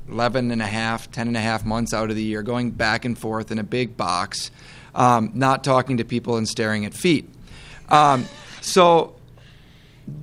11 0.09 0.51
and 0.51 0.61
a 0.61 0.67
half, 0.67 1.11
10 1.11 1.27
and 1.27 1.37
a 1.37 1.41
half 1.41 1.65
months 1.65 1.93
out 1.93 2.09
of 2.09 2.15
the 2.15 2.23
year, 2.23 2.41
going 2.41 2.71
back 2.71 3.05
and 3.05 3.17
forth 3.17 3.51
in 3.51 3.59
a 3.59 3.63
big 3.63 3.95
box, 3.95 4.51
um, 4.95 5.31
not 5.33 5.63
talking 5.63 5.97
to 5.97 6.03
people 6.03 6.37
and 6.37 6.47
staring 6.47 6.85
at 6.85 6.93
feet. 6.93 7.29
Um, 7.89 8.25
so 8.61 9.15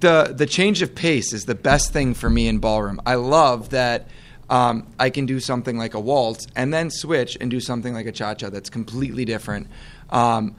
the 0.00 0.34
the 0.36 0.46
change 0.46 0.82
of 0.82 0.94
pace 0.94 1.32
is 1.32 1.44
the 1.44 1.54
best 1.54 1.92
thing 1.92 2.14
for 2.14 2.28
me 2.28 2.48
in 2.48 2.58
ballroom. 2.58 3.00
I 3.06 3.14
love 3.14 3.70
that 3.70 4.08
um, 4.48 4.86
I 4.98 5.10
can 5.10 5.26
do 5.26 5.40
something 5.40 5.76
like 5.76 5.94
a 5.94 6.00
waltz 6.00 6.46
and 6.54 6.72
then 6.72 6.90
switch 6.90 7.36
and 7.40 7.50
do 7.50 7.60
something 7.60 7.92
like 7.94 8.06
a 8.06 8.12
cha 8.12 8.34
cha 8.34 8.50
that's 8.50 8.70
completely 8.70 9.24
different. 9.24 9.68
Um, 10.10 10.54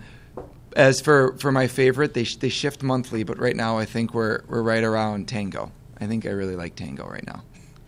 as 0.75 1.01
for, 1.01 1.35
for 1.37 1.51
my 1.51 1.67
favorite, 1.67 2.13
they, 2.13 2.23
sh- 2.23 2.35
they 2.35 2.49
shift 2.49 2.83
monthly, 2.83 3.23
but 3.23 3.39
right 3.39 3.55
now 3.55 3.77
I 3.77 3.85
think 3.85 4.13
we're, 4.13 4.43
we're 4.47 4.61
right 4.61 4.83
around 4.83 5.27
tango. 5.27 5.71
I 5.99 6.05
think 6.05 6.25
I 6.25 6.29
really 6.29 6.55
like 6.55 6.75
tango 6.75 7.07
right 7.07 7.25
now. 7.25 7.43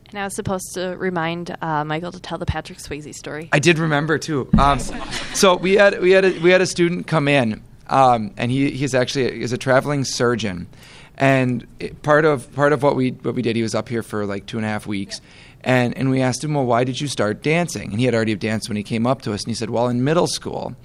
And 0.10 0.18
I 0.18 0.24
was 0.24 0.36
supposed 0.36 0.74
to 0.74 0.96
remind 0.98 1.56
uh, 1.62 1.84
Michael 1.84 2.12
to 2.12 2.20
tell 2.20 2.40
the 2.40 2.46
Patrick 2.46 2.80
Swayze 2.80 3.14
story. 3.14 3.50
I 3.52 3.60
did 3.60 3.78
remember 3.78 4.18
too. 4.18 4.50
Um, 4.58 4.80
so 4.80 5.56
we 5.56 5.74
had 5.74 6.02
we 6.02 6.12
had 6.12 6.26
a, 6.26 6.40
we 6.40 6.50
had 6.50 6.62
a 6.62 6.66
student 6.66 7.06
come 7.06 7.28
in, 7.28 7.62
um, 7.88 8.32
and 8.36 8.52
he 8.52 8.72
he's 8.72 8.96
actually 8.96 9.40
he's 9.40 9.54
a 9.54 9.58
traveling 9.58 10.04
surgeon, 10.06 10.68
and 11.16 11.68
it, 11.80 12.02
part 12.02 12.26
of 12.26 12.52
part 12.54 12.74
of 12.74 12.82
what 12.82 12.96
we 12.96 13.12
what 13.12 13.36
we 13.36 13.44
did, 13.44 13.56
he 13.56 13.62
was 13.62 13.76
up 13.76 13.88
here 13.88 14.02
for 14.02 14.26
like 14.26 14.48
two 14.48 14.58
and 14.58 14.66
a 14.66 14.70
half 14.70 14.88
weeks, 14.88 15.22
and 15.62 15.96
and 15.96 16.10
we 16.10 16.22
asked 16.22 16.44
him, 16.44 16.56
well, 16.56 16.66
why 16.66 16.84
did 16.84 17.00
you 17.00 17.08
start 17.08 17.44
dancing? 17.44 17.92
And 17.92 18.00
he 18.00 18.06
had 18.06 18.16
already 18.16 18.34
danced 18.34 18.68
when 18.68 18.78
he 18.78 18.84
came 18.84 19.06
up 19.06 19.22
to 19.24 19.34
us, 19.34 19.44
and 19.44 19.52
he 19.52 19.56
said, 19.56 19.70
well, 19.70 19.90
in 19.90 20.04
middle 20.04 20.28
school, 20.28 20.76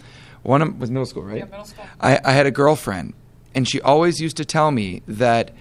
one 0.43 0.61
of, 0.61 0.79
was 0.79 0.91
middle 0.91 1.07
school, 1.07 1.22
right? 1.22 1.39
Yeah, 1.39 1.45
middle 1.47 1.64
school. 1.64 1.87
I, 1.99 2.20
I 2.22 2.33
had 2.33 2.45
a 2.45 2.51
girlfriend, 2.51 3.14
and 3.55 3.66
she 3.66 3.81
always 3.81 4.20
used 4.20 4.37
to 4.37 4.45
tell 4.45 4.70
me 4.70 5.01
that 5.09 5.53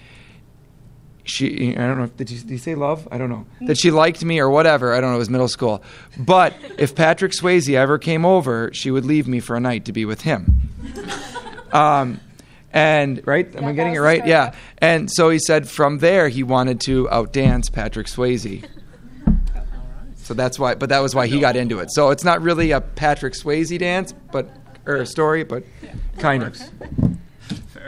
she 1.24 1.74
I 1.76 1.86
don't 1.86 1.98
know 1.98 2.06
did 2.06 2.30
you, 2.30 2.38
did 2.40 2.50
you 2.50 2.58
say 2.58 2.74
love? 2.74 3.08
I 3.10 3.18
don't 3.18 3.30
know. 3.30 3.46
That 3.62 3.78
she 3.78 3.90
liked 3.90 4.24
me 4.24 4.38
or 4.40 4.48
whatever 4.50 4.92
I 4.94 5.00
don't 5.00 5.10
know 5.10 5.16
it 5.16 5.18
was 5.18 5.30
middle 5.30 5.48
school. 5.48 5.82
But 6.18 6.54
if 6.78 6.94
Patrick 6.94 7.32
Swayze 7.32 7.72
ever 7.74 7.98
came 7.98 8.24
over 8.24 8.70
she 8.72 8.90
would 8.90 9.04
leave 9.04 9.26
me 9.26 9.40
for 9.40 9.56
a 9.56 9.60
night 9.60 9.84
to 9.86 9.92
be 9.92 10.04
with 10.04 10.22
him. 10.22 10.60
Um, 11.72 12.20
and 12.72 13.20
right? 13.26 13.52
Am 13.56 13.64
Yeah, 13.64 13.68
I 13.68 13.72
getting 13.72 13.94
it 13.94 13.98
right? 13.98 14.18
story, 14.18 14.30
yeah. 14.30 14.44
yeah. 14.44 14.54
and 14.78 15.10
so 15.10 15.28
he 15.28 15.40
said 15.40 15.68
from 15.68 15.98
there 15.98 16.28
he 16.28 16.44
wanted 16.44 16.80
to 16.82 17.06
outdance 17.08 17.72
Patrick 17.72 18.06
Swayze. 18.06 18.64
So 20.16 20.32
that's 20.34 20.58
why 20.58 20.74
but 20.76 20.88
that 20.90 21.00
was 21.00 21.14
why 21.14 21.26
he 21.26 21.38
got 21.40 21.54
into 21.56 21.80
it. 21.80 21.90
So 21.92 22.10
it's 22.10 22.24
not 22.24 22.40
really 22.42 22.70
a 22.70 22.80
Patrick 22.80 23.34
Swayze 23.34 23.76
dance 23.78 24.14
but 24.32 24.48
or 24.86 24.96
a 24.96 25.06
story 25.06 25.42
but 25.44 25.64
kind 26.18 26.42
of 26.44 26.56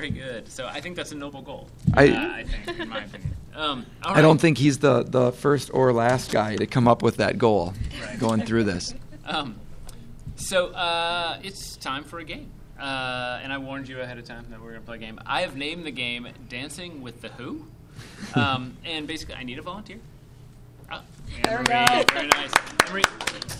Very 0.08 0.20
good. 0.32 0.48
So 0.50 0.66
I 0.66 0.80
think 0.80 0.96
that's 0.96 1.12
a 1.12 1.16
noble 1.16 1.42
goal. 1.42 1.68
I- 1.94 2.08
uh, 2.08 2.32
I 2.32 2.44
think, 2.44 2.80
in 2.80 2.88
my 2.88 3.04
opinion. 3.04 3.36
Um, 3.54 3.86
all 4.04 4.14
I 4.14 4.20
don't 4.20 4.38
think 4.40 4.58
he's 4.58 4.78
the, 4.78 5.02
the 5.02 5.32
first 5.32 5.70
or 5.72 5.92
last 5.92 6.30
guy 6.30 6.56
to 6.56 6.66
come 6.66 6.86
up 6.86 7.02
with 7.02 7.16
that 7.16 7.38
goal 7.38 7.72
Right. 8.02 8.18
going 8.18 8.42
through 8.42 8.64
this. 8.64 8.94
Um, 9.24 9.56
so 10.36 10.68
uh, 10.68 11.38
it's 11.42 11.76
time 11.78 12.04
for 12.04 12.18
a 12.18 12.24
game. 12.24 12.50
Uh, 12.78 13.40
and 13.42 13.50
I 13.50 13.56
warned 13.58 13.88
you 13.88 14.00
ahead 14.02 14.18
of 14.18 14.26
time 14.26 14.44
that 14.50 14.60
we 14.60 14.66
are 14.66 14.70
going 14.72 14.82
to 14.82 14.86
play 14.86 14.96
a 14.96 14.98
game. 14.98 15.18
I 15.24 15.40
have 15.40 15.56
named 15.56 15.86
the 15.86 15.90
game 15.90 16.28
Dancing 16.50 17.00
with 17.02 17.22
the 17.22 17.28
Who. 17.30 17.64
Um, 18.34 18.76
and 18.84 19.06
basically, 19.06 19.36
I 19.36 19.42
need 19.44 19.58
a 19.58 19.62
volunteer. 19.62 19.98
Oh, 20.92 21.00
There 21.42 21.58
we 21.58 21.64
go. 21.64 21.84
Very 22.12 22.28
nice. 22.28 22.52
Emery, 22.86 23.02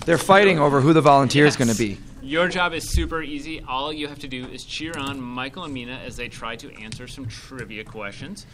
They're 0.05 0.18
fighting 0.18 0.59
over 0.59 0.82
who 0.82 0.92
the 0.92 1.01
volunteer 1.01 1.47
is 1.47 1.57
going 1.57 1.70
to 1.70 1.76
be. 1.78 1.99
Your 2.26 2.48
job 2.48 2.72
is 2.74 2.90
super 2.90 3.22
easy. 3.22 3.60
All 3.62 3.92
you 3.92 4.08
have 4.08 4.18
to 4.18 4.28
do 4.28 4.46
is 4.48 4.64
cheer 4.64 4.92
on 4.98 5.20
Michael 5.20 5.62
and 5.62 5.72
Mina 5.72 5.94
as 6.04 6.16
they 6.16 6.28
try 6.28 6.56
to 6.56 6.74
answer 6.74 7.06
some 7.06 7.26
trivia 7.28 7.84
questions. 7.84 8.46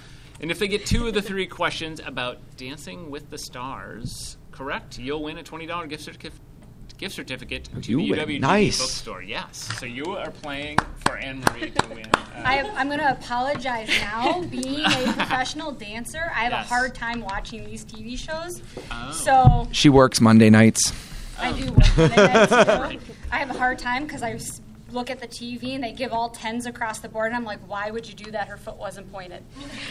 And 0.43 0.51
if 0.51 0.59
they 0.59 0.69
get 0.69 0.85
two 0.85 1.07
of 1.07 1.15
the 1.15 1.23
three 1.23 1.47
questions 1.47 1.99
about 2.05 2.39
Dancing 2.59 3.11
with 3.11 3.31
the 3.31 3.39
Stars 3.39 4.37
correct, 4.51 4.99
you'll 4.99 5.23
win 5.23 5.39
a 5.39 5.43
$20 5.43 5.89
gift 5.89 6.03
certificate. 6.05 6.39
Gift 6.99 7.15
certificate 7.15 7.69
to 7.83 7.91
You 8.03 8.15
the. 8.15 8.21
UWG 8.23 8.41
Nice. 8.41 8.79
bookstore. 8.79 9.23
Yes, 9.23 9.69
so 9.81 9.87
you 9.87 10.05
are 10.17 10.31
playing 10.31 10.79
for 11.07 11.17
Anne 11.17 11.41
Marie 11.41 11.71
to 11.71 11.89
win. 11.89 12.07
Uh, 12.15 12.43
I 12.45 12.55
have, 12.57 12.67
I'm 12.77 12.87
going 12.89 13.01
to 13.01 13.11
apologize 13.11 13.89
now. 14.03 14.43
Being 14.51 14.85
a 14.85 15.13
professional 15.15 15.73
dancer, 15.73 16.31
I 16.37 16.41
have 16.45 16.53
Yes. 16.53 16.67
a 16.67 16.69
hard 16.69 16.95
time 16.95 17.23
watching 17.23 17.65
these 17.65 17.85
TV 17.87 18.17
shows. 18.19 18.63
Oh. 18.91 19.11
So 19.11 19.69
She 19.73 19.89
works 19.89 20.21
Monday 20.21 20.51
nights. 20.51 20.93
I 21.41 21.51
do 21.53 21.73
work 21.73 21.97
Monday 21.97 22.17
nights 22.17 23.05
too. 23.07 23.12
I 23.33 23.39
have 23.39 23.51
a 23.51 23.59
hard 23.59 23.79
time 23.79 24.05
because 24.05 24.23
I 24.23 24.39
look 24.93 25.11
at 25.11 25.19
the 25.19 25.27
TV 25.27 25.75
and 25.75 25.83
they 25.83 25.93
give 25.93 26.13
all 26.13 26.29
tens 26.29 26.67
across 26.67 26.99
the 26.99 27.09
board, 27.09 27.29
and 27.29 27.37
I'm 27.37 27.45
like, 27.45 27.61
why 27.67 27.91
would 27.91 28.07
you 28.07 28.15
do 28.15 28.31
that? 28.31 28.47
Her 28.47 28.59
foot 28.59 28.77
wasn't 28.77 29.11
pointed. 29.11 29.43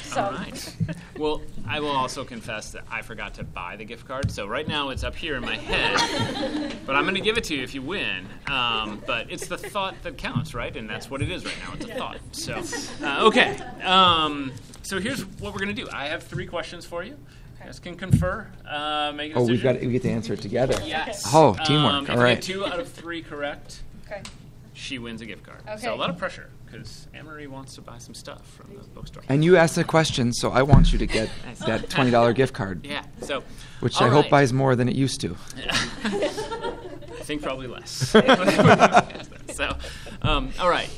So 0.04 0.24
All 0.24 0.32
right. 0.32 0.76
Well, 1.18 1.44
I 1.68 1.80
will 1.82 1.92
also 1.92 2.24
confess 2.24 2.72
that 2.72 2.84
I 2.90 3.04
forgot 3.04 3.36
to 3.36 3.44
buy 3.44 3.76
the 3.76 3.86
gift 3.86 4.08
card. 4.08 4.32
So 4.32 4.48
right 4.48 4.68
now 4.68 4.90
it's 4.90 5.04
up 5.04 5.16
here 5.16 5.36
in 5.36 5.44
my 5.44 5.56
head. 5.56 6.76
but 6.88 6.96
I'm 6.96 7.04
going 7.04 7.14
to 7.14 7.22
give 7.22 7.38
it 7.38 7.44
to 7.44 7.56
you 7.56 7.62
if 7.62 7.76
you 7.76 7.84
win. 7.84 8.26
Um, 8.48 9.04
but 9.06 9.32
it's 9.32 9.46
the 9.46 9.58
thought 9.58 10.02
that 10.02 10.18
counts, 10.18 10.56
right? 10.56 10.76
And 10.76 10.90
that's 10.90 11.12
what 11.12 11.22
it 11.22 11.30
is 11.30 11.46
right 11.46 11.54
now. 11.64 11.74
It's 11.74 11.86
a 11.86 11.94
thought. 11.94 12.18
So, 12.32 12.64
uh, 13.06 13.26
okay. 13.28 13.56
Um, 13.84 14.52
so 14.82 15.00
here's 15.00 15.24
what 15.40 15.54
we're 15.54 15.60
going 15.60 15.76
to 15.76 15.80
do. 15.80 15.88
I 15.94 16.08
have 16.08 16.24
three 16.24 16.48
questions 16.48 16.88
for 16.88 17.04
you. 17.04 17.16
You 17.62 17.66
guys 17.68 17.80
can 17.80 17.96
confer. 17.96 18.48
Uh, 18.68 19.12
make 19.16 19.34
a 19.34 19.38
Oh, 19.38 19.42
we've 19.42 19.62
decision. 19.62 19.74
got 19.76 19.82
we 19.86 19.92
get 19.92 20.02
to 20.04 20.10
answer 20.10 20.34
it 20.34 20.42
together. 20.42 20.76
Yes. 20.86 21.24
Oh, 21.34 21.56
teamwork. 21.66 21.94
Um, 21.94 22.04
if 22.06 22.10
All 22.10 22.16
you 22.18 22.22
right. 22.24 22.36
get 22.36 22.44
two 22.44 22.66
out 22.66 22.80
of 22.80 22.88
three 22.92 23.22
correct, 23.22 23.82
okay. 24.08 24.22
she 24.74 24.98
wins 25.00 25.22
a 25.22 25.26
gift 25.26 25.44
card. 25.44 25.60
Okay. 25.68 25.78
So 25.82 25.94
a 25.94 25.96
lot 25.96 26.10
of 26.10 26.18
pressure 26.18 26.50
because 26.66 27.08
Anne-Marie 27.14 27.48
wants 27.48 27.76
to 27.76 27.82
buy 27.82 27.98
some 27.98 28.14
stuff 28.14 28.42
from 28.56 28.76
the 28.78 28.84
bookstore. 28.90 29.24
And 29.30 29.44
you 29.44 29.58
asked 29.58 29.78
a 29.78 29.84
question, 29.84 30.32
so 30.34 30.52
I 30.52 30.62
want 30.64 30.92
you 30.94 30.98
to 31.00 31.06
get 31.06 31.30
that 31.68 31.90
twenty 31.90 32.12
dollar 32.12 32.34
gift 32.34 32.54
card, 32.54 32.86
Yeah. 32.86 33.04
So, 33.22 33.44
which 33.82 34.00
all 34.02 34.08
I 34.08 34.10
hope 34.10 34.24
right. 34.26 34.32
buys 34.32 34.54
more 34.54 34.76
than 34.76 34.90
it 34.90 34.96
used 34.96 35.22
to. 35.22 35.36
I 36.04 37.24
think 37.24 37.42
probably 37.44 37.68
less. 37.68 37.92
so, 39.54 39.78
um, 40.24 40.52
all 40.60 40.70
right. 40.70 40.90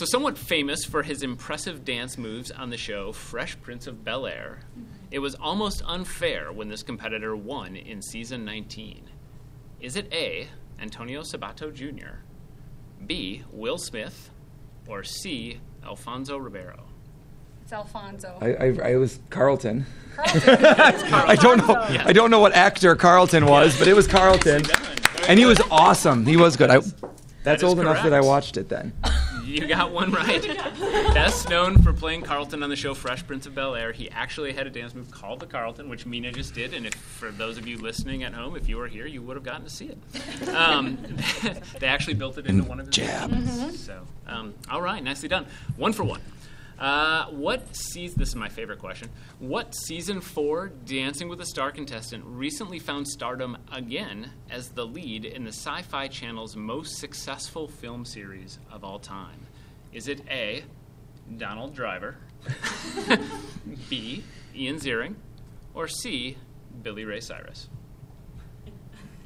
So, 0.00 0.06
somewhat 0.06 0.38
famous 0.38 0.86
for 0.86 1.02
his 1.02 1.22
impressive 1.22 1.84
dance 1.84 2.16
moves 2.16 2.50
on 2.50 2.70
the 2.70 2.78
show 2.78 3.12
Fresh 3.12 3.60
Prince 3.60 3.86
of 3.86 4.02
Bel 4.02 4.26
Air, 4.26 4.60
it 5.10 5.18
was 5.18 5.34
almost 5.34 5.82
unfair 5.84 6.52
when 6.52 6.68
this 6.70 6.82
competitor 6.82 7.36
won 7.36 7.76
in 7.76 8.00
season 8.00 8.42
19. 8.46 9.10
Is 9.78 9.96
it 9.96 10.10
A, 10.10 10.48
Antonio 10.80 11.20
Sabato 11.20 11.70
Jr., 11.70 12.20
B, 13.06 13.42
Will 13.52 13.76
Smith, 13.76 14.30
or 14.88 15.04
C, 15.04 15.60
Alfonso 15.84 16.38
Ribeiro? 16.38 16.84
It's 17.60 17.74
Alfonso. 17.74 18.38
I, 18.40 18.54
I, 18.54 18.92
I 18.92 18.96
was 18.96 19.20
Carlton. 19.28 19.84
Carlton. 20.16 20.48
I 20.48 21.36
don't 21.36 21.58
know. 21.58 21.74
Yes. 21.90 22.06
I 22.06 22.14
don't 22.14 22.30
know 22.30 22.40
what 22.40 22.54
actor 22.54 22.96
Carlton 22.96 23.44
was, 23.44 23.78
but 23.78 23.86
it 23.86 23.94
was 23.94 24.06
Carlton, 24.06 24.62
and 25.28 25.38
he 25.38 25.44
was 25.44 25.60
awesome. 25.70 26.24
He 26.24 26.38
was 26.38 26.56
good. 26.56 26.70
I, 26.70 26.80
that's 27.44 27.62
is 27.62 27.68
old 27.68 27.80
enough 27.80 28.02
that 28.02 28.14
I 28.14 28.22
watched 28.22 28.56
it 28.56 28.70
then. 28.70 28.94
You 29.50 29.66
got 29.66 29.90
one 29.90 30.12
right. 30.12 30.42
Best 31.12 31.48
known 31.48 31.82
for 31.82 31.92
playing 31.92 32.22
Carlton 32.22 32.62
on 32.62 32.70
the 32.70 32.76
show 32.76 32.94
Fresh 32.94 33.26
Prince 33.26 33.46
of 33.46 33.54
Bel 33.54 33.74
Air, 33.74 33.92
he 33.92 34.08
actually 34.10 34.52
had 34.52 34.66
a 34.66 34.70
dance 34.70 34.94
move 34.94 35.10
called 35.10 35.40
the 35.40 35.46
Carlton, 35.46 35.88
which 35.88 36.06
Mina 36.06 36.30
just 36.30 36.54
did. 36.54 36.72
And 36.72 36.86
if 36.86 36.94
for 36.94 37.30
those 37.30 37.58
of 37.58 37.66
you 37.66 37.76
listening 37.78 38.22
at 38.22 38.32
home, 38.32 38.56
if 38.56 38.68
you 38.68 38.76
were 38.76 38.86
here, 38.88 39.06
you 39.06 39.22
would 39.22 39.36
have 39.36 39.44
gotten 39.44 39.64
to 39.64 39.70
see 39.70 39.86
it. 39.86 40.48
Um, 40.48 40.98
they 41.80 41.86
actually 41.86 42.14
built 42.14 42.38
it 42.38 42.46
into 42.46 42.62
one 42.64 42.78
of 42.80 42.86
his 42.86 42.94
Jab. 42.94 43.30
moves. 43.30 43.84
So, 43.84 44.06
um, 44.26 44.54
all 44.70 44.80
right, 44.80 45.02
nicely 45.02 45.28
done. 45.28 45.46
One 45.76 45.92
for 45.92 46.04
one. 46.04 46.20
Uh, 46.80 47.26
what 47.26 47.76
season? 47.76 48.18
This 48.18 48.30
is 48.30 48.36
my 48.36 48.48
favorite 48.48 48.78
question. 48.78 49.10
What 49.38 49.74
season 49.74 50.22
four 50.22 50.68
Dancing 50.86 51.28
with 51.28 51.38
the 51.38 51.44
Star 51.44 51.70
contestant 51.70 52.24
recently 52.26 52.78
found 52.78 53.06
stardom 53.06 53.58
again 53.70 54.30
as 54.50 54.70
the 54.70 54.86
lead 54.86 55.26
in 55.26 55.44
the 55.44 55.52
Sci-Fi 55.52 56.08
Channel's 56.08 56.56
most 56.56 56.96
successful 56.96 57.68
film 57.68 58.06
series 58.06 58.58
of 58.72 58.82
all 58.82 58.98
time? 58.98 59.46
Is 59.92 60.08
it 60.08 60.22
A. 60.30 60.64
Donald 61.36 61.74
Driver, 61.74 62.16
B. 63.90 64.24
Ian 64.56 64.76
Ziering, 64.76 65.14
or 65.74 65.86
C. 65.86 66.38
Billy 66.82 67.04
Ray 67.04 67.20
Cyrus? 67.20 67.68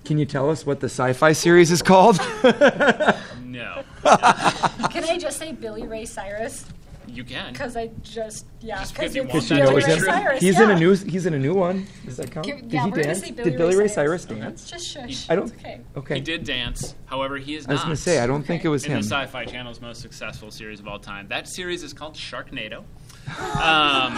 Can 0.05 0.19
you 0.19 0.27
tell 0.27 0.51
us 0.51 0.67
what 0.67 0.81
the 0.81 0.87
sci-fi 0.89 1.33
series 1.33 1.71
is 1.71 1.83
called? 1.83 2.19
No, 3.45 3.85
Can 4.03 5.05
I 5.05 5.17
just 5.17 5.39
say 5.39 5.53
Billy 5.53 5.87
Ray 5.87 6.07
Cyrus? 6.07 6.67
You 7.09 7.25
can. 7.25 7.53
Because 7.53 7.77
I 7.77 7.89
just, 8.03 8.47
yeah. 8.61 8.79
Just 8.79 8.95
'cause 8.95 9.15
you 9.15 9.23
it's 9.25 9.33
want 9.33 9.45
she 9.45 9.55
that 9.55 9.69
Billy 9.69 9.75
knows 9.75 9.85
be 9.87 9.93
Ray 9.93 9.99
Cyrus. 10.01 10.41
He's 10.41 10.55
yeah. 10.59 10.65
in 10.65 10.71
a 10.71 10.79
new. 10.79 10.95
He's 10.95 11.27
in 11.27 11.35
a 11.35 11.39
new 11.39 11.55
one. 11.55 11.87
Does 12.05 12.17
that 12.17 12.31
count? 12.31 12.47
Give- 12.47 12.61
Did 12.63 12.73
yeah, 12.73 12.85
he 12.85 12.91
dance? 12.91 13.21
Billy 13.21 13.33
Did 13.33 13.57
Billy 13.57 13.75
Ray 13.77 13.83
Ray 13.83 13.89
Cyrus. 13.89 14.23
Cyrus 14.23 14.41
dance? 14.41 14.71
Just 14.71 14.87
shush. 14.89 15.31
I 15.31 15.37
don't. 15.37 15.49
It's 15.53 15.61
okay. 15.61 15.81
Okay. 15.97 16.15
He 16.17 16.21
did 16.21 16.45
dance. 16.45 16.95
However, 17.07 17.37
he 17.37 17.55
is 17.55 17.67
I 17.67 17.73
was 17.73 17.83
going 17.83 17.95
to 17.95 18.01
say 18.01 18.19
I 18.21 18.27
don't 18.27 18.43
think 18.43 18.65
it 18.65 18.69
was 18.69 18.85
in 18.85 18.93
him. 18.93 18.99
the 18.99 19.05
Sci-Fi 19.07 19.45
Channel's 19.47 19.81
most 19.81 20.01
successful 20.01 20.51
series 20.51 20.81
of 20.81 20.89
all 20.89 20.99
time. 20.99 21.29
That 21.29 21.49
series 21.49 21.83
is 21.83 21.93
called 21.93 22.15
Sharknado. 22.15 22.85
Um, 23.29 24.15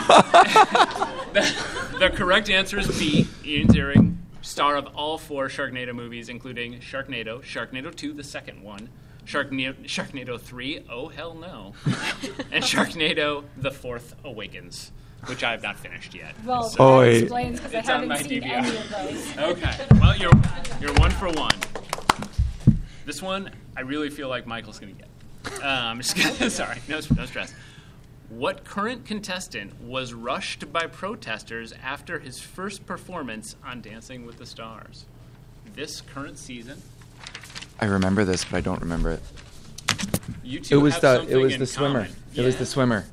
the, 1.33 1.97
the 2.01 2.11
correct 2.11 2.51
answer 2.51 2.79
is 2.79 2.89
B. 2.99 3.27
Ian 3.45 3.69
Ziering, 3.69 4.17
star 4.43 4.77
of 4.77 4.87
all 4.97 5.19
four 5.19 5.49
Sharknado 5.49 5.95
movies, 5.95 6.29
including 6.29 6.81
Sharknado, 6.81 7.43
Sharknado 7.43 7.95
2, 7.95 8.13
the 8.13 8.25
second 8.25 8.63
one, 8.63 8.89
Sharknado, 9.27 9.75
Sharknado 9.85 10.41
3, 10.41 10.87
Oh 10.89 11.09
Hell 11.09 11.35
No, 11.35 11.75
and 12.53 12.63
Sharknado, 12.65 13.45
The 13.57 13.71
Fourth 13.73 14.15
Awakens, 14.25 14.93
which 15.27 15.43
I 15.43 15.51
have 15.51 15.63
not 15.63 15.77
finished 15.79 16.15
yet. 16.15 16.35
Well, 16.45 16.63
So- 16.65 16.77
Oh, 16.79 16.91
that 16.93 16.99
wait. 17.07 17.23
explains 17.25 17.61
because 17.61 17.75
I 17.75 17.79
It's 17.81 17.89
on 17.91 18.09
my 18.09 18.17
haven't 18.17 18.29
seen 18.31 18.43
DVR. 18.43 18.53
any 18.53 18.77
of 18.77 18.91
those. 18.91 19.39
Okay. 19.39 19.87
Well, 20.01 20.17
you're 20.17 20.33
you're 20.81 20.95
one 20.95 21.11
for 21.11 21.29
one. 21.31 21.55
This 23.05 23.21
one, 23.21 23.51
I 23.77 23.81
really 23.81 24.11
feel 24.11 24.29
like 24.29 24.47
Michael's 24.47 24.79
gonna 24.79 24.93
get. 24.93 25.09
Uh, 25.63 25.67
I'm 25.67 26.01
just. 26.01 26.51
Sorry, 26.57 26.79
no, 26.89 27.01
no 27.17 27.27
stress. 27.27 27.53
What 28.29 28.65
current 28.65 29.05
contestant 29.05 29.81
was 29.81 30.13
rushed 30.13 30.73
by 30.73 30.87
protesters 30.87 31.73
after 31.83 32.19
his 32.19 32.41
first 32.41 32.85
performance 32.87 33.55
on 33.65 33.81
Dancing 33.81 34.27
with 34.27 34.39
the 34.39 34.47
Stars? 34.47 35.05
This 35.75 36.01
current 36.01 36.37
season, 36.39 36.83
I 37.81 37.87
remember 37.87 38.25
this, 38.25 38.45
but 38.45 38.57
I 38.57 38.61
don't 38.61 38.81
remember 38.81 39.11
it. 39.13 39.23
you 40.43 40.61
two 40.61 40.79
It 40.79 40.83
was 40.83 40.95
have 40.95 41.03
the. 41.03 41.17
something 41.19 41.35
It 41.37 41.43
was 41.43 41.55
in 41.55 41.61
the 41.61 41.67
swimmer. 41.67 42.05
common. 42.05 42.17
It 42.35 42.43
was 42.43 42.55
Yeah. 42.55 42.59
the 42.61 42.67
swimmer. 42.67 43.05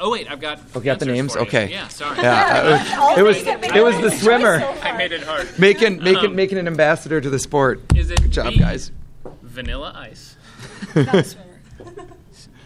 Oh 0.00 0.10
wait, 0.10 0.28
I've 0.30 0.40
got. 0.40 0.58
Okay, 0.74 0.84
got 0.86 0.98
the 0.98 1.06
answers 1.06 1.06
names. 1.16 1.32
for 1.34 1.38
you. 1.38 1.46
Okay. 1.46 1.70
Yeah, 1.70 1.86
sorry. 1.88 2.18
Yeah. 2.18 2.96
All 3.00 3.16
it 3.16 3.22
was. 3.22 3.36
things 3.36 3.46
that 3.46 3.60
make 3.60 3.74
It 3.76 3.82
was 3.84 3.96
the 4.00 4.10
swimmer. 4.10 4.56
I 4.82 4.96
made 4.96 5.12
it 5.12 5.22
hard. 5.22 5.48
Making 5.58 6.02
making 6.02 6.30
Um, 6.30 6.34
making 6.36 6.58
an 6.58 6.66
ambassador 6.66 7.20
to 7.20 7.30
the 7.30 7.38
sport. 7.38 7.80
Is 7.94 8.10
it 8.10 8.20
Good 8.20 8.32
job, 8.32 8.52
B, 8.52 8.58
guys. 8.58 8.90
Vanilla 9.42 9.92
Ice. 9.96 10.36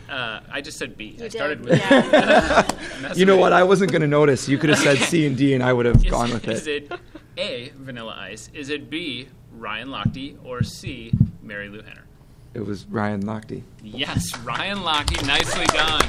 Uh, 0.08 0.40
I 0.50 0.62
just 0.62 0.78
said 0.78 0.96
B. 0.96 1.16
I 1.18 1.22
did, 1.24 1.32
started 1.32 1.60
with. 1.62 1.78
yeah. 1.78 2.66
You 3.14 3.26
know 3.26 3.36
what? 3.36 3.52
I 3.52 3.62
wasn't 3.62 3.92
going 3.92 4.00
to 4.00 4.08
notice. 4.08 4.48
You 4.48 4.56
could 4.56 4.70
have 4.70 4.78
said 4.78 4.96
C 4.96 5.26
and 5.26 5.36
D, 5.36 5.52
and 5.52 5.62
I 5.62 5.70
would 5.70 5.84
have 5.84 6.02
gone 6.08 6.30
with 6.32 6.48
is 6.48 6.66
it. 6.66 6.84
it 6.90 7.00
A, 7.38 7.70
Vanilla 7.76 8.16
Ice? 8.18 8.50
Is 8.52 8.68
it 8.68 8.90
B, 8.90 9.28
Ryan 9.52 9.88
Lochte? 9.88 10.36
Or 10.44 10.64
C, 10.64 11.12
Mary 11.40 11.68
Lou 11.68 11.82
Henner? 11.82 12.04
It 12.52 12.66
was 12.66 12.84
Ryan 12.86 13.22
Lochte 13.22 13.62
Yes, 13.82 14.36
Ryan 14.38 14.78
Lochte. 14.78 15.24
Nicely 15.24 15.64
done. 15.66 16.02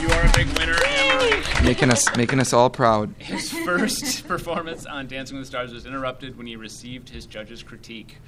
You 0.00 0.08
are 0.10 0.22
a 0.24 0.32
big 0.36 0.46
winner, 0.56 0.76
Anne-Marie. 0.86 1.64
making 1.64 1.90
us 1.90 2.14
making 2.16 2.38
us 2.38 2.52
all 2.52 2.70
proud. 2.70 3.12
His 3.18 3.50
first 3.50 4.28
performance 4.28 4.86
on 4.86 5.08
Dancing 5.08 5.36
with 5.36 5.46
the 5.46 5.50
Stars 5.50 5.72
was 5.72 5.84
interrupted 5.84 6.38
when 6.38 6.46
he 6.46 6.54
received 6.54 7.08
his 7.08 7.26
judge's 7.26 7.64
critique. 7.64 8.18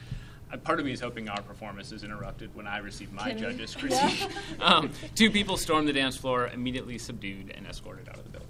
Uh, 0.52 0.56
part 0.56 0.80
of 0.80 0.86
me 0.86 0.90
is 0.90 1.00
hoping 1.00 1.28
our 1.28 1.42
performance 1.42 1.92
is 1.92 2.02
interrupted 2.02 2.52
when 2.56 2.66
I 2.66 2.78
receive 2.78 3.12
my 3.12 3.32
judge's 3.32 3.76
critique. 3.76 4.26
Um, 4.60 4.90
two 5.14 5.30
people 5.30 5.56
stormed 5.56 5.86
the 5.86 5.92
dance 5.92 6.16
floor, 6.16 6.48
immediately 6.48 6.98
subdued, 6.98 7.52
and 7.56 7.66
escorted 7.66 8.08
out 8.08 8.16
of 8.16 8.24
the 8.24 8.30
building. 8.30 8.48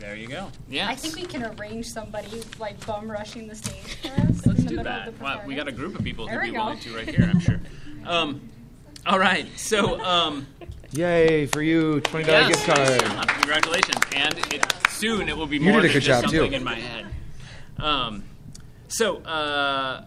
So 0.00 0.06
there 0.06 0.16
you 0.16 0.28
go. 0.28 0.48
Yeah. 0.68 0.88
I 0.88 0.94
think 0.94 1.16
we 1.16 1.24
can 1.24 1.44
arrange 1.44 1.86
somebody 1.86 2.42
like 2.58 2.84
bum 2.86 3.10
rushing 3.10 3.46
the 3.48 3.54
stage 3.54 3.96
for 4.00 4.08
us 4.08 4.46
Let's 4.46 4.64
do 4.64 4.82
that. 4.82 5.18
Wow, 5.20 5.42
we 5.46 5.54
got 5.54 5.68
a 5.68 5.72
group 5.72 5.98
of 5.98 6.04
people 6.04 6.26
There 6.26 6.40
who'd 6.40 6.52
be 6.52 6.56
go. 6.56 6.64
willing 6.64 6.78
to 6.80 6.96
right 6.96 7.08
here, 7.08 7.28
I'm 7.30 7.40
sure. 7.40 7.60
Um, 8.06 8.40
all 9.06 9.18
right, 9.18 9.46
so 9.58 10.00
um, 10.02 10.46
Yay 10.92 11.44
for 11.44 11.60
you! 11.60 12.00
Twenty 12.00 12.24
dollar 12.24 12.48
yes, 12.48 12.64
gift 12.64 12.66
card. 12.66 13.02
yeah, 13.02 13.24
congratulations, 13.26 14.02
and 14.14 14.38
it, 14.54 14.74
soon 14.88 15.28
it 15.28 15.36
will 15.36 15.46
be 15.46 15.58
You 15.58 15.64
more 15.70 15.82
did 15.82 15.90
a 15.90 15.92
than 15.92 15.92
good 15.92 16.02
just 16.04 16.22
job, 16.22 16.30
something 16.30 16.50
too. 16.52 16.56
in 16.56 16.64
my 16.64 16.76
head. 16.76 17.06
Um, 17.78 18.24
so 18.88 19.18
uh, 19.18 20.04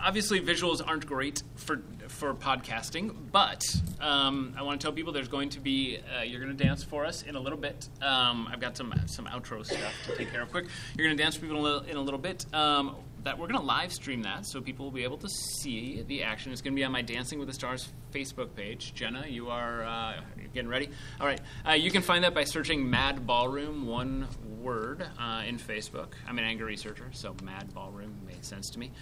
obviously 0.00 0.40
visuals 0.40 0.80
aren't 0.84 1.04
great 1.06 1.42
for 1.56 1.82
for 2.16 2.32
podcasting, 2.32 3.14
but 3.30 3.62
um, 4.00 4.54
I 4.56 4.62
want 4.62 4.80
to 4.80 4.84
tell 4.84 4.92
people 4.92 5.12
there's 5.12 5.28
going 5.28 5.50
to 5.50 5.60
be 5.60 5.98
uh, 6.18 6.22
you're 6.22 6.40
going 6.40 6.56
to 6.56 6.64
dance 6.64 6.82
for 6.82 7.04
us 7.04 7.22
in 7.22 7.36
a 7.36 7.40
little 7.40 7.58
bit. 7.58 7.88
Um, 8.00 8.48
I've 8.50 8.58
got 8.58 8.76
some 8.76 8.94
some 9.06 9.26
outro 9.26 9.64
stuff 9.64 9.92
to 10.06 10.16
take 10.16 10.30
care 10.30 10.40
of 10.40 10.50
quick. 10.50 10.66
You're 10.96 11.06
going 11.06 11.16
to 11.16 11.22
dance 11.22 11.34
for 11.34 11.42
people 11.42 11.58
in 11.58 11.62
a 11.62 11.64
little, 11.64 11.88
in 11.88 11.96
a 11.96 12.00
little 12.00 12.18
bit. 12.18 12.46
Um, 12.54 12.96
that 13.24 13.36
we're 13.36 13.48
going 13.48 13.58
to 13.58 13.66
live 13.66 13.92
stream 13.92 14.22
that 14.22 14.46
so 14.46 14.60
people 14.60 14.84
will 14.84 14.92
be 14.92 15.02
able 15.02 15.18
to 15.18 15.28
see 15.28 16.04
the 16.06 16.22
action. 16.22 16.52
It's 16.52 16.62
going 16.62 16.74
to 16.74 16.76
be 16.76 16.84
on 16.84 16.92
my 16.92 17.02
Dancing 17.02 17.40
with 17.40 17.48
the 17.48 17.54
Stars 17.54 17.88
Facebook 18.12 18.54
page. 18.54 18.94
Jenna, 18.94 19.26
you 19.26 19.50
are 19.50 19.84
uh, 19.84 20.20
getting 20.54 20.70
ready. 20.70 20.88
All 21.20 21.26
right, 21.26 21.40
uh, 21.68 21.72
you 21.72 21.90
can 21.90 22.02
find 22.02 22.22
that 22.22 22.34
by 22.34 22.44
searching 22.44 22.88
Mad 22.88 23.26
Ballroom, 23.26 23.86
one 23.86 24.28
word, 24.60 25.04
uh, 25.18 25.42
in 25.44 25.58
Facebook. 25.58 26.12
I'm 26.26 26.38
an 26.38 26.44
anger 26.44 26.64
researcher, 26.64 27.10
so 27.12 27.34
Mad 27.42 27.74
Ballroom 27.74 28.14
made 28.26 28.44
sense 28.44 28.70
to 28.70 28.78
me. 28.78 28.92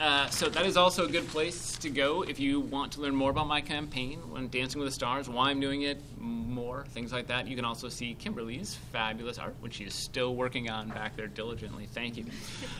Uh, 0.00 0.26
so 0.30 0.48
that 0.48 0.64
is 0.64 0.78
also 0.78 1.04
a 1.04 1.08
good 1.08 1.28
place 1.28 1.76
to 1.76 1.90
go 1.90 2.22
if 2.22 2.40
you 2.40 2.58
want 2.58 2.92
to 2.92 3.02
learn 3.02 3.14
more 3.14 3.30
about 3.30 3.46
my 3.46 3.60
campaign 3.60 4.18
when 4.30 4.48
Dancing 4.48 4.80
with 4.80 4.88
the 4.88 4.94
Stars, 4.94 5.28
why 5.28 5.50
I'm 5.50 5.60
doing 5.60 5.82
it, 5.82 6.00
more 6.18 6.86
things 6.86 7.12
like 7.12 7.26
that. 7.26 7.46
You 7.46 7.54
can 7.54 7.66
also 7.66 7.90
see 7.90 8.14
Kimberly's 8.14 8.74
fabulous 8.92 9.38
art, 9.38 9.54
which 9.60 9.74
she 9.74 9.84
is 9.84 9.92
still 9.92 10.34
working 10.34 10.70
on 10.70 10.88
back 10.88 11.16
there 11.16 11.26
diligently. 11.26 11.86
Thank 11.86 12.16
you. 12.16 12.24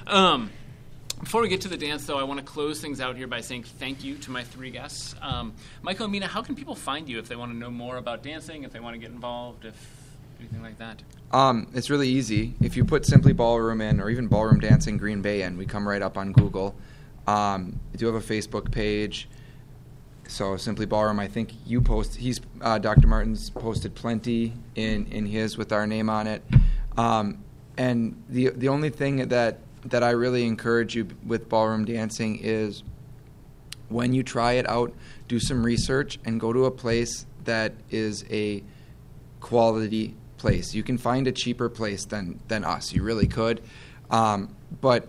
Um, 0.07 0.51
before 1.21 1.43
we 1.43 1.49
get 1.49 1.61
to 1.61 1.69
the 1.69 1.77
dance, 1.77 2.07
though, 2.07 2.19
I 2.19 2.23
want 2.23 2.41
to 2.41 2.47
close 2.47 2.81
things 2.81 3.01
out 3.01 3.15
here 3.15 3.27
by 3.27 3.43
saying 3.43 3.65
thank 3.65 4.03
you 4.03 4.17
to 4.19 4.31
my 4.31 4.43
three 4.43 4.71
guests. 4.71 5.15
Um, 5.21 5.53
Michael 5.83 6.07
and 6.07 6.13
Mina, 6.13 6.27
how 6.27 6.41
can 6.41 6.55
people 6.55 6.75
find 6.75 7.09
you 7.09 7.19
if 7.19 7.29
they 7.29 7.37
want 7.37 7.53
to 7.53 7.59
know 7.59 7.71
more 7.71 7.99
about 7.99 8.23
dancing, 8.23 8.63
if 8.63 8.73
they 8.73 8.81
want 8.81 8.95
to 8.95 8.99
get 8.99 9.11
involved, 9.11 9.67
if 9.67 9.75
anything 10.41 10.63
like 10.63 10.79
that? 10.79 11.03
Um, 11.33 11.69
it's 11.75 11.91
really 11.91 12.09
easy. 12.09 12.55
If 12.63 12.77
you 12.77 12.85
put 12.85 13.05
simply 13.05 13.35
ballroom 13.35 13.83
in, 13.83 14.01
or 14.01 14.09
even 14.09 14.27
ballroom 14.27 14.61
dancing 14.61 14.97
Green 14.97 15.21
Bay 15.21 15.43
in, 15.43 15.59
we 15.59 15.67
come 15.67 15.87
right 15.87 16.03
up 16.03 16.17
on 16.17 16.33
Google. 16.33 16.75
Um, 17.27 17.79
we 17.93 17.99
do 17.99 18.07
have 18.07 18.15
a 18.15 18.21
Facebook 18.21 18.71
page. 18.71 19.29
So 20.29 20.57
simply 20.57 20.87
ballroom. 20.87 21.19
I 21.19 21.27
think 21.27 21.53
you 21.67 21.81
post. 21.81 22.17
He's 22.17 22.41
uh, 22.61 22.79
Dr. 22.79 23.09
Martin's 23.09 23.51
posted 23.51 23.95
plenty 23.95 24.53
in 24.77 25.07
in 25.07 25.27
his 25.27 25.59
with 25.59 25.73
our 25.73 25.87
name 25.87 26.09
on 26.09 26.27
it. 26.27 26.43
Um, 26.97 27.43
and 27.77 28.23
the 28.29 28.51
the 28.51 28.69
only 28.69 28.91
thing 28.91 29.29
that 29.29 29.59
that 29.87 30.03
I 30.03 30.11
really 30.11 30.47
encourage 30.47 30.95
you 30.95 31.09
with 31.27 31.49
ballroom 31.49 31.85
dancing 31.85 32.39
is 32.41 32.83
when 33.89 34.13
you 34.15 34.23
try 34.23 34.53
it 34.53 34.69
out, 34.69 34.93
do 35.27 35.41
some 35.41 35.65
research 35.65 36.19
and 36.25 36.39
go 36.41 36.53
to 36.53 36.67
a 36.67 36.71
place 36.71 37.27
that 37.45 37.73
is 37.91 38.25
a 38.31 38.63
quality 39.41 40.15
place. 40.37 40.75
You 40.75 40.83
can 40.83 40.99
find 40.99 41.27
a 41.27 41.33
cheaper 41.33 41.69
place 41.69 42.05
than 42.05 42.41
than 42.49 42.65
us. 42.65 42.93
You 42.93 43.03
really 43.03 43.27
could, 43.27 43.63
um, 44.11 44.55
but 44.81 45.09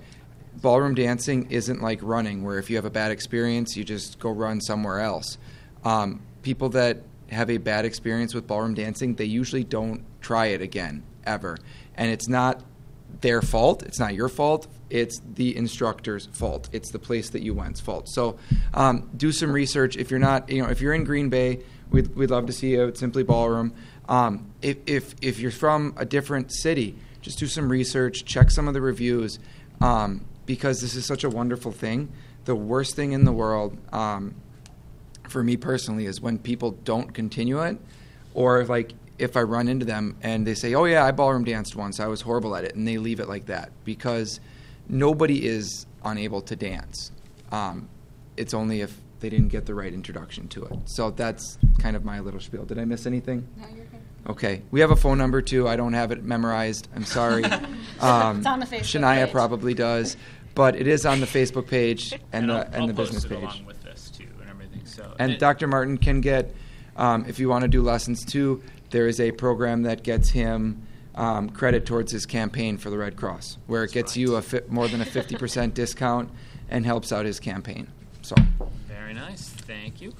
ballroom 0.61 0.95
dancing 0.95 1.47
isn't 1.49 1.81
like 1.81 1.99
running, 2.01 2.43
where 2.43 2.57
if 2.59 2.69
you 2.69 2.75
have 2.75 2.85
a 2.85 2.91
bad 2.91 3.11
experience, 3.11 3.75
you 3.75 3.83
just 3.83 4.19
go 4.19 4.29
run 4.29 4.61
somewhere 4.61 4.99
else. 4.99 5.37
Um, 5.83 6.21
people 6.41 6.69
that 6.69 7.01
have 7.29 7.49
a 7.49 7.57
bad 7.57 7.85
experience 7.85 8.33
with 8.33 8.47
ballroom 8.47 8.73
dancing, 8.73 9.15
they 9.15 9.25
usually 9.25 9.63
don't 9.63 10.03
try 10.21 10.47
it 10.47 10.61
again 10.61 11.03
ever, 11.25 11.57
and 11.95 12.11
it's 12.11 12.27
not 12.27 12.63
their 13.21 13.41
fault. 13.41 13.83
It's 13.83 13.99
not 13.99 14.13
your 14.13 14.29
fault. 14.29 14.67
It's 14.89 15.21
the 15.35 15.55
instructor's 15.55 16.27
fault. 16.27 16.69
It's 16.71 16.91
the 16.91 16.99
place 16.99 17.29
that 17.31 17.41
you 17.41 17.53
went's 17.53 17.79
fault. 17.79 18.09
So 18.09 18.37
um, 18.73 19.09
do 19.15 19.31
some 19.31 19.51
research. 19.51 19.97
If 19.97 20.09
you're 20.09 20.19
not, 20.19 20.49
you 20.49 20.63
know, 20.63 20.69
if 20.69 20.81
you're 20.81 20.93
in 20.93 21.03
Green 21.03 21.29
Bay, 21.29 21.59
we'd, 21.91 22.15
we'd 22.15 22.31
love 22.31 22.45
to 22.47 22.53
see 22.53 22.71
you 22.71 22.87
at 22.87 22.97
Simply 22.97 23.23
Ballroom. 23.23 23.73
Um, 24.09 24.51
if, 24.61 24.77
if, 24.87 25.15
if 25.21 25.39
you're 25.39 25.51
from 25.51 25.93
a 25.97 26.05
different 26.05 26.51
city, 26.51 26.95
just 27.21 27.37
do 27.37 27.47
some 27.47 27.69
research, 27.69 28.25
check 28.25 28.49
some 28.49 28.67
of 28.67 28.73
the 28.73 28.81
reviews, 28.81 29.39
um, 29.79 30.25
because 30.45 30.81
this 30.81 30.95
is 30.95 31.05
such 31.05 31.23
a 31.23 31.29
wonderful 31.29 31.71
thing. 31.71 32.11
The 32.45 32.55
worst 32.55 32.95
thing 32.95 33.11
in 33.11 33.25
the 33.25 33.31
world, 33.31 33.77
um, 33.93 34.35
for 35.29 35.43
me 35.43 35.57
personally, 35.57 36.05
is 36.05 36.21
when 36.21 36.37
people 36.39 36.71
don't 36.83 37.13
continue 37.13 37.61
it, 37.61 37.77
or 38.33 38.65
like 38.65 38.93
if 39.19 39.37
I 39.37 39.41
run 39.41 39.67
into 39.67 39.85
them 39.85 40.17
and 40.21 40.45
they 40.45 40.55
say, 40.55 40.73
"Oh 40.73 40.85
yeah, 40.85 41.05
I 41.05 41.11
ballroom 41.11 41.43
danced 41.43 41.75
once. 41.75 41.99
I 41.99 42.07
was 42.07 42.21
horrible 42.21 42.55
at 42.55 42.63
it," 42.63 42.75
and 42.75 42.87
they 42.87 42.97
leave 42.97 43.19
it 43.19 43.29
like 43.29 43.45
that 43.45 43.71
because 43.85 44.39
nobody 44.89 45.45
is 45.45 45.85
unable 46.03 46.41
to 46.41 46.55
dance. 46.55 47.11
Um, 47.51 47.87
it's 48.37 48.53
only 48.53 48.81
if 48.81 48.97
they 49.19 49.29
didn't 49.29 49.49
get 49.49 49.65
the 49.67 49.75
right 49.75 49.93
introduction 49.93 50.47
to 50.49 50.65
it. 50.65 50.73
So 50.85 51.11
that's 51.11 51.59
kind 51.79 51.95
of 51.95 52.03
my 52.03 52.19
little 52.19 52.39
spiel. 52.39 52.65
Did 52.65 52.79
I 52.79 52.85
miss 52.85 53.05
anything? 53.05 53.47
No, 53.57 53.67
you're 53.67 53.85
good. 53.85 53.99
Okay, 54.27 54.61
we 54.71 54.79
have 54.81 54.91
a 54.91 54.95
phone 54.95 55.17
number 55.17 55.41
too. 55.41 55.67
I 55.67 55.75
don't 55.75 55.93
have 55.93 56.11
it 56.11 56.23
memorized. 56.23 56.87
I'm 56.95 57.05
sorry. 57.05 57.43
Um, 58.09 58.37
It's 58.37 58.47
on 58.47 58.59
the 58.59 58.65
Facebook 58.65 59.01
Shania 59.01 59.25
page. 59.25 59.31
probably 59.31 59.73
does, 59.73 60.17
but 60.55 60.75
it 60.75 60.87
is 60.87 61.05
on 61.05 61.19
the 61.19 61.25
Facebook 61.25 61.67
page 61.67 62.13
and 62.33 62.51
I'll, 62.51 62.63
the 62.65 62.73
and 62.77 62.89
the 62.89 62.93
business 62.93 63.25
page. 63.25 63.39
along 63.39 63.65
with 63.65 63.81
this 63.83 64.09
too 64.09 64.27
and 64.41 64.49
everything. 64.49 64.85
So 64.85 65.13
And 65.19 65.33
it- 65.33 65.39
Dr. 65.39 65.67
Martin 65.67 65.97
can 65.97 66.21
get, 66.21 66.53
um, 66.97 67.25
if 67.27 67.39
you 67.39 67.47
want 67.49 67.61
to 67.63 67.67
do 67.67 67.81
lessons 67.81 68.23
too, 68.25 68.61
there 68.89 69.07
is 69.07 69.19
a 69.19 69.31
program 69.31 69.83
that 69.83 70.03
gets 70.03 70.29
him 70.29 70.81
um, 71.15 71.49
credit 71.49 71.85
towards 71.85 72.11
his 72.11 72.25
campaign 72.25 72.77
for 72.77 72.89
the 72.89 72.97
Red 72.97 73.15
Cross, 73.17 73.57
where 73.67 73.83
it 73.83 73.91
gets 73.91 74.15
you 74.17 74.35
a 74.35 74.41
fi- 74.41 74.61
more 74.69 74.87
than 74.87 75.01
a 75.01 75.05
50% 75.05 75.73
discount 75.73 76.29
and 76.69 76.85
helps 76.85 77.11
out 77.11 77.25
his 77.25 77.39
campaign. 77.39 77.87
So, 78.21 78.35
Very 78.87 79.13
nice. 79.13 79.49
Thank 79.49 80.01
you. 80.01 80.13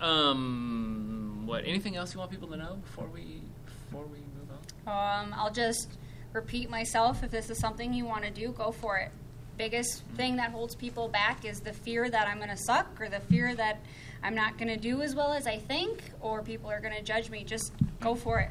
Um, 0.00 1.42
what? 1.46 1.64
Anything 1.64 1.96
else 1.96 2.12
you 2.14 2.18
want 2.20 2.30
people 2.30 2.48
to 2.48 2.56
know 2.56 2.78
before 2.82 3.06
we 3.12 3.40
before 3.86 4.04
we 4.04 4.18
move 4.18 4.50
on? 4.86 5.22
Um, 5.26 5.34
I'll 5.36 5.50
just 5.52 5.88
repeat 6.32 6.70
myself. 6.70 7.22
If 7.22 7.30
this 7.30 7.50
is 7.50 7.58
something 7.58 7.92
you 7.92 8.04
want 8.04 8.24
to 8.24 8.30
do, 8.30 8.52
go 8.52 8.72
for 8.72 8.98
it. 8.98 9.10
Biggest 9.56 10.02
thing 10.16 10.36
that 10.36 10.50
holds 10.50 10.74
people 10.74 11.08
back 11.08 11.44
is 11.44 11.60
the 11.60 11.72
fear 11.72 12.10
that 12.10 12.28
I'm 12.28 12.36
going 12.36 12.50
to 12.50 12.56
suck 12.56 13.00
or 13.00 13.08
the 13.08 13.20
fear 13.20 13.54
that 13.54 13.80
I'm 14.22 14.34
not 14.34 14.58
going 14.58 14.68
to 14.68 14.76
do 14.76 15.02
as 15.02 15.14
well 15.14 15.32
as 15.32 15.46
I 15.46 15.58
think 15.58 16.02
or 16.20 16.42
people 16.42 16.70
are 16.70 16.80
going 16.80 16.94
to 16.94 17.02
judge 17.02 17.30
me. 17.30 17.42
Just 17.44 17.72
go 18.00 18.14
for 18.14 18.38
it. 18.40 18.50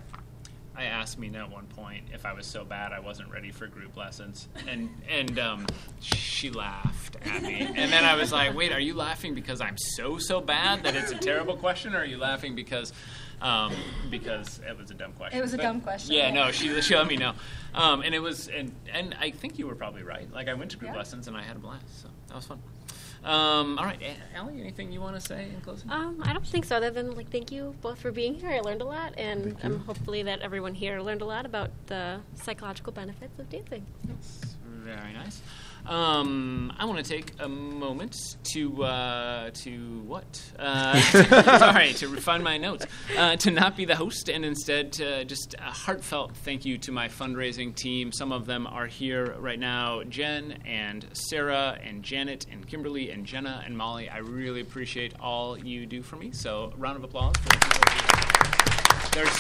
I 0.78 0.86
asked 0.86 1.17
Mina 1.17 1.39
at 1.39 1.49
one 1.49 1.67
point 1.67 2.05
if 2.13 2.26
I 2.26 2.34
was 2.34 2.45
so 2.45 2.65
bad 2.65 2.91
I 2.91 2.99
wasn't 2.99 3.32
ready 3.32 3.49
for 3.51 3.67
group 3.67 3.95
lessons, 3.95 4.49
and 4.67 4.89
and 5.09 5.39
um, 5.39 5.65
she 6.01 6.49
laughed 6.49 7.15
at 7.26 7.43
me. 7.43 7.61
And 7.61 7.91
then 7.91 8.03
I 8.03 8.15
was 8.15 8.32
like, 8.32 8.53
"Wait, 8.53 8.73
are 8.73 8.80
you 8.80 8.93
laughing 8.93 9.34
because 9.34 9.61
I'm 9.61 9.78
so 9.78 10.17
so 10.17 10.41
bad 10.41 10.84
that 10.84 10.95
it's 10.95 11.11
a 11.11 11.17
terrible 11.17 11.55
question, 11.55 11.95
or 11.95 11.99
are 11.99 12.05
you 12.05 12.17
laughing 12.17 12.55
because 12.55 12.91
um, 13.45 13.73
because 14.09 14.59
it 14.67 14.77
was 14.77 14.89
a 14.91 14.93
dumb 14.93 15.13
question?" 15.13 15.37
It 15.39 15.41
was 15.41 15.53
a 15.53 15.57
dumb 15.57 15.81
question, 15.81 16.15
Yeah, 16.15 16.27
yeah. 16.27 16.33
no, 16.33 16.51
she 16.51 16.81
she 16.81 16.95
let 16.95 17.07
me 17.07 17.17
know, 17.17 17.33
um, 17.73 18.01
and 18.01 18.13
it 18.15 18.19
was 18.19 18.47
and 18.47 18.71
and 18.91 19.15
I 19.19 19.31
think 19.31 19.57
you 19.59 19.67
were 19.67 19.75
probably 19.75 20.03
right. 20.03 20.27
Like 20.33 20.47
I 20.47 20.53
went 20.53 20.71
to 20.71 20.77
group 20.77 20.91
Yeah. 20.91 20.97
lessons 20.97 21.27
and 21.27 21.35
I 21.37 21.43
had 21.43 21.55
a 21.55 21.59
blast, 21.59 22.01
so 22.01 22.07
that 22.27 22.35
was 22.35 22.45
fun. 22.47 22.59
Um, 23.23 23.79
all 23.79 23.85
right, 23.85 23.99
A- 24.03 24.37
Allie, 24.37 24.61
anything 24.61 24.91
you 24.91 25.01
want 25.01 25.15
to 25.15 25.21
say 25.21 25.45
in 25.53 25.59
closing? 25.61 25.89
Um, 25.89 26.21
I 26.23 26.31
don't 26.31 26.45
think 26.45 26.63
so. 26.65 26.75
Other 26.75 26.91
than 26.91 27.15
like, 27.15 27.31
thank 27.31 27.51
you 27.51 27.73
both 27.81 27.99
for 27.99 28.11
being 28.11 28.35
here. 28.35 28.51
I 28.51 28.59
learned 28.59 28.81
a 28.81 28.85
lot, 28.85 29.15
and 29.17 29.57
um, 29.63 29.79
hopefully 29.79 30.21
that 30.23 30.41
everyone 30.41 30.75
here 30.75 30.99
learned 31.01 31.23
a 31.23 31.25
lot 31.25 31.43
about 31.45 31.71
the 31.87 32.19
psychological 32.35 32.93
benefits 32.93 33.39
of 33.39 33.49
dancing. 33.49 33.83
That's 34.03 34.55
very 34.67 35.13
nice. 35.13 35.41
Um, 35.88 36.73
I 36.79 36.86
want 36.86 37.05
to 37.05 37.09
take 37.09 37.33
a 37.39 37.47
moment 37.47 38.15
to 38.53 38.83
uh, 38.83 39.51
to 39.51 40.01
what? 40.07 40.41
Uh, 40.57 40.99
sorry, 41.59 41.93
to 41.93 42.07
refine 42.07 42.41
my 42.41 42.57
notes. 42.57 42.88
Uh, 43.15 43.36
to 43.38 43.51
not 43.51 43.77
be 43.77 43.86
the 43.86 43.95
host, 43.95 44.29
and 44.29 44.43
instead 44.43 44.93
to 44.93 45.25
just 45.25 45.53
a 45.59 45.71
heartfelt 45.71 46.36
thank 46.38 46.65
you 46.65 46.79
to 46.79 46.91
my 46.91 47.07
fundraising 47.07 47.75
team. 47.75 48.11
Some 48.11 48.31
of 48.31 48.47
them 48.47 48.65
are 48.65 48.88
here 48.88 49.36
right 49.38 49.59
now: 49.59 50.01
Jen 50.03 50.57
and 50.65 51.05
Sarah 51.13 51.77
and 51.83 52.01
Janet 52.01 52.47
and 52.51 52.65
Kimberly 52.65 53.11
and 53.11 53.23
Jenna 53.25 53.61
and 53.63 53.77
Molly. 53.77 54.09
I 54.09 54.17
really 54.17 54.61
appreciate 54.61 55.13
all 55.19 55.55
you 55.57 55.86
do 55.86 56.01
for 56.01 56.15
me. 56.15 56.31
So, 56.31 56.73
round 56.77 56.97
of 56.97 57.03
applause. 57.03 57.36
There's 59.11 59.38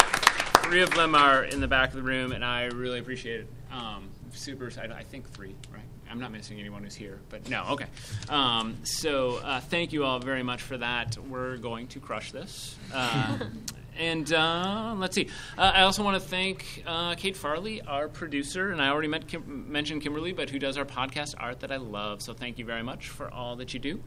three 0.65 0.81
of 0.81 0.91
them 0.91 1.15
are 1.15 1.43
in 1.43 1.59
the 1.59 1.67
back 1.67 1.89
of 1.89 1.95
the 1.95 2.03
room, 2.03 2.31
and 2.31 2.45
I 2.45 2.65
really 2.65 2.99
appreciate 2.99 3.41
it. 3.41 3.47
Um, 3.71 4.09
super, 4.35 4.71
I, 4.79 4.85
I 4.99 5.03
think 5.03 5.29
three, 5.31 5.55
right? 5.73 5.81
I'm 6.09 6.19
not 6.19 6.31
missing 6.31 6.59
anyone 6.59 6.83
who's 6.83 6.95
here, 6.95 7.19
but 7.29 7.49
no, 7.49 7.65
okay. 7.71 7.87
Um, 8.29 8.77
so 8.83 9.37
uh, 9.43 9.59
thank 9.59 9.91
you 9.91 10.03
all 10.03 10.19
very 10.19 10.43
much 10.43 10.61
for 10.61 10.77
that. 10.77 11.17
We're 11.17 11.57
going 11.57 11.87
to 11.87 11.99
crush 11.99 12.31
this. 12.31 12.75
Uh, 12.93 13.39
and 13.97 14.31
uh, 14.31 14.95
let's 14.97 15.15
see. 15.15 15.29
Uh, 15.57 15.71
I 15.73 15.81
also 15.81 16.03
want 16.03 16.21
to 16.21 16.27
thank 16.29 16.83
uh, 16.85 17.15
Kate 17.15 17.35
Farley, 17.35 17.81
our 17.81 18.07
producer, 18.07 18.71
and 18.71 18.81
I 18.81 18.89
already 18.89 19.11
Kim- 19.27 19.71
mentioned 19.71 20.03
Kimberly, 20.03 20.31
but 20.31 20.49
who 20.49 20.59
does 20.59 20.77
our 20.77 20.85
podcast 20.85 21.33
art 21.37 21.61
that 21.61 21.71
I 21.71 21.77
love. 21.77 22.21
So 22.21 22.33
thank 22.33 22.59
you 22.59 22.65
very 22.65 22.83
much 22.83 23.09
for 23.09 23.29
all 23.31 23.55
that 23.57 23.73
you 23.73 23.79
do. 23.79 23.99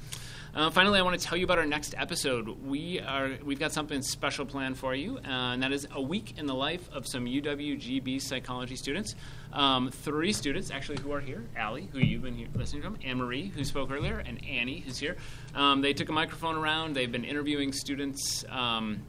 Uh, 0.55 0.71
finally, 0.71 0.99
I 0.99 1.03
want 1.03 1.21
to 1.21 1.25
tell 1.25 1.37
you 1.37 1.45
about 1.45 1.59
our 1.59 1.67
next 1.67 1.95
episode. 1.97 2.49
We 2.49 3.01
are 3.01 3.33
we've 3.45 3.59
got 3.59 3.73
something 3.73 4.01
special 4.01 4.47
planned 4.47 4.79
for 4.79 4.95
you, 4.95 5.19
uh, 5.19 5.53
and 5.53 5.63
that 5.63 5.73
is 5.73 5.87
a 5.93 6.01
week 6.01 6.39
in 6.39 6.47
the 6.47 6.55
life 6.55 6.89
of 6.93 7.07
some 7.07 7.27
UWGB 7.27 8.21
psychology 8.23 8.75
students. 8.75 9.15
Um, 9.53 9.91
three 9.91 10.33
students 10.33 10.71
actually 10.71 11.01
who 11.01 11.13
are 11.13 11.21
here: 11.21 11.45
Allie, 11.55 11.89
who 11.93 11.99
you've 11.99 12.23
been 12.23 12.35
here 12.35 12.49
listening 12.55 12.83
from, 12.83 12.97
Anne 13.05 13.19
Marie, 13.19 13.49
who 13.49 13.63
spoke 13.63 13.91
earlier, 13.91 14.19
and 14.19 14.43
Annie, 14.47 14.81
who's 14.81 14.99
here. 14.99 15.17
Um, 15.55 15.83
they 15.83 15.93
took 15.93 16.09
a 16.09 16.13
microphone 16.13 16.57
around. 16.57 16.95
They've 16.95 17.13
been 17.13 17.25
interviewing 17.25 17.73
students. 17.73 18.45
Um, 18.49 19.03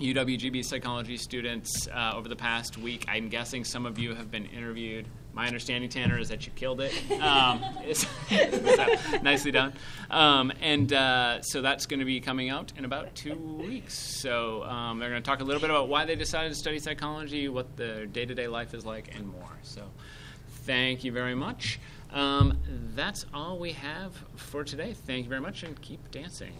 UWGB 0.00 0.64
psychology 0.64 1.16
students 1.16 1.88
uh, 1.88 2.12
over 2.14 2.28
the 2.28 2.36
past 2.36 2.78
week. 2.78 3.04
I'm 3.08 3.28
guessing 3.28 3.64
some 3.64 3.84
of 3.84 3.98
you 3.98 4.14
have 4.14 4.30
been 4.30 4.46
interviewed. 4.46 5.08
My 5.38 5.46
understanding, 5.46 5.88
Tanner, 5.88 6.18
is 6.18 6.30
that 6.30 6.46
you 6.46 6.52
killed 6.56 6.80
it. 6.80 6.92
Um, 7.22 7.64
so, 7.92 8.08
nicely 9.22 9.52
done. 9.52 9.72
Um, 10.10 10.52
and 10.60 10.92
uh, 10.92 11.42
so 11.42 11.62
that's 11.62 11.86
going 11.86 12.00
to 12.00 12.04
be 12.04 12.18
coming 12.18 12.50
out 12.50 12.72
in 12.76 12.84
about 12.84 13.14
two 13.14 13.36
weeks. 13.36 13.94
So 13.94 14.64
um, 14.64 14.98
they're 14.98 15.10
going 15.10 15.22
to 15.22 15.30
talk 15.30 15.38
a 15.40 15.44
little 15.44 15.60
bit 15.60 15.70
about 15.70 15.88
why 15.88 16.06
they 16.06 16.16
decided 16.16 16.48
to 16.48 16.56
study 16.56 16.80
psychology, 16.80 17.48
what 17.48 17.76
their 17.76 18.04
day 18.04 18.26
to 18.26 18.34
day 18.34 18.48
life 18.48 18.74
is 18.74 18.84
like, 18.84 19.14
and 19.14 19.28
more. 19.28 19.56
So 19.62 19.84
thank 20.64 21.04
you 21.04 21.12
very 21.12 21.36
much. 21.36 21.78
Um, 22.12 22.58
that's 22.96 23.24
all 23.32 23.60
we 23.60 23.70
have 23.72 24.20
for 24.34 24.64
today. 24.64 24.92
Thank 24.92 25.22
you 25.22 25.28
very 25.28 25.40
much 25.40 25.62
and 25.62 25.80
keep 25.80 26.10
dancing. 26.10 26.52